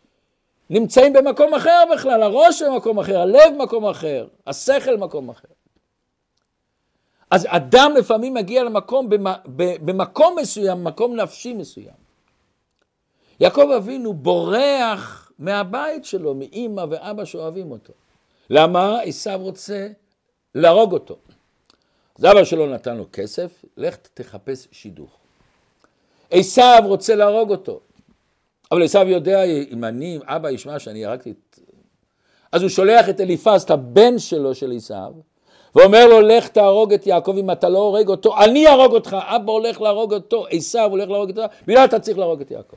נמצאים 0.70 1.12
במקום 1.12 1.54
אחר 1.54 1.82
בכלל, 1.94 2.22
הראש 2.22 2.62
במקום 2.62 2.98
אחר, 2.98 3.20
הלב 3.20 3.52
במקום 3.58 3.84
אחר, 3.86 4.26
השכל 4.46 4.96
במקום 4.96 5.28
אחר. 5.28 5.48
אז 7.30 7.46
אדם 7.50 7.92
לפעמים 7.98 8.34
מגיע 8.34 8.64
למקום, 8.64 9.08
במקום 9.84 10.36
מסוים, 10.40 10.84
מקום 10.84 11.16
נפשי 11.16 11.54
מסוים. 11.54 12.02
יעקב 13.40 13.70
אבינו 13.76 14.14
בורח 14.14 15.32
מהבית 15.38 16.04
שלו, 16.04 16.34
מאימא 16.34 16.84
ואבא 16.90 17.24
שאוהבים 17.24 17.70
אותו. 17.70 17.92
למה? 18.54 19.00
עשיו 19.00 19.40
רוצה 19.42 19.88
להרוג 20.54 20.92
אותו. 20.92 21.16
אז 22.18 22.24
אבא 22.24 22.44
שלו 22.44 22.66
נתן 22.66 22.96
לו 22.96 23.06
כסף, 23.12 23.64
לך 23.76 23.96
תחפש 24.14 24.68
שידוך. 24.72 25.10
עשיו 26.30 26.82
רוצה 26.84 27.14
להרוג 27.14 27.50
אותו. 27.50 27.80
אבל 28.72 28.82
עשיו 28.82 29.08
יודע, 29.08 29.42
אם 29.44 29.84
אני, 29.84 30.18
אבא 30.24 30.50
ישמע 30.50 30.78
שאני 30.78 31.06
הרגתי 31.06 31.30
את... 31.30 31.58
אז 32.52 32.62
הוא 32.62 32.70
שולח 32.70 33.08
את 33.08 33.20
אליפז, 33.20 33.62
את 33.62 33.70
הבן 33.70 34.18
שלו 34.18 34.54
של 34.54 34.72
עשיו, 34.76 35.12
ואומר 35.74 36.06
לו, 36.06 36.20
לך 36.20 36.48
תהרוג 36.48 36.92
את 36.92 37.06
יעקב, 37.06 37.34
אם 37.38 37.50
אתה 37.50 37.68
לא 37.68 37.78
הורג 37.78 38.08
אותו, 38.08 38.38
אני 38.38 38.66
אהרוג 38.66 38.92
אותך, 38.92 39.16
אבא 39.20 39.52
הולך 39.52 39.80
להרוג 39.80 40.14
אותו, 40.14 40.46
עשיו 40.50 40.90
הולך 40.90 41.10
להרוג 41.10 41.30
אותו, 41.30 41.42
בגלל 41.66 41.84
אתה 41.84 42.00
צריך 42.00 42.18
להרוג 42.18 42.40
את 42.40 42.50
יעקב. 42.50 42.76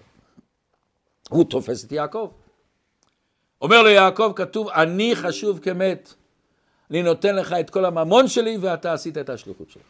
הוא 1.29 1.43
תופס 1.43 1.85
את 1.85 1.91
יעקב. 1.91 2.27
אומר 3.61 3.81
לו 3.81 3.89
יעקב, 3.89 4.31
כתוב, 4.35 4.69
אני 4.69 5.15
חשוב 5.15 5.59
כמת. 5.59 6.13
אני 6.91 7.03
נותן 7.03 7.35
לך 7.35 7.53
את 7.53 7.69
כל 7.69 7.85
הממון 7.85 8.27
שלי 8.27 8.57
ואתה 8.57 8.93
עשית 8.93 9.17
את 9.17 9.29
השליחות 9.29 9.69
שלך. 9.69 9.83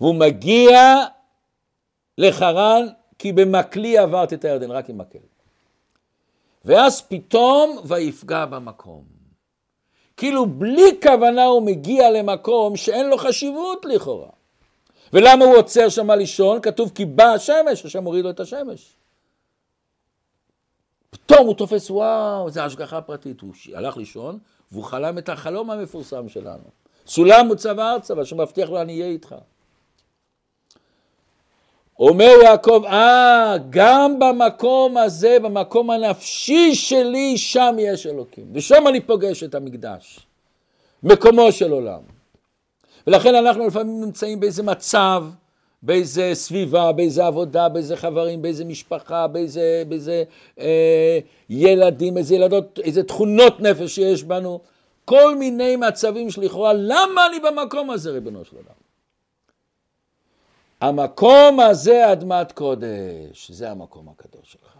והוא 0.00 0.14
מגיע 0.14 1.04
לחרן 2.18 2.86
כי 3.18 3.32
במקלי 3.32 3.98
עברת 3.98 4.32
את 4.32 4.44
הירדן, 4.44 4.70
רק 4.70 4.90
עם 4.90 4.98
מקל. 4.98 5.18
ואז 6.64 7.02
פתאום 7.02 7.78
ויפגע 7.84 8.46
במקום. 8.46 9.04
כאילו 10.16 10.46
בלי 10.46 11.00
כוונה 11.02 11.44
הוא 11.44 11.62
מגיע 11.62 12.10
למקום 12.10 12.76
שאין 12.76 13.08
לו 13.08 13.18
חשיבות 13.18 13.84
לכאורה. 13.84 14.28
ולמה 15.12 15.44
הוא 15.44 15.56
עוצר 15.56 15.88
שם 15.88 16.10
לישון? 16.10 16.60
כתוב 16.60 16.92
כי 16.94 17.04
בא 17.04 17.24
השמש, 17.24 17.84
השם 17.84 18.04
הוריד 18.04 18.24
לו 18.24 18.30
את 18.30 18.40
השמש. 18.40 18.97
פתאום 21.28 21.46
הוא 21.46 21.54
תופס, 21.54 21.90
וואו, 21.90 22.50
זה 22.50 22.64
השגחה 22.64 23.00
פרטית. 23.00 23.40
הוא 23.40 23.52
הלך 23.74 23.96
לישון, 23.96 24.38
והוא 24.72 24.84
חלם 24.84 25.18
את 25.18 25.28
החלום 25.28 25.70
המפורסם 25.70 26.28
שלנו. 26.28 26.64
סולם 27.06 27.46
מוצב 27.46 27.78
ארצה, 27.78 28.14
והשם 28.14 28.40
מבטיח 28.40 28.70
לו, 28.70 28.80
אני 28.80 28.92
אהיה 28.92 29.06
איתך. 29.12 29.34
אומר 31.98 32.32
יעקב, 32.44 32.82
אה, 32.86 33.54
גם 33.70 34.18
במקום 34.18 34.96
הזה, 34.96 35.36
במקום 35.42 35.90
הנפשי 35.90 36.74
שלי, 36.74 37.38
שם 37.38 37.76
יש 37.78 38.06
אלוקים. 38.06 38.50
ושם 38.54 38.88
אני 38.88 39.00
פוגש 39.00 39.42
את 39.42 39.54
המקדש. 39.54 40.26
מקומו 41.02 41.52
של 41.52 41.72
עולם. 41.72 42.00
ולכן 43.06 43.34
אנחנו 43.34 43.66
לפעמים 43.66 44.00
נמצאים 44.00 44.40
באיזה 44.40 44.62
מצב, 44.62 45.24
באיזה 45.82 46.30
סביבה, 46.34 46.92
באיזה 46.92 47.26
עבודה, 47.26 47.68
באיזה 47.68 47.96
חברים, 47.96 48.42
באיזה 48.42 48.64
משפחה, 48.64 49.26
באיזה, 49.26 49.82
באיזה 49.88 50.24
אה, 50.58 51.18
ילדים, 51.50 52.18
איזה 52.18 52.34
ילדות, 52.34 52.78
איזה 52.82 53.02
תכונות 53.02 53.60
נפש 53.60 53.94
שיש 53.94 54.24
בנו, 54.24 54.60
כל 55.04 55.36
מיני 55.36 55.76
מצבים 55.76 56.30
שלכאורה, 56.30 56.72
למה 56.72 57.26
אני 57.26 57.40
במקום 57.40 57.90
הזה, 57.90 58.10
ריבונו 58.10 58.44
של 58.44 58.56
עולם? 58.56 58.68
המקום 60.80 61.60
הזה 61.60 62.12
אדמת 62.12 62.52
קודש, 62.52 63.50
זה 63.50 63.70
המקום 63.70 64.08
הקדוש 64.08 64.52
שלך. 64.52 64.74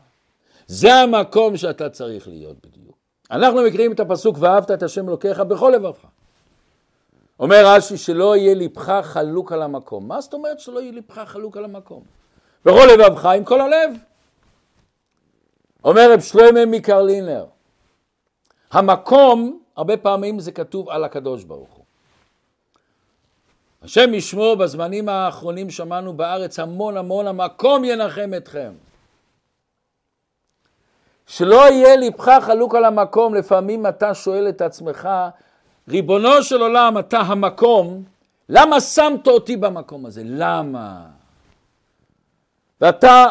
זה 0.67 0.95
המקום 0.95 1.57
שאתה 1.57 1.91
צריך 1.91 2.29
להיות 2.29 2.57
בדיוק. 2.67 2.97
אנחנו 3.31 3.63
מכירים 3.63 3.93
את 3.93 4.01
הפסוק 4.01 4.37
ואהבת 4.41 4.71
את 4.71 4.83
השם 4.83 5.09
אלוקיך 5.09 5.41
בכל 5.41 5.73
לבבך. 5.75 6.05
אומר 7.41 7.67
רש"י 7.67 7.97
שלא 7.97 8.37
יהיה 8.37 8.55
ליבך 8.55 9.01
חלוק 9.03 9.53
על 9.53 9.63
המקום. 9.63 10.09
מה 10.09 10.21
זאת 10.21 10.35
אומרת 10.35 10.61
שלא 10.61 10.81
יהיה 10.81 10.93
ליבך 10.93 11.19
חלוק 11.19 11.57
על 11.57 11.65
המקום? 11.65 12.03
בכל 12.65 12.87
לבבך 12.93 13.25
עם 13.27 13.45
כל 13.45 13.61
הלב. 13.61 13.91
אומר 15.85 16.13
רב 16.13 16.21
שלמה 16.21 16.67
מקרלינר, 16.67 17.47
המקום, 18.71 19.61
הרבה 19.77 19.97
פעמים 19.97 20.41
זה 20.41 20.53
כתוב 20.53 20.89
על 20.89 21.05
הקדוש 21.05 21.45
ברוך 21.45 21.71
הוא. 21.71 21.85
השם 23.83 24.15
ישמור, 24.15 24.55
בזמנים 24.55 25.09
האחרונים 25.09 25.71
שמענו 25.71 26.13
בארץ 26.13 26.59
המון 26.59 26.97
המון, 26.97 27.27
המקום 27.27 27.85
ינחם 27.85 28.31
אתכם. 28.37 28.73
שלא 31.27 31.71
יהיה 31.71 31.97
ליבך 31.97 32.39
חלוק 32.43 32.75
על 32.75 32.85
המקום, 32.85 33.35
לפעמים 33.35 33.87
אתה 33.87 34.15
שואל 34.15 34.49
את 34.49 34.61
עצמך, 34.61 35.09
ריבונו 35.89 36.43
של 36.43 36.61
עולם, 36.61 36.99
אתה 36.99 37.19
המקום, 37.19 38.05
למה 38.49 38.81
שמת 38.81 39.27
אותי 39.27 39.57
במקום 39.57 40.07
הזה? 40.07 40.23
למה? 40.25 41.07
ואתה 42.81 43.27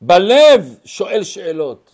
בלב 0.00 0.78
שואל 0.84 1.22
שאלות. 1.22 1.90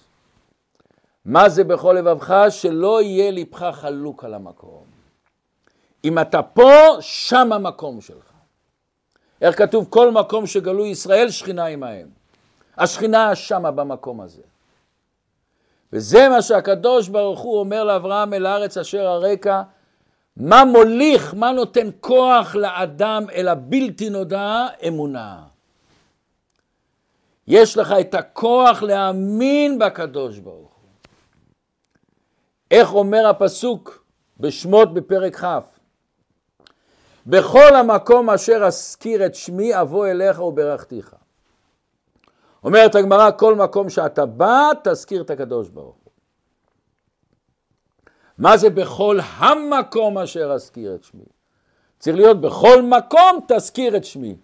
מה 1.25 1.49
זה 1.49 1.65
בכל 1.65 1.95
לבבך? 1.99 2.35
שלא 2.51 3.03
יהיה 3.03 3.31
ליבך 3.31 3.71
חלוק 3.73 4.25
על 4.25 4.35
המקום. 4.35 4.85
אם 6.05 6.19
אתה 6.19 6.43
פה, 6.43 6.73
שם 7.01 7.53
המקום 7.53 8.01
שלך. 8.01 8.33
איך 9.41 9.59
כתוב? 9.59 9.87
כל 9.91 10.11
מקום 10.11 10.47
שגלו 10.47 10.87
ישראל, 10.87 11.31
שכינה 11.31 11.67
עמהם. 11.67 12.09
השכינה 12.79 13.35
שמה 13.35 13.71
במקום 13.71 14.21
הזה. 14.21 14.43
וזה 15.93 16.29
מה 16.29 16.43
שהקדוש 16.43 17.09
ברוך 17.09 17.41
הוא 17.41 17.61
אומר 17.61 17.85
לאברהם 17.85 18.35
אל 18.35 18.47
הארץ 18.47 18.77
אשר 18.77 19.07
הרקע, 19.07 19.63
מה 20.37 20.65
מוליך, 20.65 21.35
מה 21.35 21.53
נותן 21.53 21.89
כוח 22.01 22.55
לאדם 22.55 23.25
אל 23.35 23.49
הבלתי 23.49 24.11
נודע? 24.11 24.67
אמונה. 24.89 25.43
יש 27.47 27.77
לך 27.77 27.95
את 28.01 28.15
הכוח 28.15 28.83
להאמין 28.83 29.79
בקדוש 29.79 30.39
ברוך 30.39 30.57
הוא. 30.57 30.91
איך 32.71 32.95
אומר 32.95 33.27
הפסוק 33.27 34.05
בשמות 34.41 34.95
בפרק 34.95 35.37
כ'? 35.45 35.47
בכל 37.27 37.77
המקום 37.77 38.31
אשר 38.31 38.65
אזכיר 38.67 39.27
את 39.27 39.35
שמי 39.35 39.81
אבוא 39.81 40.07
אליך 40.07 40.41
וברכתיך. 40.41 41.15
אומרת 42.65 42.95
הגמרא, 42.95 43.31
כל 43.31 43.55
מקום 43.55 43.91
שאתה 43.91 44.27
בא, 44.27 44.71
תזכיר 44.85 45.23
את 45.23 45.31
הקדוש 45.31 45.69
ברוך. 45.69 46.02
מה 48.39 48.57
זה 48.57 48.71
בכל 48.71 49.19
המקום 49.37 50.19
אשר 50.19 50.53
אזכיר 50.53 50.95
את 50.95 51.05
שמי? 51.05 51.25
צריך 51.99 52.17
להיות 52.17 52.41
בכל 52.41 52.83
מקום 52.83 53.41
תזכיר 53.49 53.97
את 53.97 54.05
שמי. 54.05 54.37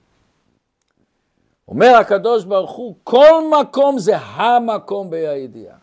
אומר 1.68 1.96
הקדוש 2.00 2.44
ברוך 2.44 2.70
הוא, 2.70 2.94
כל 3.04 3.42
מקום 3.60 3.98
זה 3.98 4.16
המקום 4.16 5.10
בידיעה. 5.10 5.76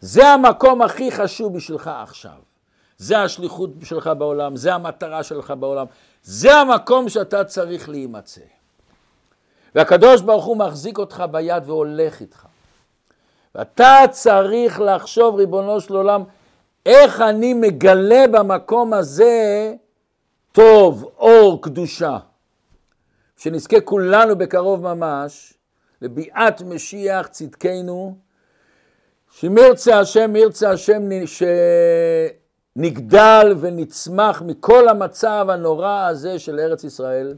זה 0.00 0.28
המקום 0.28 0.82
הכי 0.82 1.10
חשוב 1.10 1.56
בשבילך 1.56 1.90
עכשיו. 2.02 2.48
זה 2.98 3.18
השליחות 3.18 3.70
שלך 3.84 4.10
בעולם, 4.18 4.56
זה 4.56 4.74
המטרה 4.74 5.22
שלך 5.22 5.50
בעולם, 5.60 5.86
זה 6.22 6.54
המקום 6.54 7.08
שאתה 7.08 7.44
צריך 7.44 7.88
להימצא. 7.88 8.40
והקדוש 9.74 10.20
ברוך 10.20 10.44
הוא 10.44 10.56
מחזיק 10.56 10.98
אותך 10.98 11.24
ביד 11.30 11.62
והולך 11.66 12.20
איתך. 12.20 12.46
ואתה 13.54 13.96
צריך 14.10 14.80
לחשוב, 14.80 15.34
ריבונו 15.34 15.80
של 15.80 15.96
עולם, 15.96 16.22
איך 16.88 17.20
אני 17.20 17.54
מגלה 17.54 18.24
במקום 18.30 18.92
הזה 18.92 19.74
טוב, 20.52 21.04
אור, 21.04 21.62
קדושה. 21.62 22.18
שנזכה 23.36 23.80
כולנו 23.80 24.38
בקרוב 24.38 24.82
ממש 24.82 25.54
לביאת 26.02 26.62
משיח 26.62 27.26
צדקנו, 27.26 28.16
שמרצה 29.30 30.00
השם, 30.00 30.32
מרצה 30.32 30.70
השם, 30.70 31.02
שנגדל 32.76 33.54
ונצמח 33.60 34.42
מכל 34.42 34.88
המצב 34.88 35.46
הנורא 35.50 36.06
הזה 36.06 36.38
של 36.38 36.60
ארץ 36.60 36.84
ישראל, 36.84 37.36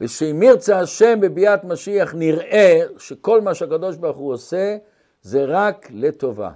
ושאם 0.00 0.42
ירצה 0.42 0.80
השם 0.80 1.20
בביאת 1.20 1.64
משיח 1.64 2.14
נראה 2.14 2.80
שכל 2.98 3.40
מה 3.40 3.54
שהקדוש 3.54 3.96
ברוך 3.96 4.16
הוא 4.16 4.32
עושה 4.32 4.76
זה 5.22 5.44
רק 5.44 5.88
לטובה. 5.90 6.50